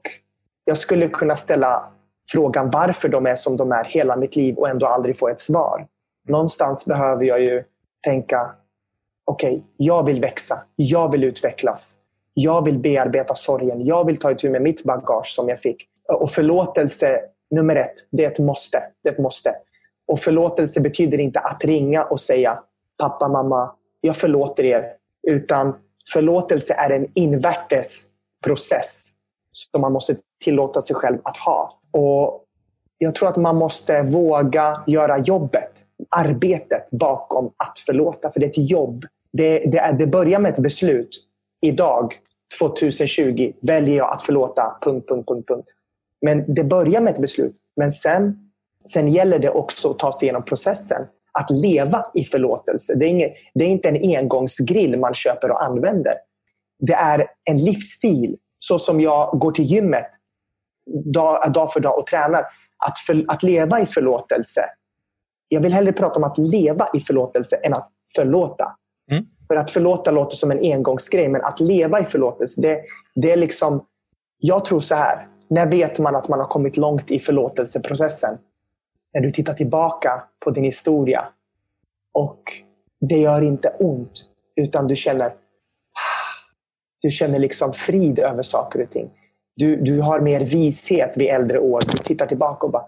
Jag 0.66 0.78
skulle 0.78 1.08
kunna 1.08 1.36
ställa 1.36 1.90
frågan 2.32 2.70
varför 2.72 3.10
de 3.10 3.26
är 3.26 3.36
som 3.36 3.58
de 3.58 3.72
är 3.72 3.84
hela 3.84 4.16
mitt 4.16 4.36
liv 4.36 4.56
och 4.56 4.70
ändå 4.70 4.86
aldrig 4.86 5.18
få 5.18 5.30
ett 5.30 5.40
svar. 5.40 5.88
Någonstans 6.28 6.86
behöver 6.86 7.26
jag 7.26 7.42
ju 7.42 7.64
tänka, 8.04 8.52
okej, 9.26 9.54
okay, 9.54 9.64
jag 9.78 10.06
vill 10.06 10.22
växa. 10.22 10.64
Jag 10.76 11.12
vill 11.12 11.24
utvecklas. 11.24 12.00
Jag 12.34 12.66
vill 12.66 12.80
bearbeta 12.80 13.34
sorgen. 13.34 13.86
Jag 13.86 14.06
vill 14.06 14.20
ta 14.20 14.32
itu 14.32 14.50
med 14.50 14.62
mitt 14.62 14.84
bagage 14.84 15.34
som 15.36 15.50
jag 15.50 15.60
fick. 15.60 15.88
Och 16.14 16.32
förlåtelse, 16.32 17.20
nummer 17.52 17.76
ett, 17.76 17.94
det 18.12 18.26
är 18.26 18.32
ett 18.32 18.40
måste. 18.40 18.84
Det 19.04 19.10
är 19.10 19.14
ett 19.14 19.20
måste. 19.20 19.56
Och 20.08 20.20
förlåtelse 20.20 20.82
betyder 20.82 21.20
inte 21.20 21.40
att 21.40 21.66
ringa 21.66 22.04
och 22.04 22.20
säga 22.20 22.60
pappa, 22.98 23.28
mamma, 23.28 23.72
jag 24.02 24.18
förlåter 24.18 24.66
er. 24.66 24.94
Utan 25.28 25.76
förlåtelse 26.14 26.74
är 26.74 26.90
en 26.90 27.08
invärtes 27.14 28.08
process 28.44 29.12
som 29.52 29.82
man 29.82 29.94
måste 29.94 30.16
tillåta 30.44 30.82
sig 30.82 30.96
själv 30.96 31.18
att 31.24 31.38
ha. 31.38 31.80
Och 31.92 32.45
jag 33.06 33.16
tror 33.16 33.30
att 33.30 33.38
man 33.38 33.56
måste 33.56 34.02
våga 34.02 34.84
göra 34.88 35.18
jobbet, 35.20 35.72
arbetet 36.10 36.92
bakom 36.92 37.46
att 37.46 37.80
förlåta. 37.80 38.32
För 38.32 38.40
det 38.40 38.46
är 38.46 38.50
ett 38.50 38.70
jobb. 38.70 39.06
Det, 39.34 39.60
det, 39.60 39.78
är, 39.78 39.94
det 39.94 40.08
börjar 40.08 40.40
med 40.40 40.52
ett 40.52 40.60
beslut. 40.60 41.10
Idag, 41.62 42.14
2020, 42.60 43.54
väljer 43.62 43.98
jag 43.98 44.14
att 44.14 44.22
förlåta. 44.22 44.78
Punkt, 44.82 45.08
punkt, 45.10 45.28
punkt, 45.28 45.48
punkt. 45.48 45.68
Men 46.22 46.54
det 46.54 46.64
börjar 46.64 47.02
med 47.02 47.14
ett 47.14 47.22
beslut. 47.22 47.56
Men 47.76 47.92
sen, 47.92 48.52
sen 48.94 49.08
gäller 49.08 49.40
det 49.40 49.50
också 49.50 49.92
att 49.92 50.00
ta 50.00 50.12
sig 50.12 50.26
igenom 50.26 50.46
processen. 50.46 51.02
Att 51.32 51.50
leva 51.50 52.06
i 52.14 52.24
förlåtelse. 52.24 52.96
Det 52.96 53.06
är, 53.06 53.10
inget, 53.10 53.34
det 53.54 53.64
är 53.64 53.70
inte 53.70 53.90
en 53.90 54.18
engångsgrill 54.18 55.00
man 55.00 55.14
köper 55.14 55.52
och 55.52 55.64
använder. 55.64 56.14
Det 56.80 56.94
är 56.94 57.28
en 57.50 57.58
livsstil. 57.58 58.36
Så 58.60 58.80
som 58.80 59.02
jag 59.02 59.40
går 59.40 59.52
till 59.52 59.66
gymmet 59.66 60.10
dag, 61.14 61.54
dag 61.54 61.74
för 61.74 61.80
dag 61.80 62.00
och 62.00 62.08
tränar. 62.08 62.46
Att, 62.78 63.00
för, 63.00 63.26
att 63.28 63.44
leva 63.44 63.80
i 63.80 63.86
förlåtelse. 63.86 64.66
Jag 65.48 65.62
vill 65.62 65.74
hellre 65.74 65.94
prata 65.94 66.16
om 66.16 66.24
att 66.24 66.38
leva 66.38 66.90
i 66.94 67.00
förlåtelse 67.00 67.56
än 67.56 67.74
att 67.74 67.92
förlåta. 68.16 68.76
Mm. 69.12 69.26
För 69.48 69.56
att 69.56 69.72
förlåta 69.72 70.12
låter 70.12 70.38
som 70.38 70.52
en 70.52 70.60
engångsgrej, 70.60 71.30
men 71.30 71.42
att 71.42 71.60
leva 71.60 72.00
i 72.00 72.04
förlåtelse, 72.04 72.62
det, 72.62 72.82
det 73.16 73.32
är 73.32 73.38
liksom... 73.38 73.86
Jag 74.38 74.66
tror 74.66 74.80
så 74.80 74.96
här. 74.96 75.28
När 75.50 75.70
vet 75.70 76.00
man 76.00 76.16
att 76.16 76.30
man 76.30 76.40
har 76.40 76.48
kommit 76.48 76.78
långt 76.78 77.12
i 77.12 77.20
förlåtelseprocessen? 77.20 78.38
När 79.14 79.22
du 79.22 79.32
tittar 79.32 79.54
tillbaka 79.54 80.24
på 80.46 80.52
din 80.52 80.64
historia 80.64 81.28
och 82.14 82.42
det 83.10 83.18
gör 83.18 83.42
inte 83.42 83.70
ont, 83.80 84.24
utan 84.56 84.88
du 84.88 84.96
känner 84.96 85.34
du 87.06 87.12
känner 87.12 87.40
liksom 87.40 87.74
frid 87.74 88.20
över 88.20 88.44
saker 88.44 88.84
och 88.84 88.90
ting. 88.90 89.12
Du, 89.56 89.76
du 89.76 90.02
har 90.02 90.20
mer 90.20 90.40
vishet 90.40 91.18
vid 91.18 91.28
äldre 91.28 91.60
år. 91.60 91.82
Du 91.92 91.98
tittar 91.98 92.26
tillbaka 92.26 92.66
och 92.66 92.72
bara, 92.72 92.86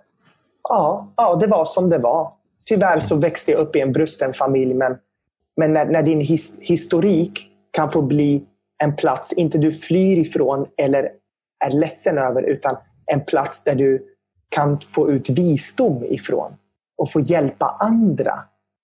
ja, 0.69 1.13
ja, 1.17 1.35
det 1.35 1.47
var 1.47 1.65
som 1.65 1.89
det 1.89 1.97
var. 1.97 2.33
Tyvärr 2.65 2.99
så 2.99 3.15
växte 3.15 3.51
jag 3.51 3.59
upp 3.59 3.75
i 3.75 3.81
en 3.81 3.93
brusten 3.93 4.33
familj, 4.33 4.73
men, 4.73 4.97
men 5.57 5.73
när, 5.73 5.85
när 5.85 6.03
din 6.03 6.21
his, 6.21 6.59
historik 6.61 7.47
kan 7.71 7.91
få 7.91 8.01
bli 8.01 8.45
en 8.83 8.95
plats, 8.95 9.33
inte 9.33 9.57
du 9.57 9.71
flyr 9.71 10.17
ifrån 10.17 10.65
eller 10.77 11.11
är 11.65 11.71
ledsen 11.71 12.17
över, 12.17 12.43
utan 12.43 12.75
en 13.05 13.21
plats 13.21 13.63
där 13.63 13.75
du 13.75 14.05
kan 14.49 14.79
få 14.79 15.11
ut 15.11 15.29
visdom 15.29 16.03
ifrån 16.03 16.51
och 16.97 17.11
få 17.11 17.19
hjälpa 17.19 17.77
andra. 17.79 18.33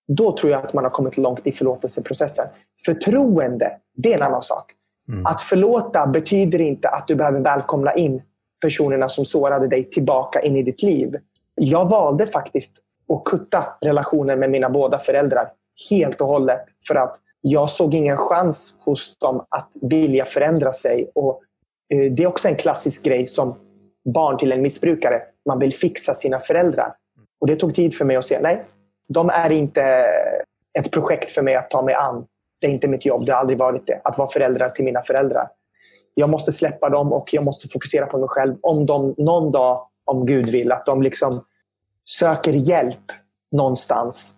Då 0.07 0.37
tror 0.37 0.51
jag 0.51 0.65
att 0.65 0.73
man 0.73 0.83
har 0.83 0.91
kommit 0.91 1.17
långt 1.17 1.47
i 1.47 1.51
förlåtelseprocessen. 1.51 2.45
Förtroende, 2.85 3.71
det 3.95 4.13
är 4.13 4.17
en 4.17 4.23
annan 4.23 4.41
sak. 4.41 4.71
Mm. 5.09 5.25
Att 5.25 5.41
förlåta 5.41 6.07
betyder 6.07 6.61
inte 6.61 6.89
att 6.89 7.07
du 7.07 7.15
behöver 7.15 7.39
välkomna 7.39 7.93
in 7.93 8.21
personerna 8.61 9.07
som 9.07 9.25
sårade 9.25 9.67
dig 9.67 9.89
tillbaka 9.89 10.41
in 10.41 10.55
i 10.55 10.63
ditt 10.63 10.83
liv. 10.83 11.15
Jag 11.55 11.89
valde 11.89 12.27
faktiskt 12.27 12.77
att 13.13 13.23
kutta 13.23 13.65
relationen 13.81 14.39
med 14.39 14.51
mina 14.51 14.69
båda 14.69 14.99
föräldrar 14.99 15.47
helt 15.89 16.21
och 16.21 16.27
hållet 16.27 16.63
för 16.87 16.95
att 16.95 17.15
jag 17.41 17.69
såg 17.69 17.93
ingen 17.93 18.17
chans 18.17 18.77
hos 18.85 19.17
dem 19.17 19.45
att 19.49 19.69
vilja 19.81 20.25
förändra 20.25 20.73
sig. 20.73 21.11
Och 21.15 21.41
eh, 21.93 22.11
Det 22.11 22.23
är 22.23 22.27
också 22.27 22.47
en 22.47 22.55
klassisk 22.55 23.05
grej 23.05 23.27
som 23.27 23.55
barn 24.13 24.37
till 24.37 24.51
en 24.51 24.61
missbrukare. 24.61 25.21
Man 25.45 25.59
vill 25.59 25.73
fixa 25.73 26.13
sina 26.13 26.39
föräldrar. 26.39 26.95
Och 27.41 27.47
Det 27.47 27.55
tog 27.55 27.75
tid 27.75 27.95
för 27.95 28.05
mig 28.05 28.15
att 28.15 28.25
se, 28.25 28.39
nej, 28.41 28.65
de 29.07 29.29
är 29.29 29.49
inte 29.49 30.05
ett 30.79 30.91
projekt 30.91 31.31
för 31.31 31.41
mig 31.41 31.55
att 31.55 31.69
ta 31.69 31.81
mig 31.81 31.95
an. 31.95 32.25
Det 32.63 32.67
är 32.67 32.71
inte 32.71 32.87
mitt 32.87 33.05
jobb. 33.05 33.25
Det 33.25 33.31
har 33.31 33.39
aldrig 33.39 33.59
varit 33.59 33.87
det. 33.87 34.01
Att 34.03 34.17
vara 34.17 34.27
föräldrar 34.27 34.69
till 34.69 34.85
mina 34.85 35.01
föräldrar. 35.01 35.47
Jag 36.13 36.29
måste 36.29 36.51
släppa 36.51 36.89
dem 36.89 37.13
och 37.13 37.33
jag 37.33 37.43
måste 37.43 37.67
fokusera 37.67 38.05
på 38.05 38.17
mig 38.17 38.29
själv. 38.29 38.55
Om 38.61 38.85
de 38.85 39.15
någon 39.17 39.51
dag, 39.51 39.87
om 40.05 40.25
Gud 40.25 40.49
vill, 40.49 40.71
att 40.71 40.85
de 40.85 41.01
liksom 41.01 41.45
söker 42.05 42.53
hjälp 42.53 43.11
någonstans. 43.51 44.35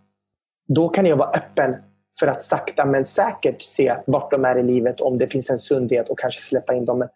Då 0.68 0.90
kan 0.90 1.06
jag 1.06 1.18
vara 1.18 1.30
öppen 1.30 1.76
för 2.20 2.28
att 2.28 2.44
sakta 2.44 2.86
men 2.86 3.06
säkert 3.06 3.62
se 3.62 3.96
vart 4.06 4.32
de 4.32 4.46
är 4.46 4.58
i 4.58 4.64
livet. 4.64 5.02
Om 5.02 5.18
det 5.18 5.28
finns 5.28 5.50
en 5.50 5.58
sundhet 5.58 6.10
och 6.10 6.20
kanske 6.20 6.42
släppa 6.42 6.74
in 6.74 6.86
dem. 6.86 7.00
Men 7.00 7.10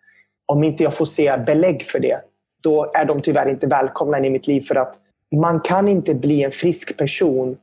om 0.45 0.63
inte 0.63 0.83
jag 0.83 0.93
får 0.93 1.05
se 1.05 1.37
belägg 1.37 1.83
för 1.83 1.99
det, 1.99 2.21
då 2.63 2.91
är 2.93 3.05
de 3.05 3.21
tyvärr 3.21 3.49
inte 3.49 3.67
välkomna 3.67 4.17
in 4.17 4.25
i 4.25 4.29
mitt 4.29 4.47
liv. 4.47 4.61
För 4.61 4.75
att 4.75 4.95
man 5.35 5.59
kan 5.59 5.87
inte 5.87 6.15
bli 6.15 6.43
en 6.43 6.51
frisk 6.51 6.97
person 6.97 7.57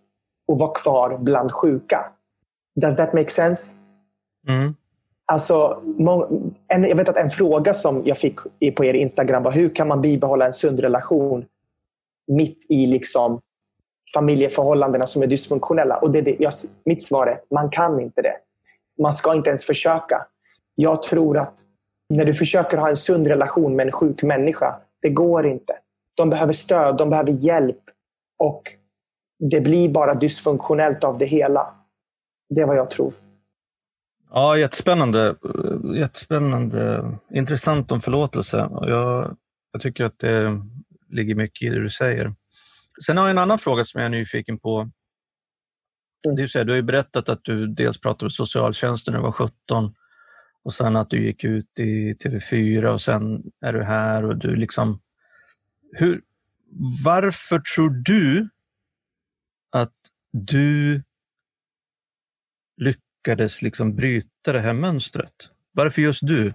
och 0.49 0.59
vara 0.59 0.73
kvar 0.73 1.19
bland 1.19 1.53
sjuka. 1.53 2.13
Does 2.81 2.97
that 2.97 3.15
make 3.15 3.29
sense? 3.29 3.75
Mm. 4.49 4.75
Alltså, 5.27 5.83
en, 6.69 6.85
jag 6.85 6.97
vet 6.97 7.09
att 7.09 7.17
en 7.17 7.31
fråga 7.31 7.75
som 7.75 8.03
jag 8.05 8.19
fick 8.19 8.39
på 8.77 8.85
er 8.85 8.95
Instagram 8.95 9.43
var 9.43 9.53
hur 9.53 9.69
kan 9.69 9.89
man 9.89 10.01
bibehålla 10.01 10.47
en 10.47 10.53
sund 10.53 10.81
relation 10.81 11.45
mitt 12.27 12.67
i 12.69 12.87
liksom 12.87 13.41
familjeförhållandena 14.15 15.07
som 15.07 15.23
är 15.23 15.27
dysfunktionella? 15.27 15.97
Och 15.97 16.11
det, 16.11 16.21
det, 16.21 16.37
jag, 16.39 16.53
mitt 16.85 17.03
svar 17.03 17.27
är 17.27 17.41
man 17.51 17.71
kan 17.71 18.01
inte 18.01 18.23
det. 18.23 18.35
Man 19.03 19.15
ska 19.15 19.35
inte 19.35 19.51
ens 19.51 19.65
försöka. 19.65 20.27
Jag 20.75 21.03
tror 21.03 21.39
att 21.39 21.55
när 22.09 22.25
du 22.25 22.35
försöker 22.35 22.77
ha 22.77 22.89
en 22.89 22.97
sund 22.97 23.27
relation 23.27 23.77
med 23.77 23.87
en 23.87 23.93
sjuk 23.93 24.23
människa, 24.23 24.81
det 25.03 25.09
går 25.09 25.47
inte. 25.47 25.77
De 26.15 26.31
behöver 26.31 26.53
stöd, 26.53 26.97
de 26.97 27.11
behöver 27.11 27.33
hjälp 27.33 27.81
och 28.39 28.63
det 29.39 29.61
blir 29.61 29.89
bara 29.89 30.15
dysfunktionellt 30.15 31.05
av 31.05 31.19
det 31.19 31.27
hela. 31.27 31.76
Det 32.49 32.61
är 32.61 32.67
vad 32.67 32.77
jag 32.77 32.91
tror. 32.91 33.15
Ja, 34.31 34.59
jättespännande. 34.59 35.37
jättespännande. 35.95 37.13
Intressant 37.31 37.93
om 37.93 38.01
förlåtelse. 38.01 38.69
Jag, 38.71 39.37
jag 39.73 39.83
tycker 39.83 40.05
att 40.05 40.19
det 40.19 40.63
ligger 41.11 41.35
mycket 41.35 41.67
i 41.67 41.69
det 41.69 41.83
du 41.83 41.91
säger. 41.91 42.35
Sen 43.07 43.17
har 43.17 43.25
jag 43.25 43.31
en 43.31 43.39
annan 43.39 43.59
fråga 43.59 43.85
som 43.85 44.01
jag 44.01 44.07
är 44.07 44.11
nyfiken 44.11 44.59
på. 44.59 44.91
Mm. 46.29 46.49
Så 46.49 46.59
här, 46.59 46.65
du 46.65 46.73
har 46.73 46.77
ju 46.77 46.83
berättat 46.83 47.29
att 47.29 47.45
du 47.45 47.67
dels 47.67 48.01
pratade 48.01 48.25
med 48.25 48.33
socialtjänsten 48.33 49.13
när 49.13 49.19
du 49.19 49.25
var 49.25 49.33
17 49.33 49.95
och 50.63 50.75
sen 50.75 50.97
att 50.97 51.11
du 51.11 51.25
gick 51.25 51.45
ut 51.45 51.79
i 51.79 52.15
TV4 52.15 52.85
och 52.87 53.03
sen 53.03 53.43
är 53.61 53.73
du 53.73 53.83
här 53.83 54.25
och 54.25 54.37
du 54.37 54.57
liksom... 54.57 55.01
Hur, 55.93 56.23
varför 57.05 57.59
tror 57.59 57.91
du 57.91 58.49
att 59.71 59.95
du 60.33 61.03
lyckades 63.27 63.63
liksom 63.63 63.95
bryta 63.95 64.53
det 64.53 64.61
här 64.61 64.73
mönstret? 64.73 65.33
Varför 65.73 66.03
just 66.03 66.27
du? 66.27 66.55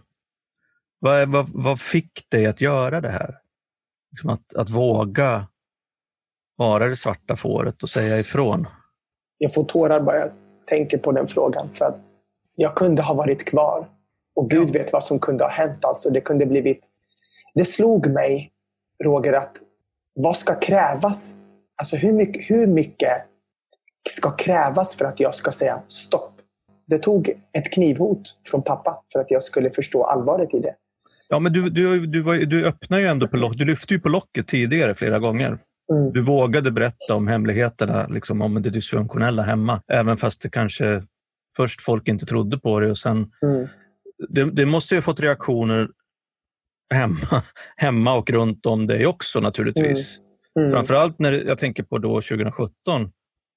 Vad, 0.99 1.29
vad, 1.29 1.49
vad 1.53 1.79
fick 1.79 2.29
dig 2.29 2.45
att 2.45 2.61
göra 2.61 3.01
det 3.01 3.11
här? 3.11 3.37
Liksom 4.11 4.29
att, 4.29 4.55
att 4.55 4.69
våga 4.69 5.47
vara 6.55 6.87
det 6.87 6.95
svarta 6.95 7.35
fåret 7.35 7.83
och 7.83 7.89
säga 7.89 8.19
ifrån? 8.19 8.67
Jag 9.37 9.53
får 9.53 9.63
tårar 9.63 10.01
bara 10.01 10.17
jag 10.17 10.31
tänker 10.65 10.97
på 10.97 11.11
den 11.11 11.27
frågan. 11.27 11.69
För 11.73 11.85
att 11.85 11.97
jag 12.55 12.75
kunde 12.75 13.01
ha 13.01 13.13
varit 13.13 13.45
kvar. 13.45 13.89
Och 14.35 14.49
Gud 14.49 14.69
ja. 14.69 14.73
vet 14.73 14.93
vad 14.93 15.03
som 15.03 15.19
kunde 15.19 15.43
ha 15.43 15.51
hänt. 15.51 15.85
Alltså, 15.85 16.09
det 16.09 16.21
kunde 16.21 16.45
blivit... 16.45 16.83
Det 17.53 17.65
slog 17.65 18.07
mig, 18.07 18.51
Roger, 19.03 19.33
att 19.33 19.57
vad 20.15 20.37
ska 20.37 20.59
krävas? 20.59 21.35
Alltså 21.75 21.95
hur 21.95 22.13
mycket, 22.13 22.49
hur 22.49 22.67
mycket 22.67 23.27
ska 24.09 24.31
krävas 24.31 24.95
för 24.95 25.05
att 25.05 25.19
jag 25.19 25.35
ska 25.35 25.51
säga 25.51 25.81
stopp. 25.87 26.30
Det 26.91 26.97
tog 26.97 27.29
ett 27.29 27.73
knivhot 27.73 28.21
från 28.51 28.63
pappa 28.63 29.03
för 29.13 29.19
att 29.19 29.31
jag 29.31 29.43
skulle 29.43 29.69
förstå 29.69 30.03
allvaret 30.03 30.53
i 30.53 30.59
det. 30.59 30.75
Ja, 31.29 31.39
men 31.39 31.53
du, 31.53 31.69
du, 31.69 32.05
du, 32.05 32.21
var, 32.21 32.35
du 32.35 32.65
öppnar 32.65 32.99
ju 32.99 33.07
ändå 33.07 33.27
på 33.27 33.37
locket. 33.37 33.57
Du 33.57 33.65
lyfte 33.65 33.93
ju 33.93 33.99
på 33.99 34.09
locket 34.09 34.47
tidigare 34.47 34.95
flera 34.95 35.19
gånger. 35.19 35.47
Mm. 35.93 36.13
Du 36.13 36.21
vågade 36.21 36.71
berätta 36.71 37.15
om 37.15 37.27
hemligheterna, 37.27 38.07
liksom 38.07 38.41
om 38.41 38.61
det 38.61 38.69
dysfunktionella 38.69 39.43
hemma. 39.43 39.81
Även 39.87 40.17
fast 40.17 40.41
det 40.41 40.49
kanske 40.49 41.03
först 41.57 41.81
folk 41.81 42.07
inte 42.07 42.25
trodde 42.25 42.59
på 42.59 42.79
det 42.79 42.91
och 42.91 42.97
sen... 42.97 43.31
Mm. 43.41 43.67
Det, 44.29 44.51
det, 44.51 44.65
måste 44.65 44.95
ju 44.95 44.97
ha 44.97 45.03
fått 45.03 45.19
reaktioner 45.19 45.89
hemma, 46.93 47.43
hemma 47.75 48.13
och 48.13 48.29
runt 48.29 48.65
om 48.65 48.87
dig 48.87 49.05
också 49.05 49.39
naturligtvis. 49.39 50.17
Mm. 50.17 50.65
Mm. 50.65 50.71
Framförallt 50.71 51.19
när 51.19 51.31
jag 51.31 51.59
tänker 51.59 51.83
på 51.83 51.97
då 51.97 52.21
2017 52.21 52.71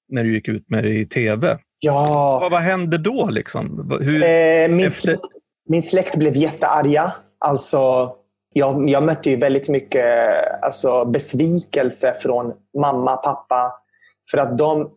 när 0.09 0.25
du 0.25 0.35
gick 0.35 0.49
ut 0.49 0.71
med 0.71 0.85
det 0.85 0.95
i 0.95 1.07
tv. 1.07 1.59
Ja. 1.85 2.39
Vad, 2.41 2.53
vad 2.53 2.61
hände 2.61 2.99
då? 2.99 3.27
Liksom? 3.31 3.91
Hur, 4.01 4.23
Eh, 4.23 4.69
min, 4.69 4.87
efter- 4.87 5.01
släkt, 5.01 5.27
min 5.69 5.83
släkt 5.83 6.17
blev 6.17 6.37
jättearga. 6.37 7.13
Alltså, 7.39 8.13
jag, 8.55 8.89
jag 8.89 9.03
mötte 9.03 9.31
ju 9.31 9.37
väldigt 9.37 9.69
mycket 9.69 10.05
alltså, 10.63 11.05
besvikelse 11.05 12.15
från 12.23 12.53
mamma, 12.79 13.17
pappa. 13.17 13.73
För 14.31 14.39
att 14.39 14.59
de, 14.59 14.91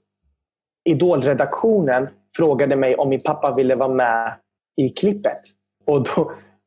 Idolredaktionen 0.89 2.09
frågade 2.38 2.75
mig 2.75 2.95
om 2.95 3.09
min 3.09 3.21
pappa 3.23 3.55
ville 3.55 3.75
vara 3.75 3.89
med 3.93 4.33
i 4.77 4.89
klippet. 4.89 5.39
Och 5.88 6.03
då, 6.03 6.21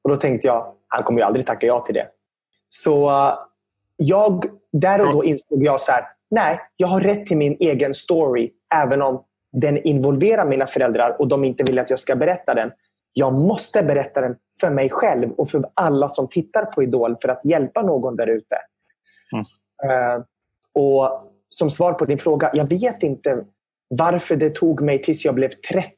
och 0.04 0.10
då 0.10 0.16
tänkte 0.16 0.46
jag, 0.46 0.72
han 0.88 1.02
kommer 1.02 1.20
ju 1.20 1.26
aldrig 1.26 1.46
tacka 1.46 1.66
ja 1.66 1.80
till 1.80 1.94
det. 1.94 2.06
Så 2.68 3.10
jag, 3.96 4.44
där 4.72 5.06
och 5.06 5.12
då 5.12 5.24
insåg 5.24 5.62
jag 5.62 5.80
så 5.80 5.92
här, 5.92 6.04
nej, 6.30 6.60
jag 6.76 6.88
har 6.88 7.00
rätt 7.00 7.26
till 7.26 7.36
min 7.36 7.56
egen 7.60 7.94
story. 7.94 8.50
Även 8.74 9.02
om 9.02 9.22
den 9.52 9.78
involverar 9.86 10.46
mina 10.46 10.66
föräldrar 10.66 11.16
och 11.18 11.28
de 11.28 11.44
inte 11.44 11.64
vill 11.64 11.78
att 11.78 11.90
jag 11.90 11.98
ska 11.98 12.16
berätta 12.16 12.54
den. 12.54 12.72
Jag 13.12 13.34
måste 13.34 13.82
berätta 13.82 14.20
den 14.20 14.36
för 14.60 14.70
mig 14.70 14.88
själv 14.90 15.30
och 15.30 15.50
för 15.50 15.70
alla 15.74 16.08
som 16.08 16.28
tittar 16.28 16.64
på 16.64 16.82
Idol 16.82 17.16
för 17.22 17.28
att 17.28 17.44
hjälpa 17.44 17.82
någon 17.82 18.16
där 18.16 18.26
ute. 18.26 18.56
Mm. 19.32 19.44
Eh, 19.84 20.22
och 20.74 21.26
Som 21.48 21.70
svar 21.70 21.92
på 21.92 22.04
din 22.04 22.18
fråga, 22.18 22.50
jag 22.54 22.68
vet 22.68 23.02
inte 23.02 23.44
varför 23.88 24.36
det 24.36 24.54
tog 24.54 24.80
mig 24.80 25.02
tills 25.02 25.24
jag 25.24 25.34
blev 25.34 25.48
30, 25.48 25.88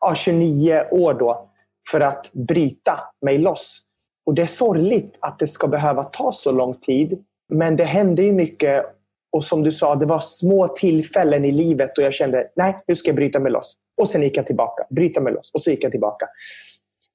ja, 0.00 0.14
29 0.14 0.84
år 0.90 1.14
då 1.14 1.50
för 1.90 2.00
att 2.00 2.32
bryta 2.32 3.00
mig 3.22 3.38
loss. 3.38 3.82
Och 4.26 4.34
Det 4.34 4.42
är 4.42 4.46
sorgligt 4.46 5.18
att 5.20 5.38
det 5.38 5.46
ska 5.46 5.68
behöva 5.68 6.04
ta 6.04 6.32
så 6.32 6.52
lång 6.52 6.74
tid. 6.74 7.24
Men 7.48 7.76
det 7.76 7.84
hände 7.84 8.22
ju 8.22 8.32
mycket 8.32 8.86
och 9.32 9.44
som 9.44 9.62
du 9.62 9.72
sa, 9.72 9.94
det 9.94 10.06
var 10.06 10.20
små 10.20 10.68
tillfällen 10.68 11.44
i 11.44 11.52
livet 11.52 11.98
och 11.98 12.04
jag 12.04 12.14
kände, 12.14 12.48
nej, 12.56 12.82
nu 12.86 12.96
ska 12.96 13.08
jag 13.08 13.16
bryta 13.16 13.40
mig 13.40 13.52
loss. 13.52 13.76
Och 14.00 14.08
sen 14.08 14.22
gick 14.22 14.36
jag 14.36 14.46
tillbaka, 14.46 14.86
bryta 14.90 15.20
mig 15.20 15.32
loss 15.32 15.50
och 15.54 15.60
så 15.60 15.70
gick 15.70 15.84
jag 15.84 15.92
tillbaka. 15.92 16.26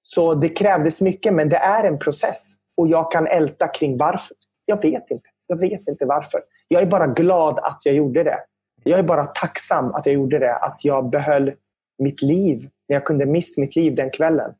Så 0.01 0.33
det 0.33 0.49
krävdes 0.49 1.01
mycket, 1.01 1.33
men 1.33 1.49
det 1.49 1.57
är 1.57 1.83
en 1.83 1.99
process. 1.99 2.55
Och 2.77 2.87
jag 2.87 3.11
kan 3.11 3.27
älta 3.27 3.67
kring 3.67 3.97
varför. 3.97 4.37
Jag 4.65 4.81
vet 4.81 5.11
inte. 5.11 5.29
Jag 5.47 5.59
vet 5.59 5.87
inte 5.87 6.05
varför. 6.05 6.41
Jag 6.67 6.81
är 6.81 6.85
bara 6.85 7.07
glad 7.07 7.59
att 7.59 7.81
jag 7.85 7.95
gjorde 7.95 8.23
det. 8.23 8.39
Jag 8.83 8.99
är 8.99 9.03
bara 9.03 9.25
tacksam 9.25 9.93
att 9.93 10.05
jag 10.05 10.15
gjorde 10.15 10.39
det. 10.39 10.55
Att 10.55 10.85
jag 10.85 11.09
behöll 11.09 11.51
mitt 11.97 12.21
liv 12.21 12.69
när 12.89 12.95
jag 12.95 13.05
kunde 13.05 13.25
mist 13.25 13.57
mitt 13.57 13.75
liv 13.75 13.95
den 13.95 14.09
kvällen. 14.09 14.51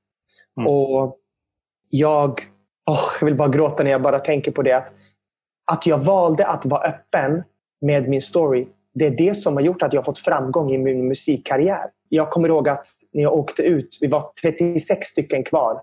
Mm. 0.59 0.71
Och 0.71 1.17
jag, 1.89 2.39
åh, 2.89 3.09
jag 3.19 3.25
vill 3.25 3.35
bara 3.35 3.49
gråta 3.49 3.83
när 3.83 3.91
jag 3.91 4.01
bara 4.01 4.19
tänker 4.19 4.51
på 4.51 4.61
det. 4.61 4.77
Att, 4.77 4.93
att 5.66 5.86
jag 5.86 5.97
valde 5.97 6.47
att 6.47 6.66
vara 6.66 6.82
öppen 6.82 7.43
med 7.82 8.09
min 8.09 8.22
story. 8.22 8.68
Det 8.93 9.05
är 9.05 9.11
det 9.11 9.36
som 9.36 9.53
har 9.53 9.61
gjort 9.61 9.82
att 9.82 9.93
jag 9.93 9.99
har 10.01 10.05
fått 10.05 10.20
framgång 10.20 10.72
i 10.72 10.78
min 10.78 11.07
musikkarriär. 11.07 11.89
Jag 12.09 12.30
kommer 12.30 12.49
ihåg 12.49 12.70
att 12.70 12.88
när 13.13 13.24
jag 13.24 13.34
åkte 13.34 13.63
ut, 13.63 13.97
vi 14.01 14.07
var 14.07 14.32
36 14.41 15.07
stycken 15.07 15.43
kvar 15.43 15.82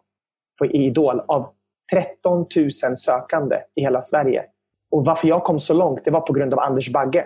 på 0.59 0.66
i 0.66 0.87
Idol 0.87 1.20
av 1.20 1.49
13 1.93 2.47
000 2.83 2.97
sökande 2.97 3.57
i 3.74 3.80
hela 3.80 4.01
Sverige. 4.01 4.45
Och 4.91 5.05
varför 5.05 5.28
jag 5.28 5.45
kom 5.45 5.59
så 5.59 5.74
långt, 5.74 6.05
det 6.05 6.11
var 6.11 6.20
på 6.20 6.33
grund 6.33 6.53
av 6.53 6.61
Anders 6.61 6.89
Bagge. 6.89 7.24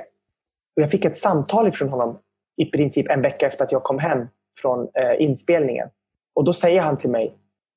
Och 0.76 0.82
jag 0.82 0.90
fick 0.90 1.04
ett 1.04 1.16
samtal 1.16 1.72
från 1.72 1.88
honom 1.88 2.18
i 2.56 2.64
princip 2.64 3.10
en 3.10 3.22
vecka 3.22 3.46
efter 3.46 3.64
att 3.64 3.72
jag 3.72 3.82
kom 3.82 3.98
hem 3.98 4.26
från 4.60 4.88
eh, 4.94 5.22
inspelningen. 5.22 5.88
Och 6.34 6.44
då 6.44 6.52
säger 6.52 6.80
han 6.80 6.98
till 6.98 7.10
mig, 7.10 7.34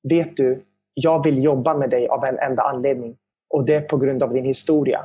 vet 0.08 0.36
du, 0.36 0.64
jag 0.94 1.24
vill 1.24 1.44
jobba 1.44 1.74
med 1.74 1.90
dig 1.90 2.08
av 2.08 2.24
en 2.24 2.38
enda 2.38 2.62
anledning. 2.62 3.16
Och 3.50 3.66
det 3.66 3.74
är 3.74 3.80
på 3.80 3.96
grund 3.96 4.22
av 4.22 4.32
din 4.32 4.44
historia. 4.44 5.00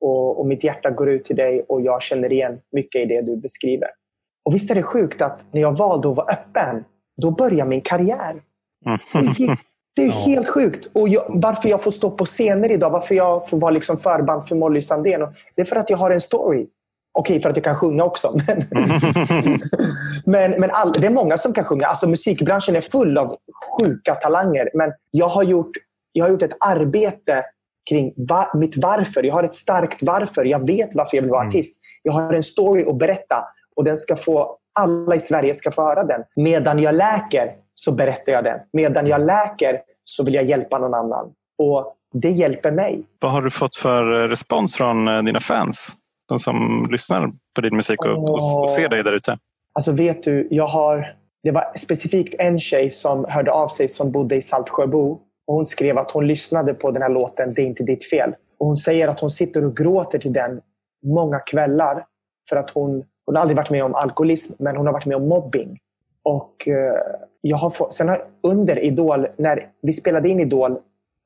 Och, 0.00 0.40
och 0.40 0.46
mitt 0.46 0.64
hjärta 0.64 0.90
går 0.90 1.08
ut 1.08 1.24
till 1.24 1.36
dig 1.36 1.64
och 1.68 1.80
jag 1.80 2.02
känner 2.02 2.32
igen 2.32 2.58
mycket 2.72 3.02
i 3.02 3.04
det 3.04 3.22
du 3.22 3.36
beskriver. 3.36 3.88
Och 4.44 4.54
visst 4.54 4.70
är 4.70 4.74
det 4.74 4.82
sjukt 4.82 5.22
att 5.22 5.46
när 5.52 5.60
jag 5.60 5.76
valde 5.76 6.10
att 6.10 6.16
vara 6.16 6.32
öppen, 6.32 6.84
då 7.22 7.30
börjar 7.30 7.66
min 7.66 7.80
karriär. 7.80 8.42
Det 9.12 9.18
är 9.18 9.34
helt, 9.34 9.60
det 9.96 10.02
är 10.02 10.10
helt 10.26 10.48
sjukt. 10.48 10.86
Och 10.92 11.08
jag, 11.08 11.24
varför 11.28 11.68
jag 11.68 11.82
får 11.82 11.90
stå 11.90 12.10
på 12.10 12.24
scener 12.24 12.70
idag, 12.70 12.90
varför 12.90 13.14
jag 13.14 13.48
får 13.48 13.60
vara 13.60 13.70
liksom 13.70 13.98
förband 13.98 14.48
för 14.48 14.56
Molly 14.56 14.80
Sandén, 14.80 15.20
det 15.54 15.62
är 15.62 15.66
för 15.66 15.76
att 15.76 15.90
jag 15.90 15.96
har 15.96 16.10
en 16.10 16.20
story. 16.20 16.66
Okej, 17.18 17.40
för 17.40 17.48
att 17.48 17.56
jag 17.56 17.64
kan 17.64 17.76
sjunga 17.76 18.04
också. 18.04 18.36
Men, 18.46 18.64
men, 20.24 20.60
men 20.60 20.70
all, 20.70 20.92
det 20.92 21.06
är 21.06 21.10
många 21.10 21.38
som 21.38 21.52
kan 21.52 21.64
sjunga. 21.64 21.86
Alltså, 21.86 22.08
musikbranschen 22.08 22.76
är 22.76 22.80
full 22.80 23.18
av 23.18 23.36
sjuka 23.78 24.14
talanger. 24.14 24.70
Men 24.74 24.92
jag 25.10 25.28
har 25.28 25.42
gjort, 25.42 25.70
jag 26.12 26.24
har 26.24 26.30
gjort 26.30 26.42
ett 26.42 26.56
arbete 26.60 27.44
kring 27.90 28.12
va, 28.16 28.50
mitt 28.54 28.76
varför. 28.76 29.22
Jag 29.22 29.34
har 29.34 29.42
ett 29.42 29.54
starkt 29.54 30.02
varför. 30.02 30.44
Jag 30.44 30.66
vet 30.66 30.94
varför 30.94 31.16
jag 31.16 31.22
vill 31.22 31.30
vara 31.30 31.42
Mm. 31.42 31.48
artist. 31.50 31.80
Jag 32.02 32.12
har 32.12 32.34
en 32.34 32.42
story 32.42 32.84
att 32.88 32.98
berätta 32.98 33.44
och 33.76 33.84
den 33.84 33.96
ska 33.96 34.16
få, 34.16 34.56
alla 34.80 35.14
i 35.14 35.20
Sverige 35.20 35.54
ska 35.54 35.70
få 35.70 35.82
höra 35.82 36.04
den. 36.04 36.20
Medan 36.36 36.78
jag 36.78 36.94
läker 36.94 37.50
så 37.74 37.92
berättar 37.92 38.32
jag 38.32 38.44
den. 38.44 38.58
Medan 38.72 39.06
jag 39.06 39.20
läker 39.26 39.80
så 40.04 40.24
vill 40.24 40.34
jag 40.34 40.44
hjälpa 40.44 40.78
någon 40.78 40.94
annan. 40.94 41.26
Och 41.58 41.94
det 42.14 42.30
hjälper 42.30 42.72
mig. 42.72 43.02
Vad 43.20 43.32
har 43.32 43.42
du 43.42 43.50
fått 43.50 43.76
för 43.76 44.22
eh, 44.24 44.28
respons 44.28 44.74
från 44.74 45.08
eh, 45.08 45.22
dina 45.22 45.40
fans? 45.40 45.92
De 46.28 46.38
som 46.38 46.88
lyssnar 46.90 47.30
på 47.54 47.60
din 47.60 47.76
musik 47.76 48.04
och, 48.04 48.28
och, 48.30 48.60
och 48.60 48.70
ser 48.70 48.88
dig 48.88 49.02
där 49.02 49.12
ute. 49.12 49.38
Alltså 49.72 49.92
vet 49.92 50.22
du, 50.22 50.48
jag 50.50 50.66
har... 50.66 51.14
Det 51.42 51.50
var 51.50 51.64
specifikt 51.76 52.34
en 52.38 52.58
tjej 52.58 52.90
som 52.90 53.26
hörde 53.28 53.50
av 53.50 53.68
sig 53.68 53.88
som 53.88 54.12
bodde 54.12 54.36
i 54.36 54.42
Saltsjöbo. 54.42 55.20
Och 55.50 55.56
hon 55.56 55.66
skrev 55.66 55.98
att 55.98 56.10
hon 56.10 56.26
lyssnade 56.26 56.74
på 56.74 56.90
den 56.90 57.02
här 57.02 57.08
låten 57.08 57.54
Det 57.54 57.62
är 57.62 57.66
inte 57.66 57.82
ditt 57.82 58.10
fel. 58.10 58.34
Och 58.58 58.66
hon 58.66 58.76
säger 58.76 59.08
att 59.08 59.20
hon 59.20 59.30
sitter 59.30 59.66
och 59.66 59.76
gråter 59.76 60.18
till 60.18 60.32
den 60.32 60.60
många 61.06 61.38
kvällar. 61.38 62.04
För 62.48 62.56
att 62.56 62.70
hon, 62.70 63.04
hon 63.26 63.34
har 63.34 63.42
aldrig 63.42 63.56
varit 63.56 63.70
med 63.70 63.84
om 63.84 63.94
alkoholism, 63.94 64.54
men 64.58 64.76
hon 64.76 64.86
har 64.86 64.92
varit 64.92 65.06
med 65.06 65.16
om 65.16 65.28
mobbing. 65.28 65.78
Och 66.22 66.68
eh, 66.68 66.94
jag 67.40 67.56
har 67.56 67.70
fått, 67.70 67.94
sen 67.94 68.08
har, 68.08 68.24
under 68.42 68.84
Idol, 68.84 69.26
när 69.36 69.70
vi 69.82 69.92
spelade 69.92 70.28
in 70.28 70.40
Idol 70.40 70.78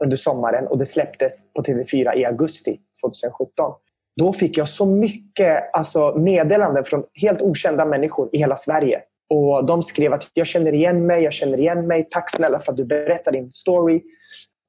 under 0.04 0.16
sommaren 0.16 0.66
och 0.66 0.78
det 0.78 0.86
släpptes 0.86 1.52
på 1.52 1.62
TV4 1.62 2.16
i 2.16 2.24
augusti 2.24 2.78
2017. 3.04 3.72
Då 4.16 4.32
fick 4.32 4.58
jag 4.58 4.68
så 4.68 4.86
mycket 4.86 5.74
alltså, 5.74 6.18
meddelanden 6.18 6.84
från 6.84 7.04
helt 7.22 7.42
okända 7.42 7.84
människor 7.84 8.28
i 8.32 8.38
hela 8.38 8.56
Sverige. 8.56 9.00
Och 9.30 9.66
De 9.66 9.82
skrev 9.82 10.12
att 10.12 10.30
jag 10.34 10.46
känner 10.46 10.72
igen 10.72 11.06
mig, 11.06 11.22
jag 11.22 11.32
känner 11.32 11.58
igen 11.58 11.86
mig. 11.86 12.08
Tack 12.10 12.30
snälla 12.30 12.60
för 12.60 12.72
att 12.72 12.76
du 12.76 12.84
berättar 12.84 13.32
din 13.32 13.50
story. 13.52 14.02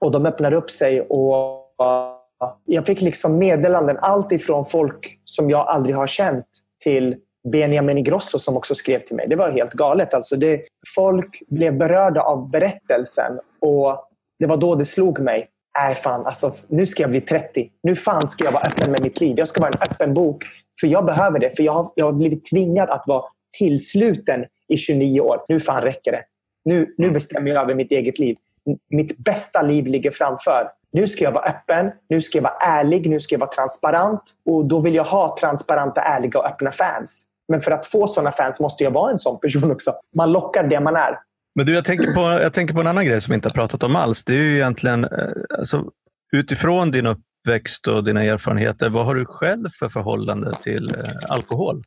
Och 0.06 0.12
de 0.12 0.26
öppnade 0.26 0.56
upp 0.56 0.70
sig. 0.70 1.02
och 1.02 1.86
eh, 1.86 2.52
Jag 2.66 2.86
fick 2.86 3.02
liksom 3.02 3.38
meddelanden, 3.38 3.98
allt 4.02 4.32
ifrån 4.32 4.66
folk 4.66 5.20
som 5.24 5.50
jag 5.50 5.68
aldrig 5.68 5.96
har 5.96 6.08
känt 6.08 6.46
till 6.84 7.16
Benjamin 7.52 7.98
Ingrosso 7.98 8.40
som 8.40 8.58
också 8.58 8.76
skrev 8.76 9.00
till 9.00 9.16
mig. 9.16 9.28
Det 9.28 9.36
var 9.36 9.52
helt 9.52 9.74
galet. 9.74 10.14
Alltså 10.14 10.36
det, 10.36 10.62
folk 10.96 11.42
blev 11.48 11.78
berörda 11.78 12.22
av 12.22 12.50
berättelsen 12.50 13.40
och 13.62 14.10
det 14.40 14.46
var 14.46 14.58
då 14.58 14.76
det 14.76 14.86
slog 14.86 15.20
mig. 15.20 15.50
Nej 15.80 15.96
fan, 15.96 16.26
alltså, 16.26 16.52
nu 16.68 16.86
ska 16.86 17.04
jag 17.04 17.10
bli 17.10 17.22
30. 17.22 17.70
Nu 17.84 17.96
fan 17.96 18.28
ska 18.28 18.44
jag 18.44 18.52
vara 18.52 18.64
öppen 18.64 18.92
med 18.92 19.02
mitt 19.02 19.22
liv. 19.22 19.36
Jag 19.38 19.48
ska 19.48 19.62
vara 19.62 19.72
en 19.72 19.92
öppen 19.92 20.14
bok. 20.14 20.44
För 20.80 20.88
jag 20.88 21.06
behöver 21.06 21.40
det. 21.40 21.56
För 21.56 21.64
jag 21.64 21.74
har, 21.74 21.92
jag 21.96 22.06
har 22.06 22.14
blivit 22.14 22.46
tvingad 22.46 22.90
att 22.90 23.04
vara 23.08 23.24
tillsluten 23.58 24.46
i 24.68 24.78
29 24.78 25.20
år. 25.20 25.46
Nu 25.48 25.60
fan 25.60 25.82
räcker 25.82 26.12
det. 26.12 26.24
Nu, 26.66 26.94
nu 26.98 27.12
bestämmer 27.12 27.52
jag 27.52 27.64
över 27.64 27.76
mitt 27.76 27.92
eget 27.92 28.20
liv. 28.20 28.36
Mitt 28.90 29.18
bästa 29.18 29.62
liv 29.62 29.86
ligger 29.86 30.12
framför. 30.12 30.68
Nu 30.92 31.08
ska 31.08 31.24
jag 31.24 31.32
vara 31.32 31.46
öppen, 31.46 31.92
nu 32.10 32.22
ska 32.22 32.38
jag 32.38 32.44
vara 32.44 32.58
ärlig, 32.60 33.10
nu 33.10 33.20
ska 33.20 33.36
jag 33.36 33.40
vara 33.40 33.52
transparent. 33.52 34.22
Och 34.46 34.66
Då 34.66 34.80
vill 34.80 34.96
jag 34.96 35.04
ha 35.04 35.38
transparenta, 35.40 36.02
ärliga 36.02 36.40
och 36.40 36.46
öppna 36.46 36.72
fans. 36.72 37.28
Men 37.48 37.62
för 37.62 37.72
att 37.72 37.86
få 37.86 38.08
sådana 38.08 38.32
fans 38.32 38.60
måste 38.60 38.84
jag 38.84 38.92
vara 38.92 39.12
en 39.12 39.20
sån 39.20 39.40
person 39.40 39.72
också. 39.72 39.94
Man 40.16 40.32
lockar 40.32 40.68
det 40.68 40.80
man 40.80 40.96
är. 40.96 41.20
Men 41.56 41.66
du, 41.66 41.74
jag 41.74 41.86
tänker, 41.86 42.14
på, 42.14 42.22
jag 42.22 42.54
tänker 42.54 42.74
på 42.74 42.80
en 42.80 42.88
annan 42.88 43.06
grej 43.06 43.22
som 43.22 43.32
vi 43.32 43.36
inte 43.36 43.50
har 43.50 43.54
pratat 43.54 43.84
om 43.84 43.96
alls. 43.96 44.24
Det 44.24 44.34
är 44.34 44.38
ju 44.38 44.56
egentligen, 44.56 45.04
eh, 45.04 45.10
alltså, 45.60 45.86
utifrån 46.34 46.92
din 46.92 47.06
uppväxt 47.06 47.88
och 47.88 48.04
dina 48.04 48.24
erfarenheter, 48.24 48.90
vad 48.90 49.06
har 49.06 49.16
du 49.16 49.26
själv 49.26 49.70
för 49.80 49.90
förhållande 49.90 50.56
till 50.64 50.96
eh, 50.96 51.30
alkohol? 51.30 51.84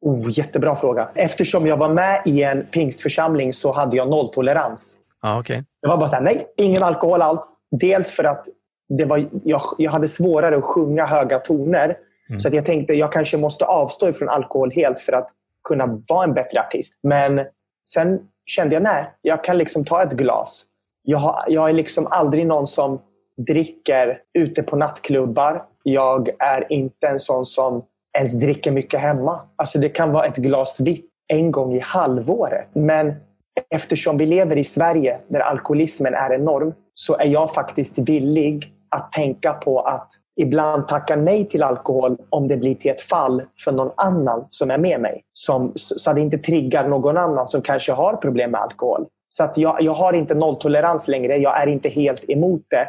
Oh, 0.00 0.30
jättebra 0.30 0.74
fråga. 0.74 1.08
Eftersom 1.14 1.66
jag 1.66 1.76
var 1.76 1.88
med 1.88 2.22
i 2.24 2.42
en 2.42 2.66
pingstförsamling 2.66 3.52
så 3.52 3.72
hade 3.72 3.96
jag 3.96 4.08
nolltolerans. 4.08 4.98
Ja, 5.22 5.40
okej. 5.40 5.64
Det 5.82 5.88
var 5.88 5.96
bara 5.96 6.08
så 6.08 6.14
här, 6.14 6.22
nej, 6.22 6.46
ingen 6.56 6.82
alkohol 6.82 7.22
alls. 7.22 7.58
Dels 7.70 8.10
för 8.10 8.24
att 8.24 8.46
det 8.88 9.04
var, 9.04 9.28
jag, 9.44 9.62
jag 9.78 9.90
hade 9.90 10.08
svårare 10.08 10.56
att 10.56 10.64
sjunga 10.64 11.06
höga 11.06 11.38
toner. 11.38 11.96
Mm. 12.28 12.40
Så 12.40 12.48
att 12.48 12.54
jag 12.54 12.64
tänkte 12.64 12.94
jag 12.94 13.12
kanske 13.12 13.36
måste 13.36 13.64
avstå 13.64 14.12
från 14.12 14.28
alkohol 14.28 14.70
helt 14.70 15.00
för 15.00 15.12
att 15.12 15.28
kunna 15.68 16.02
vara 16.08 16.24
en 16.24 16.34
bättre 16.34 16.60
artist. 16.60 16.94
Men 17.02 17.40
sen 17.88 18.20
kände 18.46 18.74
jag, 18.74 18.82
nej, 18.82 19.12
jag 19.22 19.44
kan 19.44 19.58
liksom 19.58 19.84
ta 19.84 20.02
ett 20.02 20.12
glas. 20.12 20.64
Jag, 21.02 21.18
har, 21.18 21.44
jag 21.48 21.68
är 21.68 21.72
liksom 21.72 22.06
aldrig 22.06 22.46
någon 22.46 22.66
som 22.66 23.00
dricker 23.36 24.18
ute 24.34 24.62
på 24.62 24.76
nattklubbar. 24.76 25.64
Jag 25.82 26.28
är 26.38 26.72
inte 26.72 27.06
en 27.08 27.18
sån 27.18 27.46
som 27.46 27.84
ens 28.18 28.32
dricker 28.32 28.70
mycket 28.70 29.00
hemma. 29.00 29.40
Alltså 29.56 29.78
det 29.78 29.88
kan 29.88 30.12
vara 30.12 30.26
ett 30.26 30.36
glas 30.36 30.80
vitt 30.80 31.06
en 31.28 31.52
gång 31.52 31.74
i 31.74 31.78
halvåret. 31.78 32.68
Men 32.72 33.14
eftersom 33.70 34.18
vi 34.18 34.26
lever 34.26 34.58
i 34.58 34.64
Sverige 34.64 35.18
där 35.28 35.40
alkoholismen 35.40 36.14
är 36.14 36.32
enorm 36.34 36.74
så 36.94 37.16
är 37.16 37.26
jag 37.26 37.54
faktiskt 37.54 37.98
villig 37.98 38.72
att 38.90 39.12
tänka 39.12 39.52
på 39.52 39.80
att 39.80 40.08
ibland 40.40 40.88
tacka 40.88 41.16
nej 41.16 41.48
till 41.48 41.62
alkohol 41.62 42.16
om 42.30 42.48
det 42.48 42.56
blir 42.56 42.74
till 42.74 42.90
ett 42.90 43.00
fall 43.00 43.42
för 43.64 43.72
någon 43.72 43.92
annan 43.96 44.46
som 44.48 44.70
är 44.70 44.78
med 44.78 45.00
mig. 45.00 45.22
Som, 45.32 45.72
så 45.74 46.10
att 46.10 46.16
det 46.16 46.22
inte 46.22 46.38
triggar 46.38 46.88
någon 46.88 47.16
annan 47.16 47.48
som 47.48 47.62
kanske 47.62 47.92
har 47.92 48.16
problem 48.16 48.50
med 48.50 48.60
alkohol. 48.60 49.06
Så 49.28 49.44
att 49.44 49.58
jag, 49.58 49.82
jag 49.82 49.92
har 49.92 50.12
inte 50.12 50.34
nolltolerans 50.34 51.08
längre. 51.08 51.36
Jag 51.36 51.62
är 51.62 51.66
inte 51.66 51.88
helt 51.88 52.30
emot 52.30 52.62
det. 52.70 52.88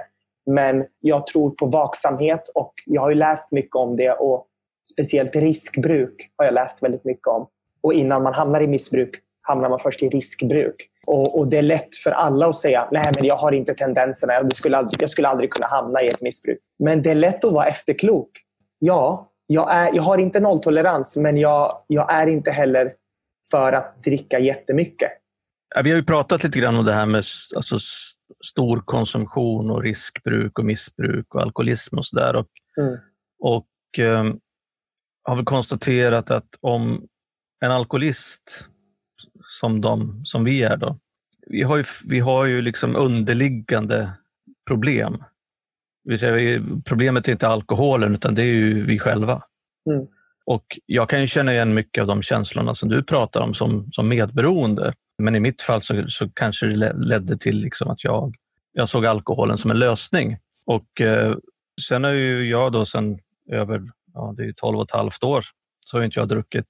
Men 0.52 0.86
jag 1.00 1.28
tror 1.28 1.50
på 1.50 1.66
vaksamhet 1.66 2.52
och 2.56 2.74
jag 2.86 3.02
har 3.02 3.14
läst 3.14 3.52
mycket 3.52 3.76
om 3.76 3.96
det. 3.96 4.12
och 4.12 4.46
Speciellt 4.94 5.36
riskbruk 5.36 6.32
har 6.38 6.46
jag 6.46 6.54
läst 6.54 6.84
väldigt 6.84 7.06
mycket 7.06 7.28
om. 7.28 7.48
Och 7.82 7.94
innan 7.94 8.24
man 8.24 8.34
hamnar 8.34 8.62
i 8.62 8.68
missbruk 8.68 9.10
hamnar 9.42 9.70
man 9.70 9.80
först 9.80 10.04
i 10.04 10.10
riskbruk. 10.10 10.76
Och, 11.08 11.40
och, 11.40 11.50
Det 11.50 11.58
är 11.58 11.62
lätt 11.62 11.96
för 11.96 12.12
alla 12.12 12.48
att 12.48 12.56
säga 12.56 12.90
nej 12.92 13.12
men 13.16 13.26
jag 13.26 13.36
har 13.36 13.52
inte 13.52 13.74
tendenserna, 13.74 14.34
jag 14.34 14.56
skulle, 14.56 14.78
aldrig, 14.78 15.02
jag 15.02 15.10
skulle 15.10 15.28
aldrig 15.28 15.50
kunna 15.52 15.68
hamna 15.68 16.02
i 16.02 16.08
ett 16.08 16.22
missbruk. 16.22 16.60
Men 16.80 17.02
det 17.02 17.12
är 17.12 17.16
lätt 17.16 17.44
att 17.44 17.54
vara 17.54 17.66
efterklok. 17.66 18.30
Ja, 18.80 19.32
jag, 19.48 19.76
är, 19.76 19.96
jag 19.96 20.04
har 20.04 20.18
inte 20.18 20.40
nolltolerans 20.40 21.18
men 21.18 21.38
jag, 21.38 21.84
jag 21.88 22.14
är 22.14 22.28
inte 22.28 22.52
heller 22.52 22.94
för 23.52 23.74
att 23.74 24.04
dricka 24.04 24.40
jättemycket. 24.40 25.12
Vi 25.84 25.90
har 25.90 25.98
ju 25.98 26.04
pratat 26.04 26.44
lite 26.44 26.60
grann 26.60 26.76
om 26.76 26.86
det 26.86 26.94
här 26.94 27.06
med 27.06 27.24
alltså, 27.56 27.80
stor 28.46 28.82
konsumtion 28.86 29.72
och 29.72 29.84
riskbruk 29.84 30.60
och 30.60 30.66
missbruk 30.66 31.36
och 31.36 31.42
alkoholism 31.42 31.98
och 31.98 32.06
sådär. 32.06 32.36
Och, 32.36 32.48
mm. 32.78 32.98
och 33.40 34.00
eh, 34.00 34.24
har 35.24 35.36
väl 35.36 35.46
konstaterat 35.46 36.32
att 36.32 36.48
om 36.62 37.08
en 37.66 37.72
alkoholist 37.72 38.70
som, 39.60 39.82
de, 39.82 40.22
som 40.26 40.44
vi 40.44 40.62
är 40.62 40.78
då, 40.78 41.00
vi 41.48 41.64
har 41.64 41.78
ju, 41.78 41.84
vi 42.06 42.20
har 42.20 42.46
ju 42.46 42.62
liksom 42.62 42.96
underliggande 42.96 44.12
problem. 44.68 45.24
Problemet 46.86 47.28
är 47.28 47.32
inte 47.32 47.48
alkoholen 47.48 48.14
utan 48.14 48.36
det 48.36 48.42
är 48.42 48.46
ju 48.46 48.86
vi 48.86 49.00
själva. 49.00 49.44
Mm. 49.90 50.08
Och 50.46 50.80
Jag 50.86 51.10
kan 51.10 51.22
ju 51.22 51.28
känna 51.28 51.54
igen 51.54 51.74
mycket 51.74 52.02
av 52.02 52.08
de 52.08 52.22
känslorna 52.22 52.76
som 52.76 52.90
du 52.90 53.04
pratar 53.04 53.42
om 53.42 53.54
som, 53.54 53.92
som 53.92 54.08
medberoende. 54.08 54.94
Men 55.18 55.36
i 55.36 55.40
mitt 55.40 55.62
fall 55.62 55.82
så, 55.82 56.04
så 56.08 56.30
kanske 56.30 56.66
det 56.66 56.94
ledde 56.94 57.38
till 57.38 57.58
liksom 57.58 57.90
att 57.90 58.04
jag, 58.04 58.36
jag 58.74 58.90
såg 58.90 59.06
alkoholen 59.06 59.58
som 59.58 59.72
en 59.72 59.80
lösning. 59.80 60.38
Och 60.66 61.02
eh, 61.02 61.36
Sen 61.88 62.04
har 62.04 62.12
ju 62.12 62.50
jag 62.50 62.72
då 62.72 62.86
sen 62.86 63.20
över 63.52 63.92
ja, 64.14 64.34
det 64.38 64.44
är 64.44 64.54
12 64.54 64.78
och 64.78 64.84
ett 64.84 64.92
halvt 64.92 65.24
år 65.24 65.44
så 65.86 65.98
har 65.98 66.04
inte 66.04 66.20
jag 66.20 66.28
druckit. 66.28 66.70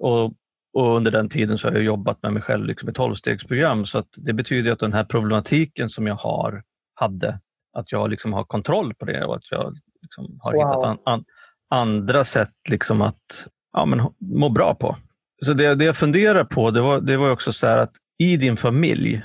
Och, 0.00 0.24
och 0.72 0.96
under 0.96 1.10
den 1.10 1.28
tiden 1.28 1.58
så 1.58 1.68
har 1.68 1.74
jag 1.74 1.82
jobbat 1.82 2.22
med 2.22 2.32
mig 2.32 2.42
själv 2.42 2.66
liksom 2.66 2.88
i 2.88 2.92
tolvstegsprogram. 2.92 3.86
Så 3.86 3.98
att 3.98 4.08
det 4.16 4.32
betyder 4.32 4.72
att 4.72 4.78
den 4.78 4.92
här 4.92 5.04
problematiken 5.04 5.90
som 5.90 6.06
jag 6.06 6.14
har, 6.14 6.62
hade, 6.94 7.40
att 7.72 7.92
jag 7.92 8.10
liksom 8.10 8.32
har 8.32 8.44
kontroll 8.44 8.94
på 8.94 9.04
det 9.04 9.24
och 9.24 9.36
att 9.36 9.50
jag 9.50 9.76
liksom 10.02 10.38
har 10.42 10.52
wow. 10.52 10.62
hittat 10.62 10.84
an, 10.84 10.98
an, 11.04 11.24
andra 11.70 12.24
sätt 12.24 12.54
liksom 12.70 13.02
att 13.02 13.48
ja, 13.72 13.86
men, 13.86 14.00
må 14.20 14.48
bra 14.48 14.74
på. 14.74 14.96
Så 15.44 15.52
det, 15.52 15.74
det 15.74 15.84
jag 15.84 15.96
funderar 15.96 16.44
på 16.44 16.70
det 16.70 16.80
var, 16.80 17.00
det 17.00 17.16
var 17.16 17.30
också 17.30 17.52
så 17.52 17.66
att 17.66 17.92
i 18.18 18.36
din 18.36 18.56
familj, 18.56 19.22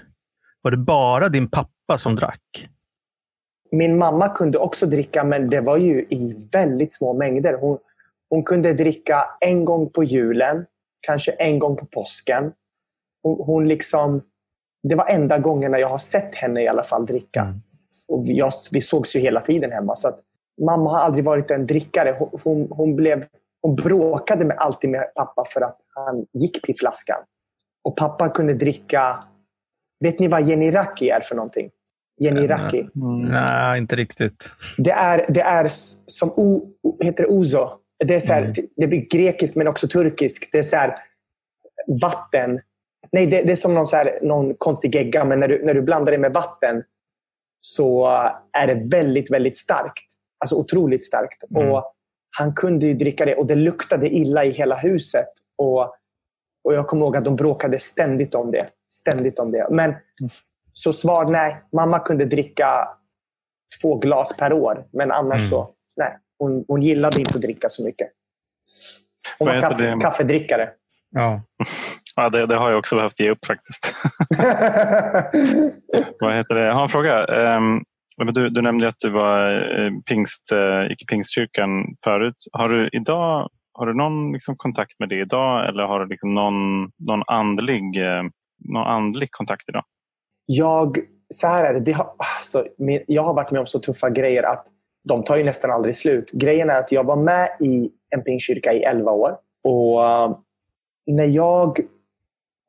var 0.62 0.72
det 0.72 0.78
bara 0.78 1.30
din 1.30 1.50
pappa 1.50 1.98
som 1.98 2.16
drack? 2.16 2.70
Min 3.72 3.98
mamma 3.98 4.30
kunde 4.30 4.58
också 4.58 4.86
dricka, 4.86 5.24
men 5.24 5.50
det 5.50 5.62
var 5.62 5.78
ju 5.78 6.02
i 6.10 6.48
väldigt 6.52 6.94
små 6.94 7.14
mängder. 7.14 7.54
Hon, 7.54 7.78
hon 8.30 8.44
kunde 8.44 8.74
dricka 8.74 9.26
en 9.40 9.66
gång 9.66 9.90
på 9.90 10.04
julen, 10.04 10.66
kanske 11.02 11.32
en 11.32 11.60
gång 11.60 11.78
på 11.78 11.86
påsken. 11.86 12.52
Hon, 13.24 13.46
hon 13.46 13.68
liksom, 13.68 14.22
det 14.84 14.96
var 14.96 15.08
enda 15.10 15.40
gångerna 15.40 15.80
jag 15.80 15.88
har 15.88 15.98
sett 15.98 16.36
henne 16.36 16.64
i 16.64 16.68
alla 16.68 16.84
fall 16.84 17.06
dricka. 17.06 17.42
Mm. 17.42 17.62
Och 18.08 18.30
vi, 18.30 18.38
jag, 18.38 18.52
vi 18.72 18.82
sågs 18.82 19.16
ju 19.16 19.20
hela 19.20 19.42
tiden 19.42 19.72
hemma. 19.72 19.96
Så 19.96 20.08
att, 20.08 20.20
mamma 20.66 20.90
har 20.92 21.00
aldrig 21.00 21.26
varit 21.26 21.52
en 21.52 21.68
drickare. 21.68 22.16
Hon, 22.20 22.30
hon, 22.44 22.68
hon, 22.72 22.96
blev, 22.96 23.26
hon 23.62 23.76
bråkade 23.76 24.46
med, 24.46 24.58
alltid 24.58 24.90
med 24.90 25.14
pappa 25.16 25.44
för 25.54 25.62
att 25.62 25.78
han 25.96 26.26
gick 26.34 26.62
till 26.62 26.76
flaskan. 26.78 27.18
Och 27.84 27.98
pappa 27.98 28.30
kunde 28.30 28.54
dricka... 28.54 29.24
Vet 30.00 30.20
ni 30.20 30.28
vad 30.28 30.44
Jenny 30.44 30.72
Raki 30.72 31.10
är 31.10 31.22
för 31.22 31.36
någonting? 31.36 31.72
Jenny 32.20 32.48
Raki? 32.48 32.80
Mm. 32.96 33.22
Nej, 33.22 33.78
inte 33.78 33.96
riktigt. 33.96 34.52
Det 34.78 34.92
är, 34.92 35.26
det 35.30 35.42
är 35.42 35.68
som 36.06 36.32
o, 36.32 36.62
heter 37.04 37.32
Ozo. 37.32 37.70
Det 38.06 38.16
är, 38.16 38.20
så 38.20 38.34
här, 38.34 38.42
mm. 38.42 38.54
det 38.76 38.84
är 38.84 39.10
grekiskt 39.10 39.56
men 39.56 39.68
också 39.68 39.88
turkiskt. 39.88 40.52
Det 40.52 40.60
är 40.60 40.64
så 40.64 40.76
här, 40.76 40.96
vatten. 42.02 42.60
Nej, 43.12 43.28
det, 43.28 43.44
det 43.44 43.52
är 43.52 43.56
som 43.56 43.74
någon, 43.74 43.88
så 43.88 43.96
här, 43.96 44.20
någon 44.22 44.54
konstig 44.54 44.96
gegga, 44.96 45.26
men 45.26 45.40
när 45.40 45.48
du, 45.48 45.66
när 45.66 45.74
du 45.74 45.82
blandar 45.82 46.12
det 46.12 46.18
med 46.18 46.34
vatten 46.34 46.84
så 47.60 48.08
är 48.54 48.68
det 48.68 48.90
väldigt, 48.92 49.32
väldigt 49.32 49.58
starkt. 49.58 50.06
Alltså 50.40 50.56
otroligt 50.56 51.04
starkt. 51.04 51.44
Mm. 51.56 51.72
Och 51.72 51.94
Han 52.38 52.54
kunde 52.54 52.86
ju 52.86 52.94
dricka 52.94 53.26
det 53.26 53.36
och 53.36 53.48
det 53.48 53.56
luktade 53.56 54.10
illa 54.10 54.46
i 54.46 54.50
hela 54.50 54.76
huset. 54.76 55.30
Och, 55.58 55.82
och 56.64 56.74
Jag 56.74 56.88
kommer 56.88 57.06
ihåg 57.06 57.18
att 57.18 57.26
de 57.26 57.36
bråkade 57.36 57.80
ständigt 57.80 58.36
om 58.36 58.52
det. 58.52 58.70
Ständigt 58.90 59.40
om 59.40 59.52
det. 59.52 59.68
Men 59.72 59.90
mm. 59.90 60.00
Så 60.74 60.94
svar 60.94 61.26
nej. 61.32 61.64
Mamma 61.74 62.00
kunde 62.00 62.26
dricka 62.26 62.88
två 63.82 63.98
glas 63.98 64.38
per 64.38 64.54
år. 64.54 64.86
Men 64.94 65.12
annars 65.12 65.40
mm. 65.40 65.50
så, 65.50 65.70
nej. 65.98 66.18
Hon, 66.40 66.66
hon 66.68 66.82
gillade 66.82 67.20
inte 67.20 67.36
att 67.36 67.42
dricka 67.42 67.70
så 67.70 67.84
mycket. 67.84 68.08
Hon 69.40 69.48
var 69.48 69.62
kaffe, 69.62 69.98
kaffedrickare. 70.02 70.70
Ja, 71.12 71.42
ja 72.16 72.30
det, 72.30 72.46
det, 72.46 72.56
har 72.56 72.70
jag 72.70 72.80
också 72.80 72.96
behövt 72.96 73.20
ge 73.20 73.30
upp 73.30 73.46
faktiskt. 73.46 73.94
Vad 76.20 76.36
heter 76.36 76.56
det? 76.56 76.64
Jag 76.64 76.74
har 76.74 76.84
en 76.84 76.90
fråga. 76.90 77.26
Um, 77.26 77.84
du, 78.34 78.50
du 78.50 78.62
nämnde 78.62 78.88
att 78.88 79.00
du 79.00 79.10
var 79.10 79.54
eh, 79.80 79.92
pingst, 80.06 80.54
uh, 80.54 80.90
gick 80.90 81.02
i 81.02 81.06
pingstkyrkan 81.06 81.70
förut. 82.04 82.36
Har 82.54 82.70
du 82.70 82.90
idag 82.94 83.50
har 83.74 83.86
du 83.86 83.94
någon 83.94 84.32
liksom 84.32 84.56
kontakt 84.58 85.00
med 85.00 85.10
det 85.10 85.20
idag 85.20 85.70
eller 85.70 85.84
har 85.84 86.00
du 86.00 86.08
liksom 86.08 86.34
någon, 86.34 86.84
någon, 86.84 87.24
andlig, 87.28 87.98
uh, 87.98 88.24
någon 88.70 88.88
andlig 88.88 89.32
kontakt 89.32 89.70
idag? 89.70 89.84
Jag, 90.58 90.98
så 91.30 91.48
här 91.48 91.66
är 91.66 91.74
det. 91.74 91.80
det 91.80 91.92
har, 91.92 92.14
alltså, 92.40 92.68
jag 93.08 93.24
har 93.24 93.34
varit 93.34 93.52
med 93.52 93.60
om 93.60 93.66
så 93.66 93.80
tuffa 93.80 94.10
grejer 94.10 94.44
att 94.44 94.68
de 95.04 95.24
tar 95.24 95.38
ju 95.38 95.44
nästan 95.44 95.72
aldrig 95.72 95.96
slut. 95.96 96.32
Grejen 96.32 96.70
är 96.70 96.80
att 96.80 96.92
jag 96.92 97.04
var 97.04 97.16
med 97.16 97.50
i 97.60 97.92
en 98.10 98.24
pingstkyrka 98.24 98.74
i 98.74 98.84
11 98.84 99.12
år. 99.12 99.38
Och 99.64 100.00
uh, 100.00 100.38
när 101.08 101.26
jag 101.26 101.80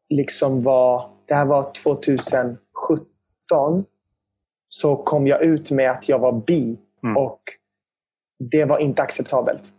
liksom 0.09 0.63
var, 0.63 1.11
det 1.27 1.35
här 1.35 1.45
var 1.45 1.73
2017, 1.73 2.57
så 4.69 4.97
kom 4.97 5.27
jag 5.27 5.43
ut 5.43 5.71
med 5.71 5.91
att 5.91 6.09
jag 6.09 6.19
var 6.19 6.33
bi. 6.33 6.79
Mm. 7.05 7.17
Och 7.17 7.41
det 8.51 8.65
var 8.65 8.79
inte 8.79 9.03
acceptabelt 9.03 9.73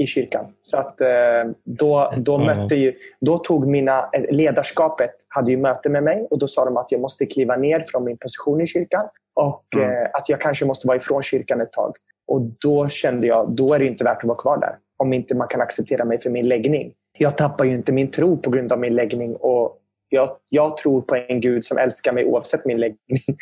i 0.00 0.06
kyrkan. 0.06 0.46
Så 0.62 0.78
att 0.78 1.00
uh, 1.00 1.52
då, 1.64 2.12
då 2.16 2.38
mötte 2.38 2.74
ju, 2.74 2.94
då 3.20 3.38
tog 3.38 3.66
mina, 3.66 4.08
eh, 4.12 4.22
ledarskapet 4.30 5.10
hade 5.28 5.50
ju 5.50 5.56
möte 5.56 5.90
med 5.90 6.02
mig 6.02 6.26
och 6.30 6.38
då 6.38 6.46
sa 6.46 6.64
de 6.64 6.76
att 6.76 6.92
jag 6.92 7.00
måste 7.00 7.26
kliva 7.26 7.56
ner 7.56 7.84
från 7.86 8.04
min 8.04 8.18
position 8.18 8.60
i 8.60 8.66
kyrkan 8.66 9.08
och 9.40 9.64
mm. 9.76 9.90
eh, 9.90 10.08
att 10.12 10.28
jag 10.28 10.40
kanske 10.40 10.64
måste 10.64 10.86
vara 10.86 10.96
ifrån 10.96 11.22
kyrkan 11.22 11.60
ett 11.60 11.72
tag. 11.72 11.92
Och 12.28 12.40
Då 12.40 12.88
kände 12.88 13.26
jag 13.26 13.50
då 13.50 13.74
är 13.74 13.78
det 13.78 13.86
inte 13.86 14.04
värt 14.04 14.18
att 14.18 14.24
vara 14.24 14.38
kvar 14.38 14.58
där. 14.60 14.76
Om 14.98 15.12
inte 15.12 15.34
man 15.34 15.48
kan 15.48 15.60
acceptera 15.60 16.04
mig 16.04 16.20
för 16.20 16.30
min 16.30 16.48
läggning. 16.48 16.92
Jag 17.18 17.36
tappar 17.36 17.64
ju 17.64 17.74
inte 17.74 17.92
min 17.92 18.10
tro 18.10 18.36
på 18.36 18.50
grund 18.50 18.72
av 18.72 18.78
min 18.78 18.94
läggning. 18.94 19.36
Och 19.36 19.76
jag, 20.08 20.30
jag 20.48 20.76
tror 20.76 21.00
på 21.02 21.16
en 21.16 21.40
Gud 21.40 21.64
som 21.64 21.78
älskar 21.78 22.12
mig 22.12 22.24
oavsett 22.24 22.64
min 22.64 22.78
läggning. 22.78 22.98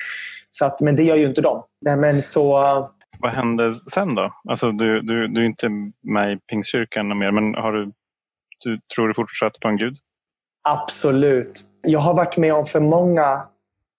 Så 0.51 0.65
att, 0.65 0.81
men 0.81 0.97
det 0.97 1.03
gör 1.03 1.17
ju 1.17 1.27
inte 1.27 1.41
de. 1.41 1.65
Nej, 1.81 1.97
men 1.97 2.23
så, 2.23 2.59
vad 3.21 3.33
hände 3.33 3.73
sen 3.73 4.15
då? 4.15 4.33
Alltså, 4.49 4.73
du, 4.73 5.01
du, 5.01 5.29
du 5.29 5.41
är 5.41 5.45
inte 5.45 5.69
med 6.03 6.33
i 6.33 6.39
Pingstkyrkan 6.51 7.19
mer, 7.19 7.31
men 7.31 7.55
har 7.55 7.73
du, 7.73 7.93
du, 8.65 8.81
tror 8.95 9.09
du 9.09 9.15
fortsatt 9.15 9.61
på 9.61 9.69
en 9.69 9.77
Gud? 9.77 9.97
Absolut. 10.69 11.61
Jag 11.83 11.99
har 11.99 12.15
varit 12.15 12.37
med 12.37 12.55
om 12.55 12.67
för 12.67 12.81
många 12.81 13.43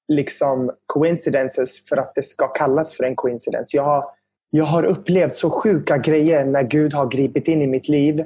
liksom 0.08 0.72
coincidences 0.86 1.90
för 1.90 1.98
att 1.98 2.16
det 2.16 2.24
ska 2.24 2.48
kallas 2.48 2.98
för 2.98 3.04
en 3.04 3.16
coincidence. 3.16 3.78
Jag 3.78 3.84
har, 3.84 4.06
jag 4.50 4.66
har 4.66 4.84
upplevt 4.84 5.36
så 5.36 5.50
sjuka 5.50 5.98
grejer 5.98 6.46
när 6.46 6.64
Gud 6.64 6.94
har 6.94 7.12
gripit 7.12 7.48
in 7.48 7.62
i 7.62 7.68
mitt 7.68 7.90
liv 7.90 8.26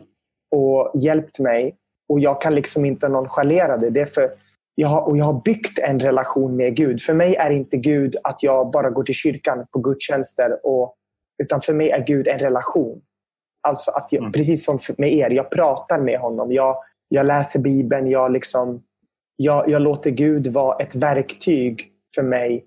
och 0.55 0.91
hjälpt 0.95 1.39
mig. 1.39 1.75
Och 2.09 2.19
Jag 2.19 2.41
kan 2.41 2.55
liksom 2.55 2.85
inte 2.85 3.09
nonchalera 3.09 3.77
det. 3.77 3.89
det 3.89 4.01
är 4.01 4.05
för 4.05 4.29
jag 4.75 4.87
har, 4.87 5.07
och 5.07 5.17
jag 5.17 5.25
har 5.25 5.41
byggt 5.45 5.79
en 5.79 5.99
relation 5.99 6.55
med 6.55 6.75
Gud. 6.75 7.01
För 7.01 7.13
mig 7.13 7.35
är 7.35 7.51
inte 7.51 7.77
Gud 7.77 8.15
att 8.23 8.43
jag 8.43 8.71
bara 8.71 8.89
går 8.89 9.03
till 9.03 9.15
kyrkan 9.15 9.65
på 9.71 9.79
gudstjänster. 9.79 10.59
Och, 10.63 10.95
utan 11.43 11.61
för 11.61 11.73
mig 11.73 11.89
är 11.89 12.05
Gud 12.05 12.27
en 12.27 12.39
relation. 12.39 13.01
Alltså 13.67 13.91
att 13.91 14.11
jag, 14.11 14.19
mm. 14.19 14.31
Precis 14.31 14.65
som 14.65 14.79
med 14.97 15.13
er, 15.13 15.29
jag 15.29 15.51
pratar 15.51 15.99
med 15.99 16.19
honom. 16.19 16.51
Jag, 16.51 16.77
jag 17.09 17.25
läser 17.25 17.59
Bibeln. 17.59 18.07
Jag 18.07 18.31
liksom 18.31 18.83
jag, 19.35 19.69
jag 19.69 19.81
låter 19.81 20.11
Gud 20.11 20.47
vara 20.47 20.77
ett 20.77 20.95
verktyg 20.95 21.91
för 22.15 22.23
mig 22.23 22.65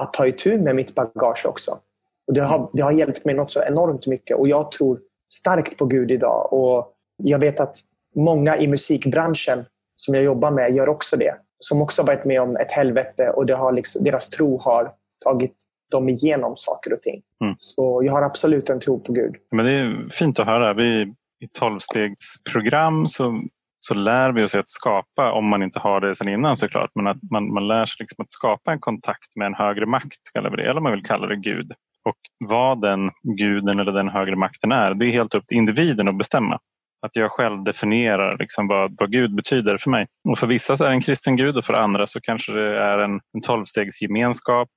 att 0.00 0.12
ta 0.12 0.26
itu 0.26 0.58
med 0.58 0.76
mitt 0.76 0.94
bagage 0.94 1.46
också. 1.46 1.78
Och 2.26 2.34
det, 2.34 2.42
har, 2.42 2.70
det 2.72 2.82
har 2.82 2.92
hjälpt 2.92 3.24
mig 3.24 3.34
något 3.34 3.50
så 3.50 3.62
enormt 3.62 4.06
mycket. 4.06 4.36
Och 4.36 4.48
Jag 4.48 4.70
tror 4.70 5.00
starkt 5.32 5.76
på 5.76 5.86
Gud 5.86 6.10
idag. 6.10 6.52
Och 6.52 6.94
Jag 7.16 7.38
vet 7.38 7.60
att 7.60 7.76
många 8.16 8.56
i 8.56 8.68
musikbranschen 8.68 9.64
som 10.04 10.14
jag 10.14 10.24
jobbar 10.24 10.50
med 10.50 10.76
gör 10.76 10.88
också 10.88 11.16
det. 11.16 11.34
Som 11.58 11.82
också 11.82 12.02
har 12.02 12.06
varit 12.06 12.24
med 12.24 12.40
om 12.42 12.56
ett 12.56 12.72
helvete 12.72 13.30
och 13.30 13.46
det 13.46 13.54
har 13.54 13.72
liksom, 13.72 14.04
deras 14.04 14.30
tro 14.30 14.58
har 14.58 14.92
tagit 15.24 15.54
dem 15.90 16.08
igenom 16.08 16.52
saker 16.56 16.92
och 16.92 17.02
ting. 17.02 17.22
Mm. 17.44 17.54
Så 17.58 18.02
jag 18.04 18.12
har 18.12 18.22
absolut 18.22 18.70
en 18.70 18.80
tro 18.80 19.00
på 19.00 19.12
Gud. 19.12 19.34
Men 19.50 19.64
det 19.64 19.72
är 19.72 20.08
fint 20.10 20.40
att 20.40 20.46
höra. 20.46 20.74
Vi, 20.74 21.02
I 21.40 21.48
tolvstegsprogram 21.58 23.06
så, 23.06 23.42
så 23.78 23.94
lär 23.94 24.32
vi 24.32 24.44
oss 24.44 24.54
att 24.54 24.68
skapa, 24.68 25.32
om 25.32 25.48
man 25.48 25.62
inte 25.62 25.78
har 25.78 26.00
det 26.00 26.16
sedan 26.16 26.28
innan 26.28 26.56
såklart, 26.56 26.90
men 26.94 27.06
att 27.06 27.22
man, 27.30 27.54
man 27.54 27.68
lär 27.68 27.86
sig 27.86 27.96
liksom 27.98 28.22
att 28.22 28.30
skapa 28.30 28.72
en 28.72 28.80
kontakt 28.80 29.36
med 29.36 29.46
en 29.46 29.54
högre 29.54 29.86
makt, 29.86 30.32
kallar 30.34 30.50
vi 30.50 30.56
det, 30.56 30.62
eller 30.62 30.76
om 30.76 30.82
man 30.82 30.92
vill 30.92 31.04
kalla 31.04 31.26
det 31.26 31.36
Gud. 31.36 31.72
Och 32.04 32.48
vad 32.48 32.80
den 32.80 33.10
guden 33.38 33.80
eller 33.80 33.92
den 33.92 34.08
högre 34.08 34.36
makten 34.36 34.72
är, 34.72 34.94
det 34.94 35.04
är 35.04 35.12
helt 35.12 35.34
upp 35.34 35.46
till 35.46 35.58
individen 35.58 36.08
att 36.08 36.18
bestämma. 36.18 36.58
Att 37.06 37.16
jag 37.16 37.30
själv 37.30 37.64
definierar 37.64 38.38
liksom 38.38 38.68
vad, 38.68 38.96
vad 38.98 39.12
Gud 39.12 39.34
betyder 39.34 39.78
för 39.78 39.90
mig. 39.90 40.06
Och 40.28 40.38
för 40.38 40.46
vissa 40.46 40.76
så 40.76 40.84
är 40.84 40.88
det 40.88 40.94
en 40.94 41.02
kristen 41.02 41.36
Gud 41.36 41.56
och 41.56 41.64
för 41.64 41.74
andra 41.74 42.06
så 42.06 42.20
kanske 42.20 42.52
det 42.52 42.82
är 42.82 42.98
en, 42.98 43.20
en 43.34 43.40
tolvstegsgemenskap. 43.42 44.68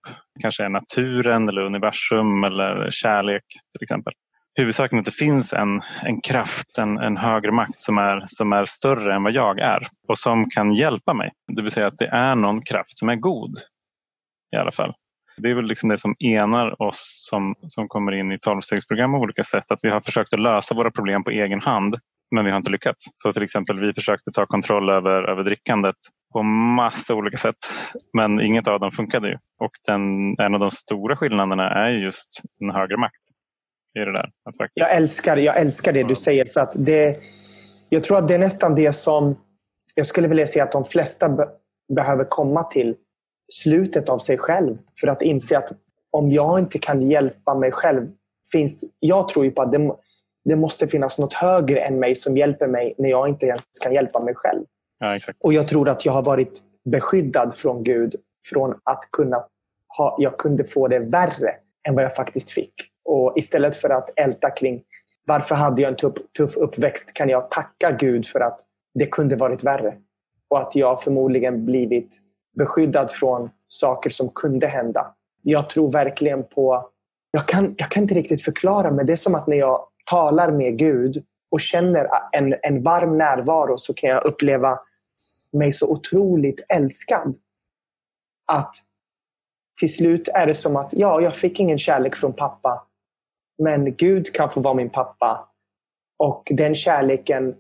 Kanske 0.42 0.64
är 0.64 0.70
naturen 0.70 1.50
eller 1.50 1.62
universum 1.62 2.44
eller 2.44 2.92
kärlek 2.92 3.44
till 3.78 3.84
exempel. 3.84 4.14
Huvudsaken 4.58 4.98
är 4.98 5.00
att 5.00 5.06
det 5.06 5.12
finns 5.12 5.54
en, 5.54 5.82
en 6.04 6.22
kraft, 6.22 6.78
en, 6.78 6.98
en 6.98 7.18
högre 7.18 7.52
makt 7.52 7.82
som 7.82 7.98
är, 7.98 8.24
som 8.26 8.54
är 8.54 8.66
större 8.66 9.16
än 9.16 9.24
vad 9.24 9.34
jag 9.34 9.60
är 9.60 9.88
och 10.08 10.18
som 10.18 10.50
kan 10.50 10.74
hjälpa 10.74 11.14
mig. 11.14 11.32
Det 11.56 11.62
vill 11.62 11.72
säga 11.72 11.88
att 11.88 11.98
det 11.98 12.08
är 12.08 12.36
någon 12.36 12.62
kraft 12.62 12.98
som 12.98 13.10
är 13.10 13.16
god 13.16 13.54
i 14.56 14.60
alla 14.60 14.72
fall. 14.72 14.94
Det 15.38 15.50
är 15.50 15.54
väl 15.54 15.66
liksom 15.66 15.90
det 15.90 15.98
som 15.98 16.16
enar 16.20 16.82
oss 16.82 17.28
som, 17.30 17.56
som 17.68 17.88
kommer 17.88 18.12
in 18.12 18.32
i 18.32 18.40
tolvstegsprogram 18.40 19.12
på 19.12 19.18
olika 19.18 19.44
sätt. 19.44 19.72
Att 19.72 19.80
vi 19.84 19.90
har 19.90 20.02
försökt 20.02 20.34
att 20.34 20.40
lösa 20.40 20.76
våra 20.76 20.92
problem 20.92 21.24
på 21.24 21.32
egen 21.32 21.62
hand 21.62 21.96
men 22.32 22.46
vi 22.46 22.52
har 22.52 22.58
inte 22.58 22.72
lyckats. 22.72 23.06
Så 23.18 23.32
till 23.32 23.44
exempel 23.44 23.80
vi 23.80 23.94
försökte 23.94 24.32
ta 24.32 24.46
kontroll 24.46 24.90
över, 24.90 25.30
över 25.30 25.44
drickandet 25.44 25.96
på 26.34 26.44
massa 26.44 27.14
olika 27.16 27.38
sätt. 27.38 27.56
Men 28.14 28.42
inget 28.42 28.68
av 28.68 28.80
dem 28.80 28.92
funkade 28.92 29.28
ju. 29.28 29.38
Och 29.60 29.72
den, 29.88 30.02
en 30.40 30.54
av 30.54 30.60
de 30.60 30.72
stora 30.72 31.16
skillnaderna 31.18 31.70
är 31.70 31.90
just 31.90 32.42
en 32.62 32.70
högre 32.70 32.98
makt. 32.98 33.22
I 33.96 34.00
det 34.00 34.12
där. 34.12 34.30
Att 34.46 34.58
faktiskt... 34.58 34.78
jag, 34.78 34.96
älskar, 34.96 35.38
jag 35.38 35.58
älskar 35.58 35.94
det 35.94 36.04
du 36.04 36.16
säger. 36.16 36.46
För 36.46 36.62
att 36.62 36.74
det, 36.86 37.20
jag 37.90 38.04
tror 38.04 38.18
att 38.18 38.28
det 38.28 38.36
är 38.36 38.40
nästan 38.40 38.76
det 38.76 38.94
som 38.94 39.36
jag 39.96 40.08
skulle 40.08 40.28
vilja 40.28 40.48
säga 40.48 40.64
att 40.64 40.72
de 40.72 40.86
flesta 40.86 41.30
be 41.30 41.48
behöver 41.96 42.26
komma 42.30 42.64
till 42.64 42.96
slutet 43.54 44.10
av 44.10 44.20
sig 44.20 44.38
själv. 44.38 44.78
För 45.02 45.08
att 45.08 45.22
inse 45.22 45.58
att 45.58 45.72
om 46.12 46.32
jag 46.32 46.60
inte 46.60 46.80
kan 46.80 47.10
hjälpa 47.10 47.56
mig 47.56 47.72
själv. 47.72 48.08
Finns, 48.52 48.84
jag 49.00 49.28
tror 49.28 49.46
ju 49.46 49.52
på 49.52 49.62
att 49.62 49.72
det, 49.72 49.92
det 50.46 50.56
måste 50.56 50.88
finnas 50.88 51.20
något 51.20 51.34
högre 51.34 51.80
än 51.80 52.00
mig 52.00 52.16
som 52.16 52.38
hjälper 52.38 52.68
mig 52.68 52.96
när 52.98 53.10
jag 53.10 53.30
inte 53.30 53.46
ens 53.46 53.64
kan 53.84 53.94
hjälpa 53.94 54.20
mig 54.20 54.36
själv. 54.36 54.64
Ja. 55.00 55.18
Och 55.44 55.54
jag 55.54 55.68
tror 55.68 55.90
att 55.90 56.06
jag 56.06 56.14
har 56.14 56.24
varit 56.24 56.62
beskyddad 56.86 57.56
från 57.56 57.84
Gud 57.84 58.16
från 58.50 58.72
att 58.84 59.10
kunna 59.12 59.46
ha, 59.98 60.16
jag 60.20 60.38
kunde 60.38 60.66
få 60.66 60.88
det 60.88 61.00
värre 61.00 61.56
än 61.88 61.96
vad 61.96 62.04
jag 62.04 62.16
faktiskt 62.16 62.52
fick. 62.52 62.74
Och 63.06 63.34
istället 63.36 63.76
för 63.76 63.90
att 63.90 64.10
älta 64.16 64.50
kring 64.50 64.84
varför 65.28 65.56
hade 65.56 65.82
jag 65.82 65.90
en 65.90 65.96
tuff, 65.96 66.14
tuff 66.38 66.58
uppväxt 66.58 67.14
kan 67.14 67.30
jag 67.30 67.52
tacka 67.52 67.92
Gud 67.92 68.28
för 68.28 68.40
att 68.40 68.60
det 68.94 69.06
kunde 69.06 69.36
varit 69.36 69.64
värre. 69.64 69.94
Och 70.50 70.60
att 70.60 70.76
jag 70.76 71.02
förmodligen 71.02 71.66
blivit 71.66 72.18
beskyddad 72.58 73.12
från 73.12 73.50
saker 73.68 74.10
som 74.10 74.30
kunde 74.30 74.68
hända. 74.68 75.16
Jag 75.42 75.70
tror 75.70 75.92
verkligen 75.92 76.44
på... 76.44 76.90
Jag 77.32 77.48
kan, 77.48 77.76
jag 77.78 77.90
kan 77.90 78.04
inte 78.04 78.16
riktigt 78.16 78.42
förklara, 78.42 78.92
men 78.92 79.06
det 79.06 79.14
är 79.14 79.18
som 79.18 79.36
att 79.36 79.48
när 79.48 79.58
jag 79.58 79.88
talar 80.06 80.52
med 80.52 80.78
Gud 80.78 81.24
och 81.52 81.62
känner 81.62 82.10
en, 82.32 82.56
en 82.62 82.84
varm 82.84 83.18
närvaro 83.18 83.78
så 83.78 83.94
kan 83.94 84.10
jag 84.10 84.26
uppleva 84.26 84.80
mig 85.54 85.72
så 85.72 85.92
otroligt 85.92 86.66
älskad. 86.70 87.36
Att 88.48 88.76
till 89.80 89.94
slut 89.94 90.28
är 90.28 90.48
det 90.48 90.56
som 90.56 90.76
att 90.76 90.94
ja, 90.94 91.22
jag 91.22 91.36
fick 91.36 91.60
ingen 91.60 91.78
kärlek 91.78 92.16
från 92.16 92.34
pappa. 92.34 92.88
Men 93.58 93.96
Gud 93.96 94.34
kan 94.34 94.50
få 94.50 94.62
vara 94.62 94.74
min 94.74 94.90
pappa. 94.90 95.50
Och 96.18 96.52
den 96.52 96.76
kärleken 96.76 97.56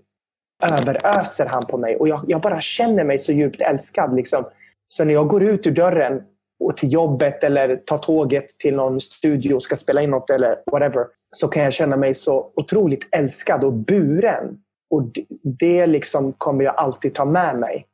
överöser 0.63 1.45
han 1.45 1.65
på 1.65 1.77
mig. 1.77 1.95
Och 1.95 2.07
jag, 2.07 2.21
jag 2.27 2.41
bara 2.41 2.61
känner 2.61 3.03
mig 3.03 3.19
så 3.19 3.31
djupt 3.31 3.61
älskad. 3.61 4.15
Liksom. 4.15 4.45
Så 4.87 5.03
när 5.05 5.13
jag 5.13 5.27
går 5.27 5.43
ut 5.43 5.67
ur 5.67 5.71
dörren 5.71 6.23
och 6.59 6.77
till 6.77 6.93
jobbet 6.93 7.43
eller 7.43 7.75
tar 7.75 7.97
tåget 7.97 8.47
till 8.47 8.75
någon 8.75 8.99
studio 8.99 9.53
och 9.53 9.61
ska 9.61 9.75
spela 9.75 10.01
in 10.01 10.09
något 10.09 10.29
eller 10.29 10.63
whatever, 10.71 11.05
så 11.35 11.47
kan 11.47 11.63
jag 11.63 11.73
känna 11.73 11.97
mig 11.97 12.13
så 12.13 12.51
otroligt 12.55 13.09
älskad 13.11 13.63
och 13.63 13.73
buren. 13.73 14.57
Och 14.89 15.03
det 15.43 15.87
liksom 15.87 16.33
kommer 16.33 16.65
jag 16.65 16.75
alltid 16.75 17.13
ta 17.13 17.25
med 17.25 17.59
mig. 17.59 17.85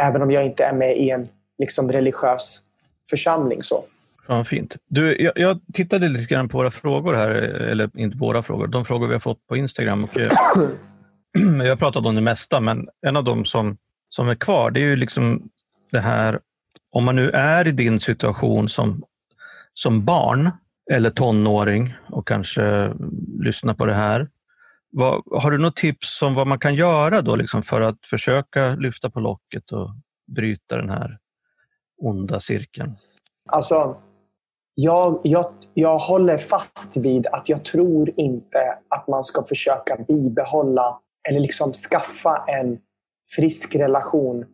Även 0.00 0.22
om 0.22 0.30
jag 0.30 0.46
inte 0.46 0.64
är 0.64 0.74
med 0.74 0.98
i 0.98 1.10
en 1.10 1.28
liksom 1.58 1.92
religiös 1.92 2.62
församling. 3.10 3.62
Så. 3.62 3.84
Ja, 4.26 4.44
fint. 4.44 4.76
Du, 4.88 5.22
jag, 5.22 5.32
jag, 5.36 5.60
tittade 5.74 6.08
lite 6.08 6.34
grann 6.34 6.48
på 6.48 6.58
våra 6.58 6.70
frågor 6.70 7.14
här, 7.14 7.30
eller 7.70 7.90
inte 7.94 8.18
våra 8.18 8.42
frågor, 8.42 8.66
de 8.66 8.84
frågor 8.84 9.06
vi 9.06 9.12
har 9.12 9.20
fått 9.20 9.46
på 9.46 9.56
Instagram. 9.56 10.04
Och, 10.04 10.18
eh, 10.18 10.30
jag 11.58 11.68
har 11.68 11.76
pratat 11.76 12.06
om 12.06 12.14
det 12.14 12.20
mesta, 12.20 12.60
men 12.60 12.88
en 13.06 13.16
av 13.16 13.24
dem 13.24 13.44
som, 13.44 13.76
som 14.08 14.28
är 14.28 14.34
kvar, 14.34 14.70
det 14.70 14.80
är 14.80 14.84
ju 14.84 14.96
liksom 14.96 15.48
det 15.92 16.00
här, 16.00 16.40
om 16.92 17.04
man 17.04 17.16
nu 17.16 17.30
är 17.30 17.68
i 17.68 17.72
din 17.72 18.00
situation 18.00 18.68
som, 18.68 19.02
som 19.74 20.04
barn 20.04 20.50
eller 20.92 21.10
tonåring 21.10 21.94
och 22.10 22.28
kanske 22.28 22.94
lyssnar 23.40 23.74
på 23.74 23.86
det 23.86 23.94
här. 23.94 24.28
Vad, 24.90 25.22
har 25.42 25.50
du 25.50 25.58
något 25.58 25.76
tips 25.76 26.22
om 26.22 26.34
vad 26.34 26.46
man 26.46 26.58
kan 26.58 26.74
göra 26.74 27.22
då 27.22 27.36
liksom 27.36 27.62
för 27.62 27.80
att 27.80 28.06
försöka 28.06 28.74
lyfta 28.74 29.10
på 29.10 29.20
locket 29.20 29.72
och 29.72 29.90
bryta 30.36 30.76
den 30.76 30.90
här 30.90 31.18
onda 32.02 32.40
cirkeln? 32.40 32.92
Alltså, 33.48 33.96
jag, 34.74 35.20
jag, 35.24 35.52
jag 35.74 35.98
håller 35.98 36.38
fast 36.38 36.96
vid 36.96 37.26
att 37.26 37.48
jag 37.48 37.64
tror 37.64 38.12
inte 38.16 38.78
att 38.88 39.08
man 39.08 39.24
ska 39.24 39.44
försöka 39.44 39.96
bibehålla 40.08 41.00
eller 41.28 41.40
liksom 41.40 41.72
skaffa 41.72 42.44
en 42.46 42.78
frisk 43.36 43.76
relation 43.76 44.44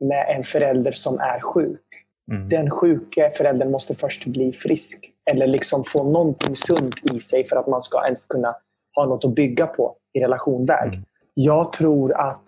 med 0.00 0.36
en 0.36 0.42
förälder 0.42 0.92
som 0.92 1.18
är 1.18 1.40
sjuk. 1.40 2.07
Mm. 2.30 2.48
Den 2.48 2.70
sjuke 2.70 3.30
föräldern 3.30 3.70
måste 3.70 3.94
först 3.94 4.26
bli 4.26 4.52
frisk 4.52 5.10
eller 5.30 5.46
liksom 5.46 5.84
få 5.84 6.10
någonting 6.10 6.56
sunt 6.56 6.94
i 7.12 7.20
sig 7.20 7.46
för 7.46 7.56
att 7.56 7.66
man 7.66 7.82
ska 7.82 8.04
ens 8.04 8.24
kunna 8.24 8.56
ha 8.94 9.06
något 9.06 9.24
att 9.24 9.34
bygga 9.34 9.66
på 9.66 9.96
i 10.12 10.20
relationväg. 10.20 10.88
Mm. 10.88 11.04
Jag 11.34 11.72
tror 11.72 12.12
att 12.20 12.42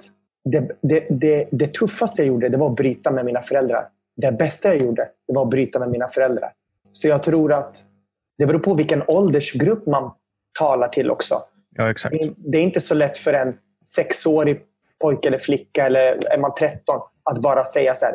det, 0.44 0.70
det, 0.80 1.06
det, 1.10 1.48
det 1.50 1.74
tuffaste 1.74 2.22
jag 2.22 2.28
gjorde 2.28 2.48
det 2.48 2.58
var 2.58 2.70
att 2.70 2.76
bryta 2.76 3.10
med 3.10 3.24
mina 3.24 3.40
föräldrar. 3.42 3.88
Det 4.16 4.32
bästa 4.32 4.68
jag 4.68 4.84
gjorde 4.84 5.08
det 5.28 5.34
var 5.34 5.42
att 5.42 5.50
bryta 5.50 5.78
med 5.78 5.90
mina 5.90 6.08
föräldrar. 6.08 6.52
Så 6.92 7.08
jag 7.08 7.22
tror 7.22 7.52
att 7.52 7.84
det 8.38 8.46
beror 8.46 8.58
på 8.58 8.74
vilken 8.74 9.02
åldersgrupp 9.06 9.86
man 9.86 10.12
talar 10.58 10.88
till 10.88 11.10
också. 11.10 11.42
Ja, 11.76 11.90
exakt. 11.90 12.16
Det 12.36 12.58
är 12.58 12.62
inte 12.62 12.80
så 12.80 12.94
lätt 12.94 13.18
för 13.18 13.32
en 13.32 13.54
sexårig 13.84 14.62
pojke 15.00 15.28
eller 15.28 15.38
flicka 15.38 15.86
eller 15.86 16.32
är 16.32 16.38
man 16.38 16.54
13 16.58 17.00
att 17.22 17.42
bara 17.42 17.64
säga 17.64 17.94
så 17.94 18.06
här, 18.06 18.14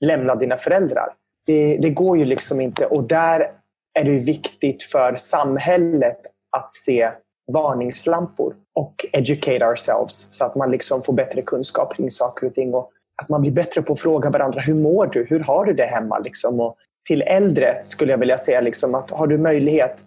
lämna 0.00 0.34
dina 0.34 0.56
föräldrar. 0.56 1.08
Det, 1.46 1.76
det 1.76 1.90
går 1.90 2.18
ju 2.18 2.24
liksom 2.24 2.60
inte. 2.60 2.86
Och 2.86 3.04
där 3.04 3.50
är 4.00 4.04
det 4.04 4.18
viktigt 4.18 4.82
för 4.82 5.14
samhället 5.14 6.20
att 6.56 6.72
se 6.72 7.10
varningslampor 7.52 8.54
och 8.74 9.06
educate 9.12 9.66
ourselves 9.66 10.26
så 10.30 10.44
att 10.44 10.54
man 10.54 10.70
liksom 10.70 11.02
får 11.02 11.12
bättre 11.12 11.42
kunskap 11.42 11.96
kring 11.96 12.10
saker 12.10 12.46
och 12.46 12.54
ting. 12.54 12.74
Och 12.74 12.90
att 13.22 13.28
man 13.28 13.40
blir 13.40 13.52
bättre 13.52 13.82
på 13.82 13.92
att 13.92 14.00
fråga 14.00 14.30
varandra, 14.30 14.60
hur 14.60 14.74
mår 14.74 15.06
du? 15.06 15.26
Hur 15.28 15.40
har 15.40 15.64
du 15.64 15.72
det 15.72 15.84
hemma? 15.84 16.18
Liksom? 16.18 16.60
Och 16.60 16.76
till 17.08 17.22
äldre 17.22 17.80
skulle 17.84 18.12
jag 18.12 18.18
vilja 18.18 18.38
säga 18.38 18.60
liksom 18.60 18.94
att 18.94 19.10
har 19.10 19.26
du 19.26 19.38
möjlighet, 19.38 20.04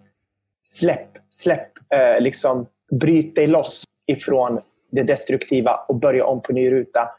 släpp, 0.64 1.10
släpp, 1.30 1.70
eh, 1.94 2.22
liksom, 2.22 2.66
bryt 2.92 3.36
dig 3.36 3.48
loss 3.48 3.84
ifrån 4.08 4.60
det 4.92 5.04
destruktiva 5.04 5.76
och 5.88 5.96
börja 5.96 6.26
om 6.26 6.42
på 6.42 6.54
ny 6.54 6.72
ruta. 6.72 7.10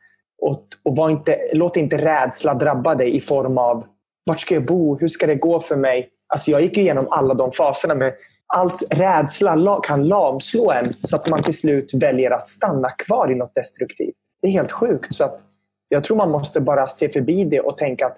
Och, 0.47 0.66
och 0.82 0.97
var 0.97 1.11
inte, 1.11 1.38
låt 1.53 1.76
inte 1.76 1.99
rädsla 1.99 2.55
drabba 2.55 2.95
dig 2.95 3.16
i 3.16 3.20
form 3.20 3.59
av 3.59 3.84
vart 4.26 4.40
ska 4.40 4.55
jag 4.55 4.66
bo? 4.66 4.99
Hur 4.99 5.09
ska 5.09 5.26
det 5.26 5.34
gå 5.34 5.61
för 5.61 5.76
mig? 5.76 6.09
Alltså 6.28 6.51
jag 6.51 6.62
gick 6.62 6.78
igenom 6.78 7.07
alla 7.11 7.34
de 7.34 7.53
faserna. 7.53 7.95
med 7.95 8.12
allt 8.55 8.82
rädsla 8.90 9.80
kan 9.82 10.09
lamslå 10.09 10.72
en 10.72 10.92
så 10.92 11.16
att 11.16 11.28
man 11.28 11.42
till 11.42 11.57
slut 11.57 11.95
väljer 11.95 12.30
att 12.30 12.49
stanna 12.49 12.90
kvar 12.90 13.32
i 13.32 13.34
något 13.34 13.55
destruktivt. 13.55 14.16
Det 14.42 14.49
är 14.49 14.53
helt 14.53 14.72
sjukt. 14.72 15.14
Så 15.14 15.24
att 15.24 15.40
jag 15.88 16.05
tror 16.05 16.16
man 16.16 16.30
måste 16.30 16.61
bara 16.61 16.88
se 16.88 17.09
förbi 17.09 17.45
det 17.45 17.61
och 17.61 17.78
tänka 17.78 18.07
att 18.07 18.16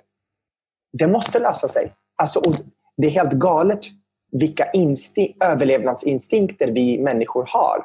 det 0.98 1.06
måste 1.06 1.38
lösa 1.38 1.68
sig. 1.68 1.92
Alltså, 2.16 2.42
det 2.96 3.06
är 3.06 3.10
helt 3.10 3.32
galet 3.32 3.80
vilka 4.32 4.64
överlevnadsinstinkter 5.40 6.72
vi 6.72 6.98
människor 6.98 7.44
har 7.48 7.84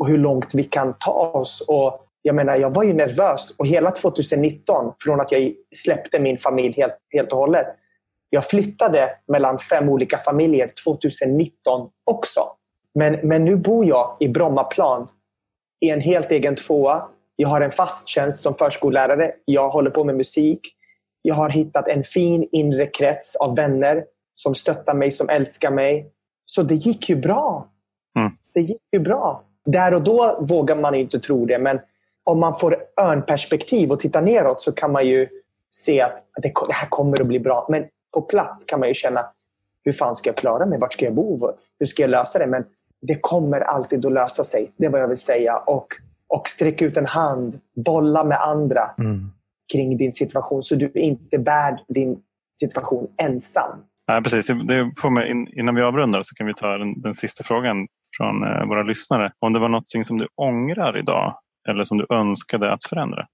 och 0.00 0.06
hur 0.06 0.18
långt 0.18 0.54
vi 0.54 0.64
kan 0.64 0.94
ta 0.98 1.30
oss. 1.34 1.64
Och 1.68 2.01
jag 2.22 2.34
menar, 2.34 2.56
jag 2.56 2.74
var 2.74 2.82
ju 2.82 2.92
nervös 2.92 3.56
och 3.58 3.66
hela 3.66 3.90
2019, 3.90 4.92
från 5.04 5.20
att 5.20 5.32
jag 5.32 5.52
släppte 5.76 6.20
min 6.20 6.38
familj 6.38 6.74
helt, 6.76 6.98
helt 7.12 7.32
och 7.32 7.38
hållet. 7.38 7.66
Jag 8.30 8.44
flyttade 8.44 9.10
mellan 9.28 9.58
fem 9.58 9.88
olika 9.88 10.18
familjer 10.18 10.72
2019 10.84 11.90
också. 12.10 12.40
Men, 12.94 13.18
men 13.22 13.44
nu 13.44 13.56
bor 13.56 13.84
jag 13.84 14.16
i 14.20 14.28
Brommaplan 14.28 15.08
i 15.80 15.90
en 15.90 16.00
helt 16.00 16.30
egen 16.30 16.54
tvåa. 16.54 17.02
Jag 17.36 17.48
har 17.48 17.60
en 17.60 17.70
fast 17.70 18.08
tjänst 18.08 18.40
som 18.40 18.54
förskollärare. 18.54 19.32
Jag 19.44 19.68
håller 19.68 19.90
på 19.90 20.04
med 20.04 20.16
musik. 20.16 20.60
Jag 21.22 21.34
har 21.34 21.50
hittat 21.50 21.88
en 21.88 22.02
fin 22.02 22.48
inre 22.52 22.86
krets 22.86 23.36
av 23.36 23.56
vänner 23.56 24.04
som 24.34 24.54
stöttar 24.54 24.94
mig, 24.94 25.10
som 25.10 25.28
älskar 25.28 25.70
mig. 25.70 26.10
Så 26.46 26.62
det 26.62 26.74
gick 26.74 27.08
ju 27.08 27.16
bra. 27.16 27.68
Mm. 28.18 28.32
Det 28.54 28.60
gick 28.60 28.82
ju 28.92 28.98
bra. 28.98 29.44
Där 29.64 29.94
och 29.94 30.02
då 30.02 30.38
vågar 30.40 30.76
man 30.76 30.94
inte 30.94 31.18
tro 31.18 31.46
det, 31.46 31.58
men 31.58 31.80
om 32.24 32.40
man 32.40 32.54
får 32.54 32.76
örnperspektiv 33.00 33.90
och 33.90 34.00
tittar 34.00 34.22
neråt 34.22 34.60
så 34.60 34.72
kan 34.72 34.92
man 34.92 35.06
ju 35.06 35.28
se 35.70 36.00
att 36.00 36.16
det, 36.42 36.52
det 36.68 36.72
här 36.74 36.88
kommer 36.88 37.20
att 37.20 37.26
bli 37.26 37.40
bra. 37.40 37.66
Men 37.70 37.84
på 38.14 38.22
plats 38.22 38.64
kan 38.64 38.80
man 38.80 38.88
ju 38.88 38.94
känna, 38.94 39.26
hur 39.84 39.92
fan 39.92 40.16
ska 40.16 40.28
jag 40.30 40.36
klara 40.36 40.66
mig? 40.66 40.78
Vart 40.78 40.92
ska 40.92 41.04
jag 41.04 41.14
bo? 41.14 41.52
Hur 41.78 41.86
ska 41.86 42.02
jag 42.02 42.10
lösa 42.10 42.38
det? 42.38 42.46
Men 42.46 42.64
det 43.02 43.18
kommer 43.20 43.60
alltid 43.60 44.06
att 44.06 44.12
lösa 44.12 44.44
sig. 44.44 44.72
Det 44.76 44.86
är 44.86 44.90
vad 44.90 45.00
jag 45.00 45.08
vill 45.08 45.18
säga. 45.18 45.56
Och, 45.56 45.86
och 46.28 46.48
sträck 46.48 46.82
ut 46.82 46.96
en 46.96 47.06
hand. 47.06 47.60
Bolla 47.76 48.24
med 48.24 48.38
andra 48.40 48.90
Mm. 48.98 49.30
kring 49.72 49.96
din 49.96 50.12
situation 50.12 50.62
så 50.62 50.74
du 50.74 50.90
inte 50.94 51.38
bär 51.38 51.84
din 51.88 52.18
situation 52.60 53.08
ensam. 53.22 53.70
Ja, 54.06 54.20
precis. 54.24 54.46
Det 54.46 54.92
får 55.00 55.10
mig, 55.10 55.30
in- 55.30 55.48
innan 55.58 55.74
vi 55.74 55.82
avrundar 55.82 56.22
så 56.22 56.34
kan 56.34 56.46
vi 56.46 56.54
ta 56.54 56.66
den, 56.78 57.00
den 57.00 57.14
sista 57.14 57.44
frågan 57.44 57.86
från 58.16 58.42
eh, 58.44 58.66
våra 58.68 58.82
lyssnare. 58.82 59.32
Om 59.38 59.52
det 59.52 59.58
var 59.58 59.68
något 59.68 59.88
som 60.04 60.18
du 60.18 60.28
ångrar 60.36 60.98
idag 60.98 61.38
eller 61.68 61.84
som 61.84 61.98
du 61.98 62.06
önskade 62.10 62.72
att 62.72 62.84
förändra? 62.84 63.26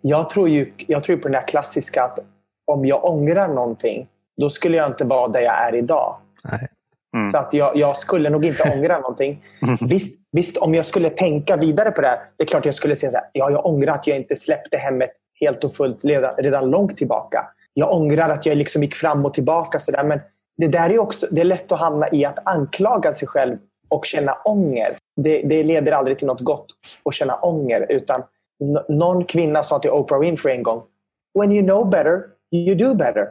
Jag 0.00 0.30
tror 0.30 0.48
ju 0.48 0.72
jag 0.76 1.04
tror 1.04 1.16
på 1.16 1.22
den 1.22 1.32
där 1.32 1.48
klassiska 1.48 2.02
att 2.04 2.18
om 2.66 2.86
jag 2.86 3.04
ångrar 3.04 3.48
någonting, 3.48 4.08
då 4.36 4.50
skulle 4.50 4.76
jag 4.76 4.86
inte 4.86 5.04
vara 5.04 5.28
där 5.28 5.40
jag 5.40 5.68
är 5.68 5.74
idag. 5.74 6.16
Nej. 6.44 6.68
Mm. 7.16 7.30
Så 7.30 7.38
att 7.38 7.52
jag, 7.52 7.76
jag 7.76 7.96
skulle 7.96 8.30
nog 8.30 8.44
inte 8.44 8.72
ångra 8.76 8.98
någonting. 9.00 9.44
Visst, 9.88 10.20
visst, 10.32 10.56
om 10.56 10.74
jag 10.74 10.86
skulle 10.86 11.10
tänka 11.10 11.56
vidare 11.56 11.90
på 11.90 12.00
det 12.00 12.08
här. 12.08 12.20
Det 12.36 12.44
är 12.44 12.46
klart 12.46 12.64
jag 12.64 12.74
skulle 12.74 12.96
säga 12.96 13.12
så 13.12 13.16
här, 13.16 13.26
ja, 13.32 13.50
jag 13.50 13.66
ångrar 13.66 13.92
att 13.92 14.06
jag 14.06 14.16
inte 14.16 14.36
släppte 14.36 14.76
hemmet 14.76 15.10
helt 15.40 15.64
och 15.64 15.74
fullt 15.74 16.04
redan, 16.04 16.36
redan 16.36 16.70
långt 16.70 16.96
tillbaka. 16.96 17.46
Jag 17.74 17.92
ångrar 17.92 18.28
att 18.28 18.46
jag 18.46 18.56
liksom 18.56 18.82
gick 18.82 18.94
fram 18.94 19.24
och 19.24 19.34
tillbaka. 19.34 19.80
Så 19.80 19.92
där. 19.92 20.04
Men 20.04 20.20
det 20.56 20.68
där 20.68 20.90
är 20.90 20.98
också 20.98 21.26
det 21.30 21.40
är 21.40 21.44
lätt 21.44 21.72
att 21.72 21.80
hamna 21.80 22.08
i 22.12 22.24
att 22.24 22.48
anklaga 22.48 23.12
sig 23.12 23.28
själv 23.28 23.58
och 23.88 24.06
känna 24.06 24.32
ånger. 24.44 24.96
Det, 25.24 25.42
det 25.42 25.64
leder 25.64 25.92
aldrig 25.92 26.18
till 26.18 26.26
något 26.26 26.40
gott 26.40 26.66
att 27.04 27.14
känna 27.14 27.34
ånger. 27.34 27.86
Utan 27.92 28.22
någon 28.88 29.24
kvinna 29.24 29.62
sa 29.62 29.78
till 29.78 29.90
Oprah 29.90 30.20
Winfrey 30.20 30.56
en 30.56 30.62
gång, 30.62 30.82
When 31.38 31.52
you 31.52 31.66
know 31.66 31.90
better, 31.90 32.22
you 32.52 32.74
do 32.74 32.94
better. 32.94 33.28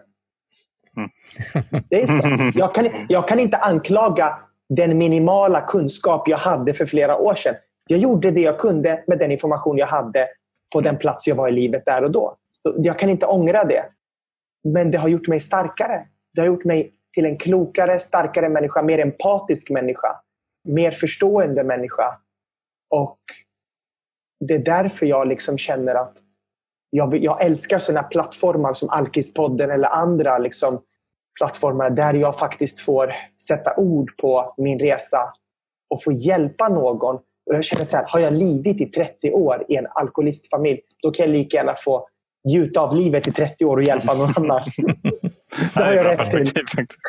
Det 1.90 2.02
är 2.02 2.08
så. 2.08 2.60
Jag 2.60 2.76
kan, 2.76 2.88
jag 3.10 3.28
kan 3.28 3.40
inte 3.40 3.58
anklaga 3.58 4.40
den 4.70 4.98
minimala 4.98 5.62
kunskap 5.62 6.28
jag 6.28 6.38
hade 6.38 6.74
för 6.74 6.86
flera 6.86 7.18
år 7.18 7.34
sedan. 7.34 7.56
Jag 7.88 8.00
gjorde 8.00 8.32
det 8.32 8.42
jag 8.42 8.60
kunde 8.60 9.04
med 9.08 9.20
den 9.20 9.32
information 9.32 9.78
jag 9.78 9.88
hade 9.88 10.28
på 10.74 10.82
den 10.82 10.98
plats 10.98 11.28
jag 11.28 11.36
var 11.36 11.50
i 11.50 11.52
livet 11.52 11.86
där 11.86 12.04
och 12.04 12.12
då. 12.12 12.36
Jag 12.78 13.00
kan 13.00 13.10
inte 13.10 13.26
ångra 13.26 13.64
det. 13.64 13.86
Men 14.64 14.92
det 14.92 14.98
har 14.98 15.10
gjort 15.10 15.28
mig 15.28 15.40
starkare. 15.40 16.06
Det 16.34 16.42
har 16.42 16.48
gjort 16.48 16.64
mig 16.64 16.94
till 17.14 17.26
en 17.26 17.38
klokare, 17.38 18.00
starkare 18.00 18.50
människa, 18.50 18.82
mer 18.82 19.00
empatisk 19.00 19.70
människa. 19.70 20.08
Mer 20.68 20.91
förstående 20.91 21.63
människa. 21.63 22.18
Och 22.95 23.20
det 24.47 24.53
är 24.53 24.59
därför 24.59 25.05
jag 25.05 25.28
liksom 25.28 25.57
känner 25.57 25.95
att 25.95 26.18
jag, 26.89 27.18
jag 27.18 27.45
älskar 27.45 27.80
sådana 27.80 28.03
plattformar 28.03 28.74
som 28.74 28.89
Alkispodden 28.89 29.72
eller 29.72 29.88
andra 29.88 30.38
liksom, 30.38 30.82
plattformar 31.38 31.89
där 31.89 32.13
jag 32.13 32.39
faktiskt 32.39 32.80
får 32.80 33.13
sätta 33.47 33.76
ord 33.78 34.18
på 34.18 34.53
min 34.57 34.80
resa 34.80 35.34
och 35.89 36.03
få 36.03 36.11
hjälpa 36.11 36.68
någon. 36.68 37.15
Och 37.15 37.55
jag 37.55 37.63
känner 37.63 37.86
så 37.86 37.97
här, 37.97 38.05
har 38.07 38.20
jag 38.20 38.34
lidit 38.34 38.82
i 38.82 38.86
30 38.86 39.32
år 39.32 39.65
i 39.70 39.76
en 39.76 39.88
alkoholistfamilj, 39.89 40.80
då 41.01 41.11
kan 41.11 41.26
jag 41.26 41.34
lika 41.34 41.57
gärna 41.57 41.74
få 41.76 42.07
gjuta 42.49 42.82
av 42.82 42.95
livet 42.95 43.28
i 43.28 43.32
30 43.32 43.65
år 43.65 43.78
och 43.78 43.84
hjälpa 43.84 44.13
någon 44.13 44.34
annan. 44.38 44.61
det 45.74 45.84
har 45.84 45.93
jag 45.93 46.05
rätt 46.05 46.32
till. 46.32 46.68
faktiskt. 46.76 46.99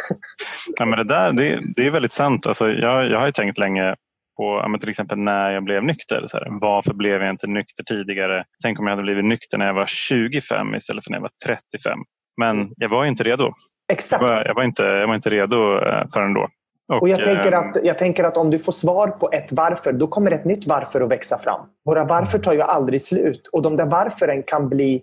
Ja, 0.79 0.85
men 0.87 0.99
det, 0.99 1.05
där, 1.05 1.33
det, 1.33 1.61
det 1.77 1.87
är 1.87 1.91
väldigt 1.91 2.13
sant. 2.13 2.47
Alltså, 2.47 2.69
jag, 2.69 3.11
jag 3.11 3.19
har 3.19 3.27
ju 3.27 3.33
tänkt 3.33 3.59
länge 3.59 3.95
på 4.37 4.61
ja, 4.63 4.69
men 4.69 4.81
till 4.81 4.89
exempel 4.89 5.19
när 5.19 5.51
jag 5.51 5.65
blev 5.65 5.85
nykter. 5.85 6.23
Så 6.27 6.39
här, 6.39 6.49
varför 6.61 6.95
blev 6.95 7.23
jag 7.23 7.31
inte 7.31 7.47
nykter 7.47 7.85
tidigare? 7.85 8.45
Tänk 8.63 8.79
om 8.79 8.87
jag 8.87 8.93
hade 8.93 9.03
blivit 9.03 9.25
nykter 9.25 9.59
när 9.59 9.67
jag 9.67 9.75
var 9.75 9.87
25 9.87 10.75
istället 10.75 11.05
för 11.05 11.11
när 11.11 11.19
jag 11.19 11.23
var 11.23 11.31
35. 11.47 11.99
Men 12.41 12.73
jag 12.77 12.89
var 12.89 13.05
inte 13.05 13.25
redo. 13.25 13.53
Exakt. 13.93 14.23
Jag 14.23 14.29
var, 14.29 14.43
jag 14.47 14.55
var, 14.55 14.63
inte, 14.63 14.83
jag 14.83 15.07
var 15.07 15.15
inte 15.15 15.31
redo 15.31 15.79
eh, 15.79 16.05
förrän 16.15 16.35
då. 16.35 16.49
Och 16.93 17.09
jag, 17.09 17.25
tänker 17.25 17.53
eh, 17.53 17.59
att, 17.59 17.77
jag 17.83 17.99
tänker 17.99 18.25
att 18.25 18.37
om 18.37 18.51
du 18.51 18.59
får 18.59 18.73
svar 18.73 19.09
på 19.09 19.31
ett 19.33 19.53
varför, 19.53 19.93
då 19.93 20.07
kommer 20.07 20.31
ett 20.31 20.45
nytt 20.45 20.67
varför 20.67 21.01
att 21.01 21.11
växa 21.11 21.39
fram. 21.39 21.61
Våra 21.85 22.05
varför 22.05 22.39
tar 22.39 22.53
ju 22.53 22.61
aldrig 22.61 23.03
slut. 23.03 23.49
Och 23.53 23.63
de 23.63 23.77
där 23.77 23.87
varfören 23.87 24.43
kan 24.43 24.69
bli... 24.69 25.03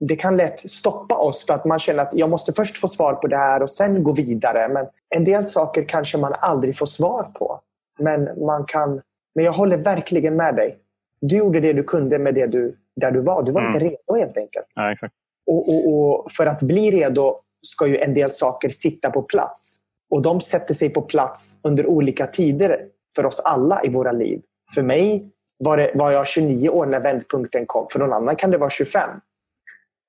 Det 0.00 0.16
kan 0.16 0.36
lätt 0.36 0.70
stoppa 0.70 1.16
oss 1.16 1.46
för 1.46 1.54
att 1.54 1.64
man 1.64 1.78
känner 1.78 2.02
att 2.02 2.14
jag 2.14 2.30
måste 2.30 2.52
först 2.52 2.78
få 2.78 2.88
svar 2.88 3.14
på 3.14 3.26
det 3.26 3.36
här 3.36 3.62
och 3.62 3.70
sen 3.70 4.02
gå 4.04 4.12
vidare. 4.12 4.68
Men 4.68 4.86
en 5.16 5.24
del 5.24 5.44
saker 5.46 5.84
kanske 5.88 6.18
man 6.18 6.34
aldrig 6.40 6.78
får 6.78 6.86
svar 6.86 7.22
på. 7.22 7.60
Men 7.98 8.44
man 8.46 8.64
kan... 8.64 9.00
Men 9.34 9.44
jag 9.44 9.52
håller 9.52 9.78
verkligen 9.78 10.36
med 10.36 10.56
dig. 10.56 10.78
Du 11.20 11.36
gjorde 11.36 11.60
det 11.60 11.72
du 11.72 11.82
kunde 11.82 12.18
med 12.18 12.34
det 12.34 12.46
du, 12.46 12.76
där 12.96 13.10
du 13.10 13.20
var. 13.20 13.42
Du 13.42 13.52
var 13.52 13.60
Mm. 13.60 13.74
inte 13.74 13.84
redo 13.86 14.20
helt 14.20 14.36
enkelt. 14.36 14.66
Ja, 14.74 14.92
exakt. 14.92 15.14
Och, 15.46 15.68
och, 15.68 15.92
och 15.92 16.30
för 16.30 16.46
att 16.46 16.62
bli 16.62 16.90
redo 16.90 17.40
ska 17.66 17.86
ju 17.86 17.98
en 17.98 18.14
del 18.14 18.30
saker 18.30 18.68
sitta 18.68 19.10
på 19.10 19.22
plats. 19.22 19.78
Och 20.10 20.22
de 20.22 20.40
sätter 20.40 20.74
sig 20.74 20.90
på 20.90 21.02
plats 21.02 21.58
under 21.62 21.86
olika 21.86 22.26
tider 22.26 22.80
för 23.16 23.26
oss 23.26 23.40
alla 23.40 23.84
i 23.84 23.88
våra 23.88 24.12
liv. 24.12 24.42
För 24.74 24.82
mig 24.82 25.30
var, 25.58 25.76
det, 25.76 25.90
var 25.94 26.10
jag 26.10 26.26
29 26.26 26.68
år 26.68 26.86
när 26.86 27.00
vändpunkten 27.00 27.66
kom. 27.66 27.86
För 27.92 27.98
någon 27.98 28.12
annan 28.12 28.36
kan 28.36 28.50
det 28.50 28.58
vara 28.58 28.70
25. 28.70 29.10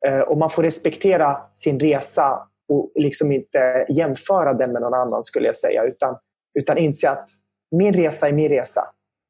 Eh, 0.08 0.20
Och 0.20 0.38
man 0.38 0.50
får 0.50 0.64
respektera 0.64 1.38
sin 1.54 1.80
resa 1.80 2.40
och 2.70 2.92
liksom 2.96 3.32
inte 3.32 3.86
jämföra 3.90 4.54
den 4.54 4.72
med 4.72 4.82
någon 4.82 4.94
annan 4.94 5.24
skulle 5.24 5.46
jag 5.46 5.56
säga. 5.56 5.84
Utan, 5.84 6.18
utan 6.60 6.78
inse 6.78 7.10
att 7.10 7.30
min 7.72 7.94
resa 7.94 8.28
är 8.28 8.34
min 8.34 8.50
resa. 8.50 8.82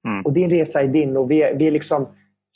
Mm. 0.07 0.25
Och 0.25 0.33
din 0.33 0.49
resa 0.49 0.81
är 0.81 0.87
din. 0.87 1.17
Och 1.17 1.31
vi 1.31 1.43
är, 1.43 1.55
vi 1.55 1.67
är 1.67 1.71
liksom 1.71 2.07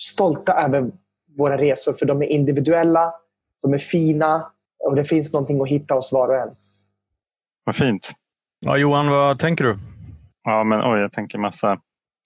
stolta 0.01 0.53
över 0.53 0.91
våra 1.37 1.57
resor 1.57 1.93
för 1.93 2.05
de 2.05 2.21
är 2.21 2.25
individuella, 2.25 3.13
de 3.61 3.73
är 3.73 3.77
fina 3.77 4.51
och 4.83 4.95
det 4.95 5.03
finns 5.03 5.33
någonting 5.33 5.61
att 5.61 5.67
hitta 5.67 5.95
hos 5.95 6.11
var 6.11 6.29
och 6.29 6.35
en. 6.35 6.51
Vad 7.63 7.75
fint. 7.75 8.11
Ja, 8.59 8.77
Johan, 8.77 9.09
vad 9.09 9.39
tänker 9.39 9.63
du? 9.63 9.77
Ja, 10.43 10.63
men 10.63 10.79
oj, 10.93 10.99
jag 11.01 11.11
tänker 11.11 11.37
massa. 11.37 11.77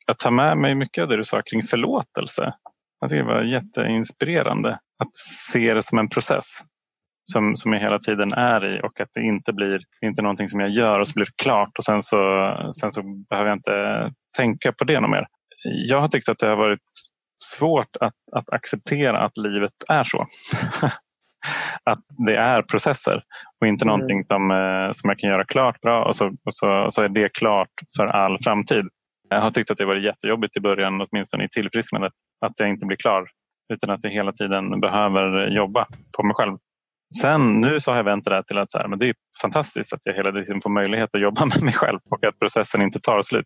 Jag 0.08 0.20
tar 0.20 0.32
med 0.32 0.58
mig 0.58 0.76
mycket 0.76 1.02
av 1.02 1.08
det 1.08 1.18
du 1.18 1.24
sa 1.24 1.42
kring 1.42 1.64
förlåtelse. 1.64 2.54
Jag 3.00 3.10
tycker 3.10 3.24
det 3.24 3.34
var 3.34 3.42
jätteinspirerande 3.44 4.80
att 5.04 5.16
se 5.52 5.74
det 5.74 5.82
som 5.82 5.98
en 5.98 6.10
process 6.10 6.62
som, 7.32 7.56
som 7.56 7.74
jag 7.74 7.80
hela 7.80 8.00
tiden 8.00 8.34
är 8.34 8.76
i 8.76 8.82
och 8.84 9.00
att 9.00 9.10
det 9.14 9.22
inte 9.22 9.54
blir 9.54 9.80
inte 10.02 10.22
någonting 10.22 10.48
som 10.48 10.60
jag 10.60 10.70
gör 10.70 11.00
och 11.00 11.08
så 11.08 11.14
blir 11.14 11.26
det 11.26 11.44
klart 11.44 11.78
och 11.78 11.84
sen 11.84 12.02
så, 12.02 12.18
sen 12.80 12.92
så 12.92 13.02
behöver 13.30 13.50
jag 13.50 13.58
inte 13.58 14.12
tänka 14.38 14.72
på 14.72 14.84
det 14.84 15.00
något 15.00 15.10
mer. 15.10 15.28
Jag 15.64 16.02
har 16.02 16.08
tyckt 16.08 16.30
att 16.30 16.38
det 16.40 16.48
har 16.48 16.56
varit 16.56 16.84
svårt 17.44 17.96
att, 18.00 18.14
att 18.32 18.54
acceptera 18.54 19.20
att 19.20 19.38
livet 19.38 19.72
är 19.90 20.04
så. 20.04 20.28
att 21.84 22.00
det 22.28 22.36
är 22.36 22.62
processer 22.62 23.24
och 23.62 23.68
inte 23.68 23.86
Mm. 23.86 23.92
någonting 23.92 24.24
som, 24.24 24.52
eh, 24.52 24.92
som 24.92 25.10
jag 25.10 25.20
kan 25.20 25.30
göra 25.30 25.46
klart 25.46 25.82
bra 25.82 26.06
och 26.06 26.16
så, 26.16 26.26
och, 26.28 26.54
så, 26.54 26.70
och 26.70 26.94
så 26.94 27.02
är 27.02 27.10
det 27.10 27.30
klart 27.34 27.74
för 27.98 28.06
all 28.06 28.38
framtid. 28.44 28.88
Jag 29.30 29.42
har 29.42 29.50
tyckt 29.50 29.72
att 29.72 29.78
det 29.78 29.86
varit 29.86 30.04
jättejobbigt 30.04 30.58
i 30.58 30.60
början, 30.60 31.02
åtminstone 31.02 31.46
i 31.46 31.50
tillfrisknandet, 31.50 32.14
att 32.46 32.60
jag 32.60 32.70
inte 32.70 32.86
blir 32.86 32.98
klar 32.98 33.28
utan 33.74 33.90
att 33.90 34.04
jag 34.04 34.12
hela 34.12 34.32
tiden 34.32 34.80
behöver 34.80 35.48
jobba 35.48 35.88
på 36.18 36.24
mig 36.24 36.36
själv. 36.36 36.58
Sen 37.22 37.62
nu 37.62 37.80
så 37.80 37.92
har 37.92 37.98
jag 37.98 38.04
vänt 38.04 38.24
det 38.24 38.30
där 38.30 38.42
till 38.42 38.58
att 38.58 38.72
så 38.72 38.78
här, 38.78 38.88
men 38.88 39.00
det 39.00 39.10
är 39.10 39.16
fantastiskt 39.42 39.94
att 39.94 40.00
jag 40.04 40.14
hela 40.14 40.32
tiden 40.32 40.62
får 40.62 40.70
möjlighet 40.70 41.16
att 41.16 41.22
jobba 41.22 41.46
med 41.54 41.64
mig 41.64 41.74
själv 41.74 42.00
och 42.10 42.24
att 42.24 42.40
processen 42.40 42.82
inte 42.82 43.00
tar 43.00 43.22
slut. 43.22 43.46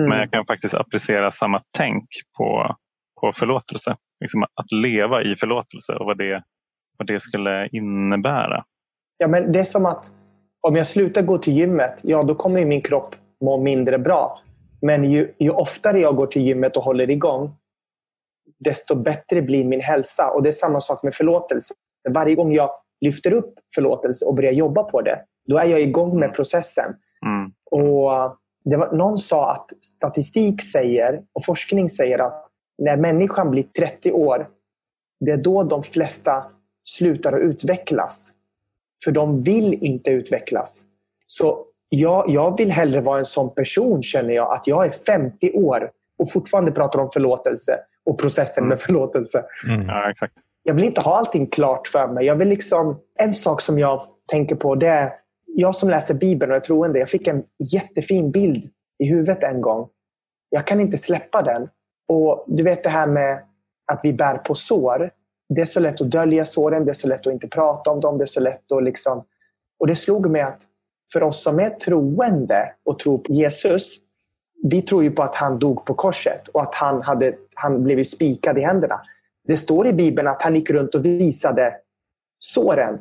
Mm. 0.00 0.08
Men 0.08 0.18
jag 0.18 0.30
kan 0.30 0.46
faktiskt 0.46 0.74
applicera 0.74 1.30
samma 1.30 1.62
tänk 1.78 2.04
på, 2.38 2.76
på 3.20 3.32
förlåtelse. 3.34 3.96
Liksom 4.20 4.42
att 4.42 4.72
leva 4.72 5.22
i 5.22 5.36
förlåtelse 5.36 5.92
och 5.92 6.06
vad 6.06 6.18
det, 6.18 6.42
vad 6.98 7.06
det 7.06 7.20
skulle 7.20 7.68
innebära. 7.68 8.64
Ja, 9.18 9.28
men 9.28 9.52
det 9.52 9.60
är 9.60 9.64
som 9.64 9.86
att 9.86 10.10
om 10.60 10.76
jag 10.76 10.86
slutar 10.86 11.22
gå 11.22 11.38
till 11.38 11.52
gymmet, 11.52 12.00
ja 12.02 12.22
då 12.22 12.34
kommer 12.34 12.64
min 12.64 12.82
kropp 12.82 13.14
må 13.44 13.62
mindre 13.62 13.98
bra. 13.98 14.40
Men 14.80 15.10
ju, 15.10 15.34
ju 15.38 15.50
oftare 15.50 16.00
jag 16.00 16.16
går 16.16 16.26
till 16.26 16.42
gymmet 16.42 16.76
och 16.76 16.82
håller 16.82 17.10
igång, 17.10 17.54
desto 18.64 18.94
bättre 18.94 19.42
blir 19.42 19.64
min 19.64 19.80
hälsa. 19.80 20.30
Och 20.30 20.42
det 20.42 20.48
är 20.48 20.52
samma 20.52 20.80
sak 20.80 21.02
med 21.02 21.14
förlåtelse. 21.14 21.74
Varje 22.08 22.34
gång 22.34 22.52
jag 22.52 22.70
lyfter 23.00 23.32
upp 23.32 23.54
förlåtelse 23.74 24.24
och 24.24 24.34
börjar 24.34 24.52
jobba 24.52 24.82
på 24.82 25.00
det, 25.00 25.18
då 25.48 25.58
är 25.58 25.64
jag 25.64 25.80
igång 25.80 26.20
med 26.20 26.34
processen. 26.34 26.94
Mm. 27.26 27.52
Och 27.70 28.38
det 28.64 28.76
var, 28.76 28.92
någon 28.92 29.18
sa 29.18 29.52
att 29.52 29.84
statistik 29.84 30.62
säger 30.62 31.22
och 31.32 31.44
forskning 31.44 31.88
säger 31.88 32.18
att 32.18 32.46
när 32.78 32.96
människan 32.96 33.50
blir 33.50 33.62
30 33.62 34.12
år, 34.12 34.48
det 35.20 35.30
är 35.30 35.36
då 35.36 35.62
de 35.62 35.82
flesta 35.82 36.44
slutar 36.84 37.32
att 37.32 37.40
utvecklas. 37.40 38.32
För 39.04 39.12
de 39.12 39.42
vill 39.42 39.74
inte 39.74 40.10
utvecklas. 40.10 40.84
Så 41.26 41.64
jag, 41.88 42.24
jag 42.28 42.58
vill 42.58 42.70
hellre 42.70 43.00
vara 43.00 43.18
en 43.18 43.24
sån 43.24 43.54
person, 43.54 44.02
känner 44.02 44.34
jag, 44.34 44.52
att 44.52 44.66
jag 44.66 44.86
är 44.86 44.90
50 44.90 45.52
år 45.52 45.90
och 46.18 46.32
fortfarande 46.32 46.72
pratar 46.72 46.98
om 46.98 47.10
förlåtelse 47.12 47.78
och 48.06 48.18
processen 48.20 48.68
med 48.68 48.80
förlåtelse. 48.80 49.44
Mm. 49.68 49.86
Ja, 49.86 50.10
exakt. 50.10 50.32
Jag 50.62 50.74
vill 50.74 50.84
inte 50.84 51.00
ha 51.00 51.16
allting 51.16 51.46
klart 51.46 51.88
för 51.88 52.08
mig. 52.08 52.26
Jag 52.26 52.36
vill 52.36 52.48
liksom, 52.48 53.00
en 53.18 53.32
sak 53.32 53.60
som 53.60 53.78
jag 53.78 54.02
tänker 54.30 54.56
på 54.56 54.74
det 54.74 54.86
är 54.86 55.12
jag 55.54 55.74
som 55.74 55.90
läser 55.90 56.14
Bibeln 56.14 56.52
och 56.52 56.56
är 56.56 56.60
troende, 56.60 56.98
jag 56.98 57.08
fick 57.08 57.28
en 57.28 57.42
jättefin 57.72 58.30
bild 58.30 58.64
i 58.98 59.06
huvudet 59.06 59.42
en 59.42 59.60
gång. 59.60 59.88
Jag 60.50 60.66
kan 60.66 60.80
inte 60.80 60.98
släppa 60.98 61.42
den. 61.42 61.68
Och 62.08 62.44
Du 62.46 62.62
vet 62.62 62.84
det 62.84 62.90
här 62.90 63.06
med 63.06 63.42
att 63.92 64.00
vi 64.02 64.12
bär 64.12 64.38
på 64.38 64.54
sår. 64.54 65.10
Det 65.48 65.60
är 65.60 65.66
så 65.66 65.80
lätt 65.80 66.00
att 66.00 66.10
dölja 66.10 66.44
såren, 66.44 66.84
det 66.84 66.92
är 66.92 66.94
så 66.94 67.08
lätt 67.08 67.26
att 67.26 67.32
inte 67.32 67.48
prata 67.48 67.90
om 67.90 68.00
dem. 68.00 68.18
Det 68.18 68.24
är 68.24 68.26
så 68.26 68.40
lätt 68.40 68.72
att 68.72 68.82
liksom... 68.82 69.24
Och 69.78 69.86
det 69.86 69.96
slog 69.96 70.30
mig 70.30 70.42
att 70.42 70.62
för 71.12 71.22
oss 71.22 71.42
som 71.42 71.60
är 71.60 71.70
troende 71.70 72.72
och 72.84 72.98
tror 72.98 73.18
på 73.18 73.32
Jesus, 73.32 73.96
vi 74.62 74.82
tror 74.82 75.02
ju 75.02 75.10
på 75.10 75.22
att 75.22 75.34
han 75.34 75.58
dog 75.58 75.84
på 75.84 75.94
korset 75.94 76.48
och 76.48 76.62
att 76.62 76.74
han, 76.74 77.02
hade, 77.02 77.34
han 77.54 77.84
blev 77.84 78.04
spikad 78.04 78.58
i 78.58 78.60
händerna. 78.60 79.00
Det 79.48 79.56
står 79.56 79.86
i 79.86 79.92
Bibeln 79.92 80.28
att 80.28 80.42
han 80.42 80.54
gick 80.54 80.70
runt 80.70 80.94
och 80.94 81.06
visade 81.06 81.74
såren. 82.38 82.98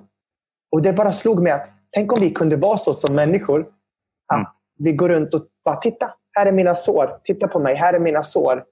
Och 0.72 0.82
det 0.82 0.94
bara 0.94 1.14
slog 1.14 1.44
mig 1.44 1.52
att 1.52 1.70
tänk 1.92 2.14
om 2.14 2.20
vi 2.20 2.30
kunde 2.30 2.56
vara 2.56 2.78
så 2.78 2.94
som 2.94 3.16
människor. 3.16 3.60
Att 4.34 4.38
mm. 4.38 4.52
vi 4.80 4.94
går 4.94 5.10
runt 5.10 5.34
och 5.34 5.42
bara 5.66 5.76
titta, 5.76 6.14
här 6.34 6.46
är 6.46 6.52
mina 6.52 6.76
sår. 6.76 7.20
Titta 7.24 7.48
på 7.48 7.60
mig, 7.60 7.76
här 7.76 7.94
är 7.94 8.00
mina 8.00 8.24
sår. 8.24 8.64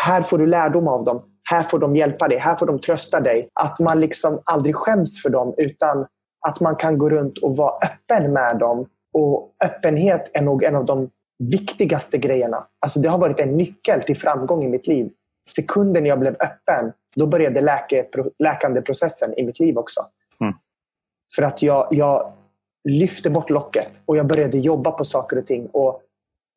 Här 0.00 0.22
får 0.22 0.38
du 0.38 0.46
lärdom 0.46 0.88
av 0.88 1.04
dem. 1.04 1.22
Här 1.50 1.62
får 1.62 1.78
de 1.78 1.96
hjälpa 1.96 2.28
dig, 2.28 2.38
här 2.38 2.56
får 2.56 2.66
de 2.66 2.80
trösta 2.80 3.20
dig. 3.20 3.48
Att 3.54 3.80
man 3.80 4.00
liksom 4.00 4.42
aldrig 4.44 4.76
skäms 4.76 5.22
för 5.22 5.30
dem 5.30 5.54
utan 5.56 6.06
att 6.48 6.60
man 6.60 6.76
kan 6.76 6.98
gå 6.98 7.10
runt 7.10 7.38
och 7.38 7.56
vara 7.56 7.74
öppen 7.76 8.32
med 8.32 8.58
dem. 8.58 8.86
Och 9.14 9.54
öppenhet 9.64 10.30
är 10.34 10.42
nog 10.42 10.62
en 10.62 10.74
av 10.74 10.84
de 10.84 11.10
viktigaste 11.38 12.18
grejerna. 12.18 12.66
Alltså 12.80 13.00
det 13.00 13.08
har 13.08 13.18
varit 13.18 13.40
en 13.40 13.56
nyckel 13.56 14.02
till 14.02 14.16
framgång 14.16 14.64
i 14.64 14.68
mitt 14.68 14.86
liv. 14.86 15.10
Sekunden 15.50 16.06
jag 16.06 16.20
blev 16.20 16.36
öppen, 16.40 16.92
då 17.16 17.26
började 17.26 17.60
läke, 17.60 18.06
läkande 18.38 18.82
processen 18.82 19.38
i 19.38 19.46
mitt 19.46 19.60
liv 19.60 19.78
också. 19.78 20.00
Mm. 20.40 20.54
För 21.34 21.42
att 21.42 21.62
jag, 21.62 21.88
jag 21.90 22.32
lyfte 22.88 23.30
bort 23.30 23.50
locket 23.50 24.02
och 24.06 24.16
jag 24.16 24.26
började 24.26 24.58
jobba 24.58 24.90
på 24.90 25.04
saker 25.04 25.38
och 25.38 25.46
ting. 25.46 25.66
Och 25.66 26.02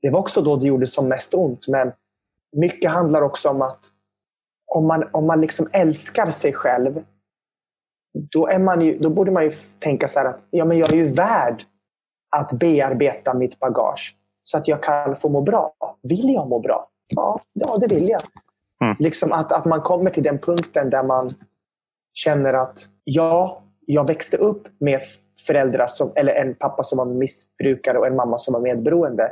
Det 0.02 0.10
var 0.10 0.20
också 0.20 0.42
då 0.42 0.56
det 0.56 0.68
gjorde 0.68 0.88
som 0.88 1.08
mest 1.08 1.34
ont. 1.34 1.68
Men 1.68 1.92
mycket 2.58 2.92
handlar 2.92 3.22
också 3.22 3.50
om 3.50 3.62
att 3.62 3.80
om 4.76 4.88
man, 4.88 5.10
om 5.12 5.28
man 5.28 5.42
liksom 5.42 5.68
älskar 5.74 6.32
sig 6.32 6.54
själv, 6.54 7.04
då, 8.14 8.48
är 8.48 8.60
man 8.60 8.82
ju, 8.82 9.00
då 9.00 9.10
borde 9.10 9.32
man 9.32 9.44
ju 9.44 9.52
tänka 9.80 10.08
så 10.08 10.20
att 10.20 10.46
ja, 10.50 10.66
men 10.66 10.78
jag 10.78 10.92
är 10.92 10.96
ju 10.96 11.14
värd 11.14 11.64
att 12.36 12.52
bearbeta 12.52 13.34
mitt 13.34 13.60
bagage 13.60 14.16
så 14.44 14.58
att 14.58 14.68
jag 14.68 14.84
kan 14.84 15.16
få 15.16 15.30
må 15.30 15.42
bra. 15.42 15.74
Vill 16.04 16.34
jag 16.34 16.50
må 16.50 16.60
bra? 16.60 16.88
Ja, 17.08 17.40
ja 17.54 17.78
det 17.78 17.88
vill 17.88 18.10
jag. 18.10 18.22
Mm. 18.84 18.96
Liksom 19.00 19.32
att, 19.32 19.52
att 19.52 19.66
man 19.66 19.82
kommer 19.82 20.10
till 20.10 20.24
den 20.24 20.40
punkten 20.40 20.90
där 20.90 21.04
man 21.04 21.34
känner 22.14 22.54
att 22.54 22.80
ja, 23.04 23.64
jag 23.86 24.08
växte 24.08 24.38
upp 24.38 24.62
med 24.80 25.02
föräldrar 25.48 25.88
som, 25.88 26.12
eller 26.16 26.36
en 26.36 26.56
pappa 26.56 26.84
som 26.84 26.98
var 26.98 27.06
missbrukare 27.06 27.98
och 27.98 28.08
en 28.08 28.16
mamma 28.16 28.38
som 28.38 28.54
var 28.54 28.62
medberoende. 28.62 29.32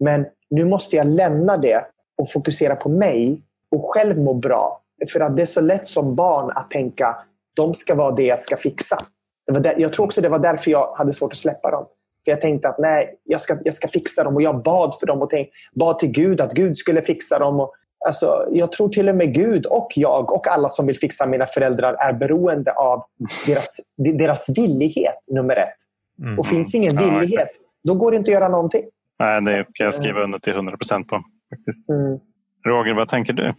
Men 0.00 0.26
nu 0.50 0.64
måste 0.64 0.96
jag 0.96 1.06
lämna 1.06 1.56
det 1.56 1.84
och 2.18 2.32
fokusera 2.32 2.76
på 2.76 2.88
mig 2.88 3.42
och 3.70 3.94
själv 3.94 4.18
må 4.18 4.34
bra. 4.34 4.82
För 5.12 5.20
att 5.20 5.36
det 5.36 5.42
är 5.42 5.46
så 5.46 5.60
lätt 5.60 5.86
som 5.86 6.14
barn 6.14 6.50
att 6.54 6.70
tänka 6.70 7.16
de 7.54 7.74
ska 7.74 7.94
vara 7.94 8.14
det 8.14 8.22
jag 8.22 8.40
ska 8.40 8.56
fixa. 8.56 8.98
Det 9.46 9.52
var 9.52 9.60
där, 9.60 9.74
jag 9.78 9.92
tror 9.92 10.06
också 10.06 10.20
det 10.20 10.28
var 10.28 10.38
därför 10.38 10.70
jag 10.70 10.94
hade 10.94 11.12
svårt 11.12 11.32
att 11.32 11.38
släppa 11.38 11.70
dem. 11.70 11.86
För 12.28 12.32
Jag 12.32 12.40
tänkte 12.40 12.68
att 12.68 12.78
nej, 12.78 13.18
jag 13.24 13.40
ska, 13.40 13.56
jag 13.64 13.74
ska 13.74 13.88
fixa 13.88 14.24
dem 14.24 14.34
och 14.34 14.42
jag 14.42 14.62
bad 14.62 14.94
för 15.00 15.06
dem 15.06 15.22
och 15.22 15.30
tänk, 15.30 15.48
bad 15.74 15.98
till 15.98 16.10
Gud 16.10 16.40
att 16.40 16.52
Gud 16.52 16.76
skulle 16.76 17.02
fixa 17.02 17.38
dem. 17.38 17.60
Och, 17.60 17.72
alltså, 18.06 18.48
jag 18.50 18.72
tror 18.72 18.88
till 18.88 19.08
och 19.08 19.16
med 19.16 19.34
Gud 19.34 19.66
och 19.66 19.88
jag 19.96 20.32
och 20.32 20.46
alla 20.48 20.68
som 20.68 20.86
vill 20.86 20.98
fixa 20.98 21.26
mina 21.26 21.46
föräldrar 21.46 21.94
är 21.94 22.12
beroende 22.12 22.72
av 22.72 23.04
deras, 23.46 23.76
deras 23.96 24.58
villighet, 24.58 25.18
nummer 25.30 25.56
ett. 25.56 25.76
Mm. 26.22 26.38
Och 26.38 26.46
finns 26.46 26.74
ingen 26.74 26.96
villighet, 26.96 27.50
då 27.84 27.94
går 27.94 28.10
det 28.10 28.16
inte 28.16 28.30
att 28.30 28.34
göra 28.34 28.48
någonting. 28.48 28.84
Nej, 29.18 29.40
det 29.40 29.64
kan 29.72 29.84
jag 29.84 29.94
skriva 29.94 30.22
under 30.22 30.38
till 30.38 30.52
100 30.52 30.76
procent 30.76 31.08
på. 31.08 31.22
Faktiskt. 31.50 31.88
Mm. 31.88 32.18
Roger, 32.66 32.94
vad 32.94 33.08
tänker 33.08 33.32
du? 33.32 33.54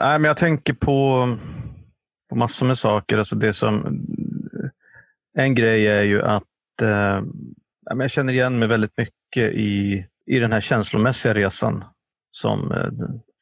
Nej, 0.00 0.18
men 0.18 0.24
jag 0.24 0.36
tänker 0.36 0.72
på, 0.72 1.28
på 2.30 2.36
massor 2.36 2.66
med 2.66 2.78
saker. 2.78 3.18
Alltså 3.18 3.36
det 3.36 3.54
som, 3.54 4.00
en 5.38 5.54
grej 5.54 5.86
är 5.86 6.02
ju 6.02 6.22
att 6.22 6.82
eh, 6.82 7.22
jag 7.90 8.10
känner 8.10 8.32
igen 8.32 8.58
mig 8.58 8.68
väldigt 8.68 8.96
mycket 8.96 9.52
i, 9.52 10.04
i 10.26 10.38
den 10.38 10.52
här 10.52 10.60
känslomässiga 10.60 11.34
resan 11.34 11.84
som 12.30 12.72
eh, 12.72 12.88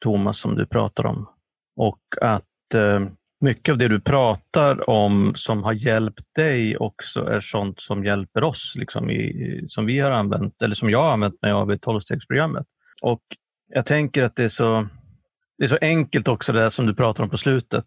Thomas, 0.03 0.37
som 0.37 0.55
du 0.55 0.65
pratar 0.65 1.05
om. 1.05 1.29
Och 1.75 2.01
att 2.21 2.73
eh, 2.73 2.99
mycket 3.41 3.71
av 3.71 3.77
det 3.77 3.87
du 3.87 3.99
pratar 3.99 4.89
om 4.89 5.33
som 5.35 5.63
har 5.63 5.73
hjälpt 5.73 6.35
dig 6.35 6.77
också 6.77 7.25
är 7.25 7.39
sånt 7.39 7.81
som 7.81 8.05
hjälper 8.05 8.43
oss, 8.43 8.73
liksom 8.77 9.09
i, 9.09 9.65
som 9.69 9.85
vi 9.85 9.99
har 9.99 10.11
använt, 10.11 10.61
eller 10.61 10.75
som 10.75 10.89
jag 10.89 11.03
har 11.03 11.11
använt 11.11 11.41
mig 11.41 11.51
av 11.51 11.73
i 11.73 11.79
tolvstegsprogrammet. 11.79 12.65
Och 13.01 13.23
jag 13.67 13.85
tänker 13.85 14.23
att 14.23 14.35
det 14.35 14.43
är 14.43 14.49
så, 14.49 14.87
det 15.57 15.63
är 15.63 15.67
så 15.67 15.77
enkelt 15.81 16.27
också 16.27 16.53
det 16.53 16.71
som 16.71 16.85
du 16.85 16.95
pratar 16.95 17.23
om 17.23 17.29
på 17.29 17.37
slutet. 17.37 17.85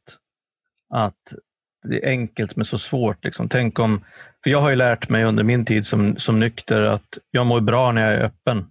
Att 0.95 1.35
det 1.83 2.05
är 2.05 2.09
enkelt 2.09 2.57
men 2.57 2.65
så 2.65 2.79
svårt. 2.79 3.25
Liksom. 3.25 3.49
Tänk 3.49 3.79
om, 3.79 4.05
för 4.45 4.51
jag 4.51 4.61
har 4.61 4.71
ju 4.71 4.77
lärt 4.77 5.09
mig 5.09 5.25
under 5.25 5.45
min 5.45 5.65
tid 5.65 5.87
som, 5.87 6.17
som 6.17 6.41
nykter 6.41 6.83
att 6.83 7.19
jag 7.31 7.47
mår 7.47 7.61
bra 7.61 7.93
när 7.93 8.11
jag 8.11 8.21
är 8.21 8.25
öppen. 8.25 8.67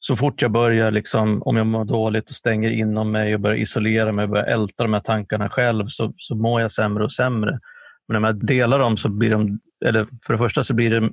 Så 0.00 0.16
fort 0.16 0.42
jag 0.42 0.50
börjar, 0.50 0.90
liksom, 0.90 1.42
om 1.42 1.56
jag 1.56 1.66
mår 1.66 1.84
dåligt 1.84 2.30
och 2.30 2.36
stänger 2.36 2.70
inom 2.70 3.10
mig 3.10 3.34
och 3.34 3.40
börjar 3.40 3.56
isolera 3.56 4.12
mig 4.12 4.22
och 4.22 4.28
börjar 4.28 4.46
älta 4.46 4.82
de 4.84 4.92
här 4.92 5.00
tankarna 5.00 5.48
själv 5.48 5.86
så, 5.88 6.12
så 6.16 6.34
mår 6.34 6.60
jag 6.60 6.72
sämre 6.72 7.04
och 7.04 7.12
sämre. 7.12 7.60
Men 8.08 8.22
när 8.22 8.28
jag 8.28 8.46
delar 8.46 8.78
dem 8.78 8.96
så 8.96 9.08
blir 9.08 9.30
de, 9.30 9.58
eller 9.84 10.06
för 10.26 10.32
det 10.32 10.38
första 10.38 10.64
så 10.64 10.74
blir 10.74 10.90
det 10.90 11.10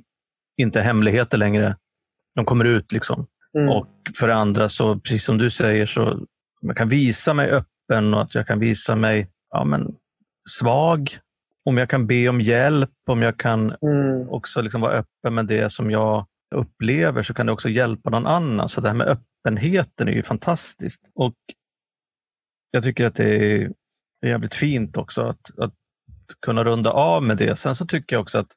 inte 0.56 0.80
hemligheter 0.80 1.38
längre. 1.38 1.76
De 2.34 2.44
kommer 2.44 2.64
ut. 2.64 2.92
liksom. 2.92 3.26
Mm. 3.58 3.68
Och 3.68 3.88
för 4.18 4.28
det 4.28 4.34
andra, 4.34 4.68
så, 4.68 4.98
precis 4.98 5.24
som 5.24 5.38
du 5.38 5.50
säger, 5.50 5.86
så 5.86 6.26
jag 6.60 6.76
kan 6.76 6.88
visa 6.88 7.34
mig 7.34 7.50
öppen 7.50 8.14
och 8.14 8.22
att 8.22 8.34
jag 8.34 8.46
kan 8.46 8.58
visa 8.58 8.96
mig 8.96 9.30
ja, 9.50 9.64
men, 9.64 9.94
svag. 10.50 11.18
Om 11.64 11.78
jag 11.78 11.90
kan 11.90 12.06
be 12.06 12.28
om 12.28 12.40
hjälp, 12.40 12.90
om 13.06 13.22
jag 13.22 13.38
kan 13.38 13.76
mm. 13.82 14.28
också 14.28 14.62
liksom 14.62 14.80
vara 14.80 14.92
öppen 14.92 15.34
med 15.34 15.46
det 15.46 15.72
som 15.72 15.90
jag 15.90 16.26
upplever 16.54 17.22
så 17.22 17.34
kan 17.34 17.46
det 17.46 17.52
också 17.52 17.68
hjälpa 17.68 18.10
någon 18.10 18.26
annan. 18.26 18.68
Så 18.68 18.80
det 18.80 18.88
här 18.88 18.96
med 18.96 19.06
öppenheten 19.06 20.08
är 20.08 20.12
ju 20.12 20.22
fantastiskt. 20.22 21.02
Och 21.14 21.34
Jag 22.70 22.82
tycker 22.82 23.06
att 23.06 23.14
det 23.14 23.34
är 23.34 23.72
jävligt 24.26 24.54
fint 24.54 24.96
också 24.96 25.22
att, 25.22 25.58
att 25.58 25.74
kunna 26.40 26.64
runda 26.64 26.90
av 26.90 27.22
med 27.22 27.36
det. 27.36 27.56
Sen 27.58 27.74
så 27.76 27.86
tycker 27.86 28.16
jag 28.16 28.20
också 28.20 28.38
att, 28.38 28.52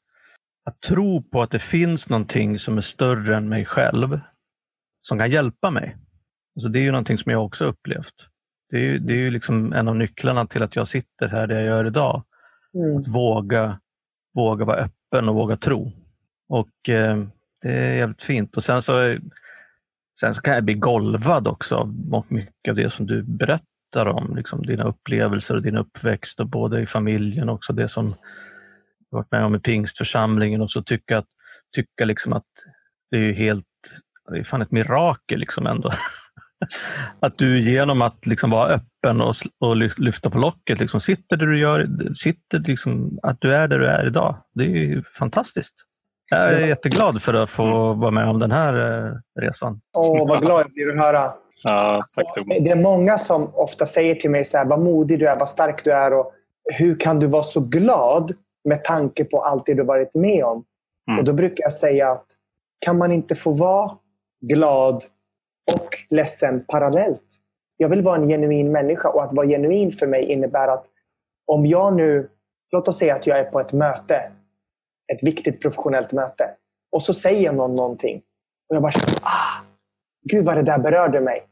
att 0.65 0.81
tro 0.81 1.23
på 1.23 1.41
att 1.41 1.51
det 1.51 1.59
finns 1.59 2.09
någonting 2.09 2.59
som 2.59 2.77
är 2.77 2.81
större 2.81 3.37
än 3.37 3.49
mig 3.49 3.65
själv 3.65 4.19
som 5.01 5.19
kan 5.19 5.31
hjälpa 5.31 5.71
mig. 5.71 5.97
Alltså 6.55 6.69
det 6.69 6.79
är 6.79 6.83
ju 6.83 6.91
någonting 6.91 7.17
som 7.17 7.31
jag 7.31 7.45
också 7.45 7.65
upplevt. 7.65 8.13
Det 8.69 8.77
är 8.77 8.81
ju, 8.81 8.99
det 8.99 9.13
är 9.13 9.17
ju 9.17 9.31
liksom 9.31 9.73
en 9.73 9.87
av 9.87 9.95
nycklarna 9.95 10.47
till 10.47 10.63
att 10.63 10.75
jag 10.75 10.87
sitter 10.87 11.27
här 11.27 11.47
där 11.47 11.55
jag 11.55 11.65
gör 11.65 11.87
idag. 11.87 12.23
Mm. 12.75 12.97
Att 12.97 13.07
våga, 13.07 13.79
våga 14.35 14.65
vara 14.65 14.77
öppen 14.77 15.29
och 15.29 15.35
våga 15.35 15.57
tro. 15.57 15.91
Och 16.49 16.89
eh, 16.89 17.23
Det 17.61 17.71
är 17.71 17.95
jävligt 17.95 18.23
fint. 18.23 18.57
Och 18.57 18.63
sen 18.63 18.81
så, 18.81 19.17
sen 20.19 20.33
så 20.33 20.41
kan 20.41 20.53
jag 20.53 20.63
bli 20.63 20.73
golvad 20.73 21.47
också 21.47 21.75
av 21.75 22.25
mycket 22.27 22.69
av 22.69 22.75
det 22.75 22.93
som 22.93 23.05
du 23.05 23.23
berättar 23.23 24.05
om. 24.05 24.35
Liksom 24.35 24.65
dina 24.65 24.83
upplevelser 24.83 25.55
och 25.55 25.61
din 25.61 25.77
uppväxt 25.77 26.39
och 26.39 26.49
både 26.49 26.81
i 26.81 26.85
familjen 26.85 27.49
och 27.49 27.55
också 27.55 27.73
det 27.73 27.87
som 27.87 28.05
du 28.05 28.13
varit 29.09 29.31
med 29.31 29.45
om 29.45 29.55
i 29.55 29.59
pingstförsamlingen 29.59 30.61
och 30.61 30.71
så 30.71 30.83
tycka, 30.83 31.17
att, 31.17 31.27
tycka 31.75 32.05
liksom 32.05 32.33
att 32.33 32.45
det 33.11 33.17
är 33.17 33.33
helt 33.33 33.65
det 34.31 34.39
är 34.39 34.43
fan 34.43 34.61
ett 34.61 34.71
mirakel 34.71 35.39
liksom 35.39 35.67
ändå. 35.67 35.91
att 37.19 37.37
du 37.37 37.61
genom 37.61 38.01
att 38.01 38.25
liksom 38.25 38.49
vara 38.49 38.67
öppen 38.67 39.21
och, 39.21 39.35
och 39.59 39.75
lyfta 39.75 40.29
på 40.29 40.37
locket 40.37 40.79
liksom 40.79 41.01
sitter 41.01 41.37
där 41.37 41.45
du 41.45 41.59
gör, 41.59 41.87
sitter 42.15 42.59
liksom, 42.59 43.19
att 43.23 43.37
du 43.41 43.55
är 43.55 43.67
där 43.67 43.79
du 43.79 43.87
är 43.87 44.07
idag. 44.07 44.37
Det 44.53 44.63
är 44.63 45.03
fantastiskt. 45.19 45.75
Jag 46.31 46.53
är 46.53 46.67
jätteglad 46.67 47.21
för 47.21 47.33
att 47.33 47.49
få 47.49 47.93
vara 47.93 48.11
med 48.11 48.27
om 48.27 48.39
den 48.39 48.51
här 48.51 49.05
eh, 49.05 49.11
resan. 49.41 49.81
Åh, 49.97 50.27
vad 50.27 50.41
glad 50.41 50.61
jag 50.61 50.71
blir 50.71 50.89
att 50.89 51.05
höra. 51.05 51.33
Ja, 51.67 52.03
tack, 52.15 52.45
det 52.47 52.69
är 52.69 52.75
många 52.75 53.17
som 53.17 53.55
ofta 53.55 53.85
säger 53.85 54.15
till 54.15 54.31
mig 54.31 54.45
så 54.45 54.57
här, 54.57 54.65
vad 54.65 54.79
modig 54.79 55.19
du 55.19 55.27
är, 55.27 55.39
vad 55.39 55.49
stark 55.49 55.85
du 55.85 55.91
är 55.91 56.13
och 56.13 56.31
hur 56.73 56.99
kan 56.99 57.19
du 57.19 57.27
vara 57.27 57.43
så 57.43 57.59
glad 57.59 58.31
med 58.65 58.83
tanke 58.83 59.25
på 59.25 59.41
allt 59.41 59.65
det 59.65 59.73
du 59.73 59.83
varit 59.83 60.15
med 60.15 60.43
om? 60.43 60.63
Mm. 61.07 61.19
Och 61.19 61.25
Då 61.25 61.33
brukar 61.33 61.63
jag 61.63 61.73
säga 61.73 62.11
att 62.11 62.25
kan 62.79 62.97
man 62.97 63.11
inte 63.11 63.35
få 63.35 63.51
vara 63.51 63.91
glad 64.41 65.03
och 65.73 65.89
ledsen 66.09 66.65
parallellt. 66.67 67.21
Jag 67.77 67.89
vill 67.89 68.01
vara 68.01 68.15
en 68.15 68.27
genuin 68.27 68.71
människa 68.71 69.09
och 69.09 69.23
att 69.23 69.33
vara 69.33 69.47
genuin 69.47 69.91
för 69.91 70.07
mig 70.07 70.23
innebär 70.23 70.67
att 70.67 70.85
om 71.47 71.65
jag 71.65 71.95
nu, 71.95 72.29
låt 72.71 72.87
oss 72.87 72.97
säga 72.97 73.15
att 73.15 73.27
jag 73.27 73.39
är 73.39 73.43
på 73.43 73.59
ett 73.59 73.73
möte, 73.73 74.31
ett 75.13 75.23
viktigt 75.23 75.61
professionellt 75.61 76.13
möte 76.13 76.49
och 76.91 77.01
så 77.01 77.13
säger 77.13 77.51
någon 77.51 77.75
någonting 77.75 78.21
och 78.69 78.75
jag 78.75 78.81
bara 78.81 78.91
känner, 78.91 79.19
ah, 79.21 79.63
gud 80.29 80.45
vad 80.45 80.55
det 80.55 80.63
där 80.63 80.79
berörde 80.79 81.21
mig. 81.21 81.43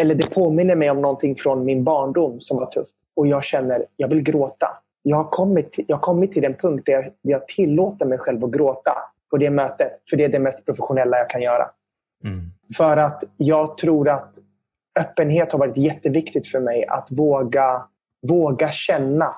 Eller 0.00 0.14
det 0.14 0.30
påminner 0.30 0.76
mig 0.76 0.90
om 0.90 1.00
någonting 1.00 1.36
från 1.36 1.64
min 1.64 1.84
barndom 1.84 2.40
som 2.40 2.56
var 2.56 2.66
tufft 2.66 2.94
och 3.16 3.26
jag 3.26 3.44
känner, 3.44 3.86
jag 3.96 4.08
vill 4.08 4.22
gråta. 4.22 4.66
Jag 5.02 5.16
har 5.16 5.24
kommit, 5.30 5.78
jag 5.86 5.96
har 5.96 6.00
kommit 6.00 6.32
till 6.32 6.42
den 6.42 6.54
punkt 6.54 6.82
där 6.86 6.92
jag, 6.92 7.04
där 7.04 7.12
jag 7.22 7.48
tillåter 7.48 8.06
mig 8.06 8.18
själv 8.18 8.44
att 8.44 8.50
gråta 8.50 8.92
på 9.30 9.36
det 9.36 9.50
mötet. 9.50 9.92
För 10.10 10.16
det 10.16 10.24
är 10.24 10.28
det 10.28 10.38
mest 10.38 10.66
professionella 10.66 11.18
jag 11.18 11.30
kan 11.30 11.42
göra. 11.42 11.70
Mm. 12.24 12.52
För 12.76 12.96
att 12.96 13.22
jag 13.36 13.78
tror 13.78 14.08
att 14.08 14.34
öppenhet 15.00 15.52
har 15.52 15.58
varit 15.58 15.76
jätteviktigt 15.76 16.46
för 16.46 16.60
mig. 16.60 16.86
Att 16.86 17.08
våga, 17.12 17.82
våga 18.28 18.70
känna. 18.70 19.34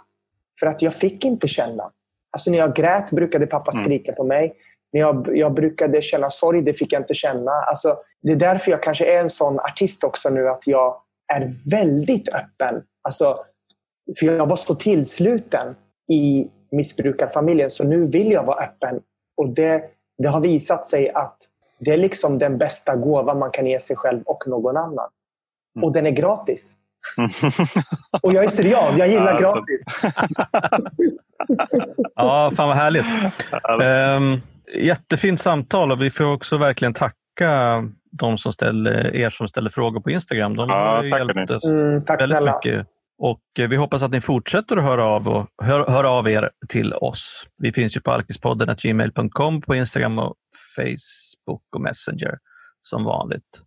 För 0.61 0.67
att 0.67 0.83
jag 0.83 0.95
fick 0.95 1.25
inte 1.25 1.49
känna. 1.49 1.91
Alltså 2.33 2.51
när 2.51 2.59
jag 2.59 2.75
grät 2.77 3.11
brukade 3.11 3.47
pappa 3.47 3.71
Mm. 3.75 3.85
skrika 3.85 4.13
på 4.13 4.25
mig. 4.25 4.55
När 4.93 5.01
jag, 5.01 5.37
jag 5.37 5.55
brukade 5.55 6.03
känna 6.03 6.31
sorg, 6.31 6.63
det 6.63 6.75
fick 6.75 6.93
jag 6.93 7.03
inte 7.03 7.15
känna. 7.15 7.51
Alltså, 7.51 7.97
det 8.23 8.33
är 8.33 8.37
därför 8.37 8.71
jag 8.71 8.83
kanske 8.83 9.17
är 9.17 9.21
en 9.21 9.29
sån 9.29 9.61
artist 9.61 10.05
också 10.05 10.31
nu, 10.31 10.49
att 10.49 10.67
jag 10.67 10.97
är 11.35 11.71
väldigt 11.71 12.29
öppen. 12.29 12.83
Alltså, 13.03 13.39
för 14.19 14.27
jag 14.27 14.49
var 14.49 14.57
så 14.57 14.75
tillsluten 14.75 15.75
i 16.13 16.51
missbrukarfamiljen, 16.73 17.71
så 17.71 17.85
nu 17.85 18.07
vill 18.07 18.31
jag 18.33 18.45
vara 18.45 18.65
öppen. 18.65 19.01
Och 19.37 19.49
det, 19.49 19.85
det 20.19 20.29
har 20.29 20.41
visat 20.41 20.87
sig 20.87 21.11
att 21.11 21.37
det 21.85 21.91
är 21.93 21.97
liksom 21.97 22.39
den 22.39 22.59
bästa 22.59 22.97
gåva 22.97 23.35
man 23.35 23.51
kan 23.51 23.67
ge 23.67 23.81
sig 23.81 23.97
själv 23.97 24.23
och 24.27 24.45
någon 24.47 24.77
annan. 24.77 25.09
Mm. 25.77 25.85
Och 25.85 25.93
den 25.93 26.07
är 26.07 26.11
gratis. 26.11 26.77
Och 28.23 28.33
jag 28.33 28.45
är 28.45 28.49
syrian, 28.49 28.97
jag 28.99 29.09
gillar 29.09 29.41
Ja, 29.43 29.49
så- 29.49 29.55
gratis. 29.55 29.83
Ja, 32.15 32.51
fan 32.57 32.69
vad 32.69 32.77
härligt. 32.77 33.05
Ja, 33.51 34.17
Um, 34.17 34.41
jättefint 34.75 35.41
samtal 35.41 35.93
och 35.93 36.03
vi 36.03 36.11
får 36.11 36.25
också 36.25 36.57
verkligen 36.59 36.95
tacka 36.95 37.83
de 38.13 38.39
som 38.39 38.53
ställer, 38.53 39.17
er 39.17 39.31
som 39.31 39.49
ställer 39.49 39.71
frågor 39.71 40.01
på 40.01 40.11
Instagram. 40.11 40.57
De 40.57 40.69
Ja, 40.69 40.75
har 40.97 41.03
ju 41.03 41.11
tack, 41.11 41.21
hjälpt 41.21 41.51
oss 41.51 41.65
Mm, 41.65 42.05
tack 42.05 42.21
väldigt 42.21 42.37
snälla. 42.39 42.61
mycket. 42.65 42.87
Och 43.19 43.41
eh, 43.59 43.69
vi 43.69 43.77
hoppas 43.77 44.03
att 44.03 44.11
ni 44.11 44.21
fortsätter 44.21 44.77
att 44.77 44.83
höra 44.85 45.05
av, 45.05 45.29
och, 45.29 45.47
hör, 45.63 45.87
höra 45.91 46.11
av 46.11 46.29
er 46.29 46.51
till 46.69 46.95
oss. 46.95 47.47
Vi 47.59 47.73
finns 47.73 47.97
ju 47.97 48.01
på 48.01 48.11
alkispodden 48.13 48.77
gmail.com 48.83 49.61
på 49.63 49.75
Instagram 49.75 50.19
och 50.19 50.35
Facebook 50.77 50.99
och 51.47 51.81
Messenger 51.81 52.39
som 52.83 53.05
vanligt. 53.05 53.61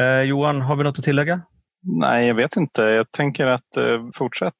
Eh, 0.00 0.20
Johan, 0.20 0.60
har 0.60 0.76
vi 0.76 0.84
något 0.84 0.98
att 0.98 1.04
tillägga? 1.04 1.42
Nej, 1.82 2.26
jag 2.26 2.34
vet 2.34 2.56
inte. 2.56 2.82
Jag 2.82 3.10
tänker 3.10 3.46
att 3.46 3.76
eh, 3.76 4.08
fortsätt 4.14 4.52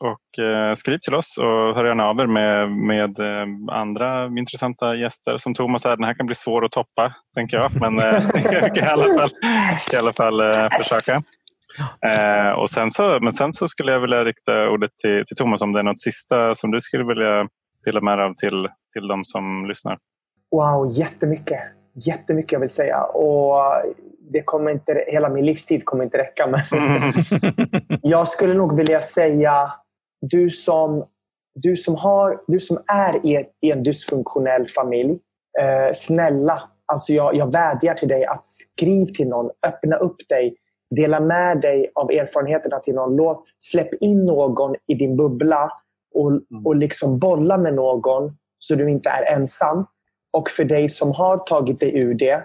och 0.00 0.44
eh, 0.44 0.74
skriv 0.74 0.98
till 0.98 1.14
oss 1.14 1.38
och 1.38 1.76
hör 1.76 1.84
gärna 1.84 2.06
av 2.06 2.20
er 2.20 2.26
med, 2.26 2.70
med 2.70 3.18
eh, 3.18 3.46
andra 3.72 4.26
intressanta 4.26 4.96
gäster. 4.96 5.36
Som 5.36 5.54
Thomas 5.54 5.84
här, 5.84 5.96
den 5.96 6.04
här 6.04 6.14
kan 6.14 6.26
bli 6.26 6.34
svår 6.34 6.64
att 6.64 6.72
toppa, 6.72 7.14
tänker 7.36 7.56
jag. 7.56 7.80
Men 7.80 7.98
eh, 7.98 8.24
jag 8.52 8.74
kan 8.74 8.88
i 8.88 8.90
alla 8.90 9.04
fall, 9.04 9.30
i 9.92 9.96
alla 9.96 10.12
fall 10.12 10.40
eh, 10.40 10.68
försöka. 10.78 11.22
Eh, 12.06 12.50
och 12.50 12.70
sen 12.70 12.90
så, 12.90 13.18
men 13.20 13.32
sen 13.32 13.52
så 13.52 13.68
skulle 13.68 13.92
jag 13.92 14.00
vilja 14.00 14.24
rikta 14.24 14.68
ordet 14.68 14.90
till, 15.02 15.24
till 15.26 15.36
Thomas 15.36 15.62
om 15.62 15.72
det 15.72 15.78
är 15.78 15.84
något 15.84 16.00
sista 16.00 16.54
som 16.54 16.70
du 16.70 16.80
skulle 16.80 17.04
vilja 17.04 17.48
dela 17.84 18.00
med 18.00 18.18
dig 18.18 18.26
av 18.26 18.34
till, 18.34 18.68
till 18.92 19.08
de 19.08 19.24
som 19.24 19.66
lyssnar. 19.68 19.98
Wow, 20.50 20.98
jättemycket. 20.98 21.60
Jättemycket 21.94 22.52
jag 22.52 22.60
vill 22.60 22.70
säga. 22.70 23.02
Och 23.02 23.56
det 24.32 24.42
kommer 24.42 24.70
inte, 24.70 25.04
hela 25.06 25.28
min 25.28 25.46
livstid 25.46 25.84
kommer 25.84 26.04
inte 26.04 26.18
räcka. 26.18 26.46
Men 26.46 26.60
jag 28.02 28.28
skulle 28.28 28.54
nog 28.54 28.76
vilja 28.76 29.00
säga, 29.00 29.72
du 30.20 30.50
som, 30.50 31.04
du 31.54 31.76
som, 31.76 31.94
har, 31.94 32.40
du 32.46 32.60
som 32.60 32.78
är 32.86 33.26
i, 33.26 33.46
i 33.60 33.70
en 33.70 33.82
dysfunktionell 33.82 34.66
familj, 34.68 35.18
eh, 35.60 35.94
snälla, 35.94 36.62
alltså 36.92 37.12
jag, 37.12 37.34
jag 37.34 37.52
vädjar 37.52 37.94
till 37.94 38.08
dig 38.08 38.24
att 38.24 38.46
skriv 38.46 39.06
till 39.06 39.28
någon, 39.28 39.50
öppna 39.66 39.96
upp 39.96 40.16
dig, 40.28 40.56
dela 40.96 41.20
med 41.20 41.60
dig 41.60 41.90
av 41.94 42.10
erfarenheterna 42.10 42.78
till 42.78 42.94
någon. 42.94 43.16
Låt, 43.16 43.42
släpp 43.58 43.94
in 44.00 44.26
någon 44.26 44.74
i 44.86 44.94
din 44.94 45.16
bubbla 45.16 45.70
och, 46.14 46.40
och 46.64 46.76
liksom 46.76 47.18
bolla 47.18 47.58
med 47.58 47.74
någon 47.74 48.36
så 48.58 48.74
du 48.74 48.90
inte 48.90 49.10
är 49.10 49.36
ensam. 49.36 49.86
Och 50.36 50.50
för 50.50 50.64
dig 50.64 50.88
som 50.88 51.12
har 51.12 51.38
tagit 51.38 51.80
dig 51.80 51.98
ur 51.98 52.14
det 52.14 52.42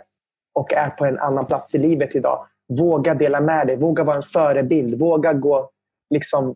och 0.60 0.74
är 0.74 0.90
på 0.90 1.06
en 1.06 1.20
annan 1.20 1.46
plats 1.46 1.76
i 1.76 1.78
livet 1.78 2.16
idag, 2.16 2.46
våga 2.80 3.14
dela 3.14 3.42
med 3.42 3.68
dig. 3.68 3.76
Våga 3.78 4.04
vara 4.04 4.16
en 4.18 4.24
förebild. 4.24 5.00
Våga 5.00 5.34
gå, 5.34 5.70
liksom, 6.14 6.56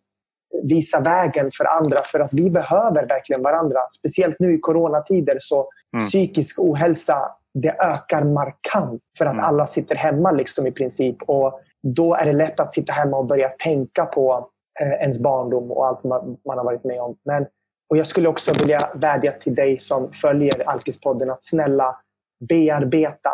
visa 0.63 0.99
vägen 0.99 1.49
för 1.57 1.65
andra. 1.65 2.01
För 2.03 2.19
att 2.19 2.33
vi 2.33 2.49
behöver 2.49 3.07
verkligen 3.07 3.43
varandra. 3.43 3.79
Speciellt 3.99 4.35
nu 4.39 4.53
i 4.53 4.59
coronatider 4.59 5.35
så 5.39 5.69
Mm. 5.93 6.07
psykisk 6.07 6.59
ohälsa 6.59 7.31
det 7.53 7.69
ökar 7.81 8.23
markant 8.23 9.01
för 9.17 9.25
att 9.25 9.33
Mm. 9.33 9.45
alla 9.45 9.65
sitter 9.65 9.95
hemma 9.95 10.31
liksom 10.31 10.67
i 10.67 10.71
princip. 10.71 11.17
Och 11.27 11.59
Då 11.95 12.13
är 12.15 12.25
det 12.25 12.33
lätt 12.33 12.59
att 12.59 12.73
sitta 12.73 12.93
hemma 12.93 13.17
och 13.17 13.25
börja 13.25 13.49
tänka 13.49 14.05
på 14.05 14.49
eh, 14.81 14.91
ens 15.01 15.19
barndom 15.19 15.71
och 15.71 15.85
allt 15.87 16.03
man, 16.03 16.37
man 16.47 16.57
har 16.57 16.65
varit 16.65 16.83
med 16.83 17.01
om. 17.01 17.15
Men, 17.25 17.45
och 17.93 17.97
Jag 17.97 18.07
skulle 18.07 18.27
också 18.27 18.53
vilja 18.53 18.79
vädja 18.95 19.31
till 19.31 19.55
dig 19.55 19.77
som 19.79 20.11
följer 20.11 20.69
Alkispodden 20.69 21.29
att 21.29 21.43
snälla 21.43 21.95
bearbeta. 22.49 23.29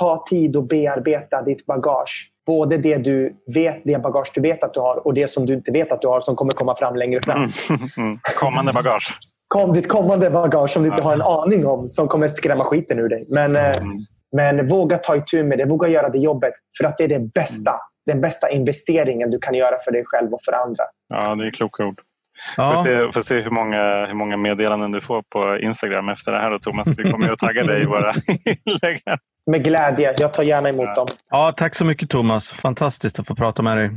Ta 0.00 0.24
tid 0.30 0.56
och 0.56 0.66
bearbeta 0.66 1.42
ditt 1.42 1.66
bagage. 1.66 2.30
Både 2.46 2.76
det 2.76 2.96
du 2.96 3.36
vet, 3.54 3.80
det 3.84 4.02
bagage 4.02 4.32
du 4.34 4.40
vet 4.40 4.64
att 4.64 4.74
du 4.74 4.80
har 4.80 5.06
och 5.06 5.14
det 5.14 5.28
som 5.28 5.46
du 5.46 5.54
inte 5.54 5.72
vet 5.72 5.92
att 5.92 6.02
du 6.02 6.08
har 6.08 6.20
som 6.20 6.36
kommer 6.36 6.52
komma 6.52 6.76
fram 6.76 6.96
längre 6.96 7.20
fram. 7.22 7.38
Mm. 7.38 7.50
Mm. 7.98 8.18
Kommande 8.36 8.72
bagage. 8.72 9.18
Kom 9.48 9.72
ditt 9.72 9.88
kommande 9.88 10.30
bagage 10.30 10.70
som 10.70 10.82
du 10.82 10.88
inte 10.88 11.02
har 11.02 11.12
en 11.12 11.22
aning 11.22 11.66
om 11.66 11.88
som 11.88 12.08
kommer 12.08 12.28
skrämma 12.28 12.64
skiten 12.64 12.98
ur 12.98 13.08
dig. 13.08 13.24
Men, 13.30 13.56
eh, 13.56 13.62
Mm. 13.76 13.98
men 14.36 14.66
våga 14.66 14.98
ta 14.98 15.16
itu 15.16 15.44
med 15.44 15.58
det. 15.58 15.64
Våga 15.66 15.88
göra 15.88 16.08
det 16.08 16.18
jobbet. 16.18 16.52
För 16.78 16.84
att 16.84 16.98
det 16.98 17.04
är 17.04 17.08
det 17.08 17.20
bästa. 17.34 17.72
Den 18.06 18.20
bästa 18.20 18.50
investeringen 18.50 19.30
du 19.30 19.38
kan 19.38 19.54
göra 19.54 19.76
för 19.84 19.92
dig 19.92 20.02
själv 20.06 20.32
och 20.32 20.40
för 20.44 20.52
andra. 20.52 20.84
Ja, 21.08 21.34
det 21.34 21.46
är 21.46 21.50
kloka 21.50 21.84
ord. 21.84 22.00
Ja. 22.56 22.74
Får 22.76 22.84
se, 22.84 23.12
får 23.12 23.20
se 23.20 23.40
hur, 23.40 23.50
många, 23.50 24.06
hur 24.06 24.14
många 24.14 24.36
meddelanden 24.36 24.90
du 24.90 25.00
får 25.00 25.22
på 25.22 25.58
Instagram 25.58 26.08
efter 26.08 26.32
det 26.32 26.38
här 26.38 26.50
då, 26.50 26.58
Thomas. 26.58 26.88
Vi 26.98 27.10
kommer 27.12 27.26
ju 27.26 27.32
att 27.32 27.38
tagga 27.38 27.62
dig 27.64 27.82
i 27.82 27.86
våra 27.86 28.14
inlägg. 28.66 29.00
Med 29.46 29.64
glädje. 29.64 30.14
Jag 30.18 30.34
tar 30.34 30.42
gärna 30.42 30.68
emot 30.68 30.84
Ja. 30.86 30.94
dem. 30.94 31.06
ja, 31.30 31.52
tack 31.56 31.74
så 31.74 31.84
mycket 31.84 32.10
Thomas. 32.10 32.50
Fantastiskt 32.50 33.18
att 33.18 33.26
få 33.26 33.34
prata 33.34 33.62
med 33.62 33.76
dig. 33.76 33.90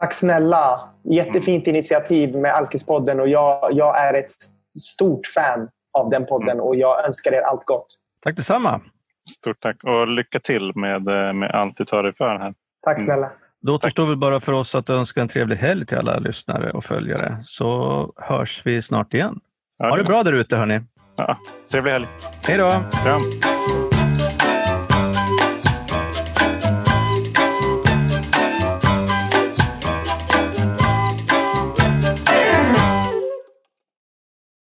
Tack 0.00 0.12
snälla. 0.14 0.80
Jättefint 1.10 1.66
initiativ 1.66 2.36
med 2.36 2.54
Alkispodden 2.54 3.20
och 3.20 3.28
jag, 3.28 3.68
jag 3.72 3.98
är 4.00 4.14
ett 4.14 4.30
stort 4.78 5.26
fan 5.26 5.68
av 5.98 6.10
den 6.10 6.26
podden 6.26 6.60
och 6.60 6.76
jag 6.76 7.06
önskar 7.06 7.32
er 7.32 7.40
allt 7.40 7.64
gott. 7.64 7.86
Tack 8.24 8.36
detsamma. 8.36 8.80
Stort 9.30 9.60
tack 9.60 9.76
och 9.84 10.08
lycka 10.08 10.38
till 10.40 10.72
med, 10.74 11.08
eh, 11.08 11.32
med 11.32 11.50
allt 11.50 11.76
du 11.76 11.84
tar 11.84 12.02
dig 12.02 12.12
för 12.14 12.38
här. 12.38 12.54
Tack 12.84 12.98
Mm. 13.00 13.28
Då 13.62 13.74
återstår 13.74 14.06
väl 14.06 14.16
bara 14.16 14.40
för 14.40 14.52
oss 14.52 14.74
att 14.74 14.90
önska 14.90 15.20
en 15.20 15.28
trevlig 15.28 15.56
helg 15.56 15.86
till 15.86 15.98
alla 15.98 16.18
lyssnare 16.18 16.70
och 16.70 16.84
följare. 16.84 17.38
Så 17.44 18.12
hörs 18.16 18.62
vi 18.64 18.82
snart 18.82 19.14
igen. 19.14 19.38
Ha 19.78 19.96
det 19.96 20.04
bra 20.04 20.22
där 20.22 20.32
ute 20.32 20.56
hörni. 20.56 20.80
Ja, 21.16 21.38
trevlig 21.70 21.92
helg. 21.92 22.06
Hej 22.42 22.58
då! 22.58 22.82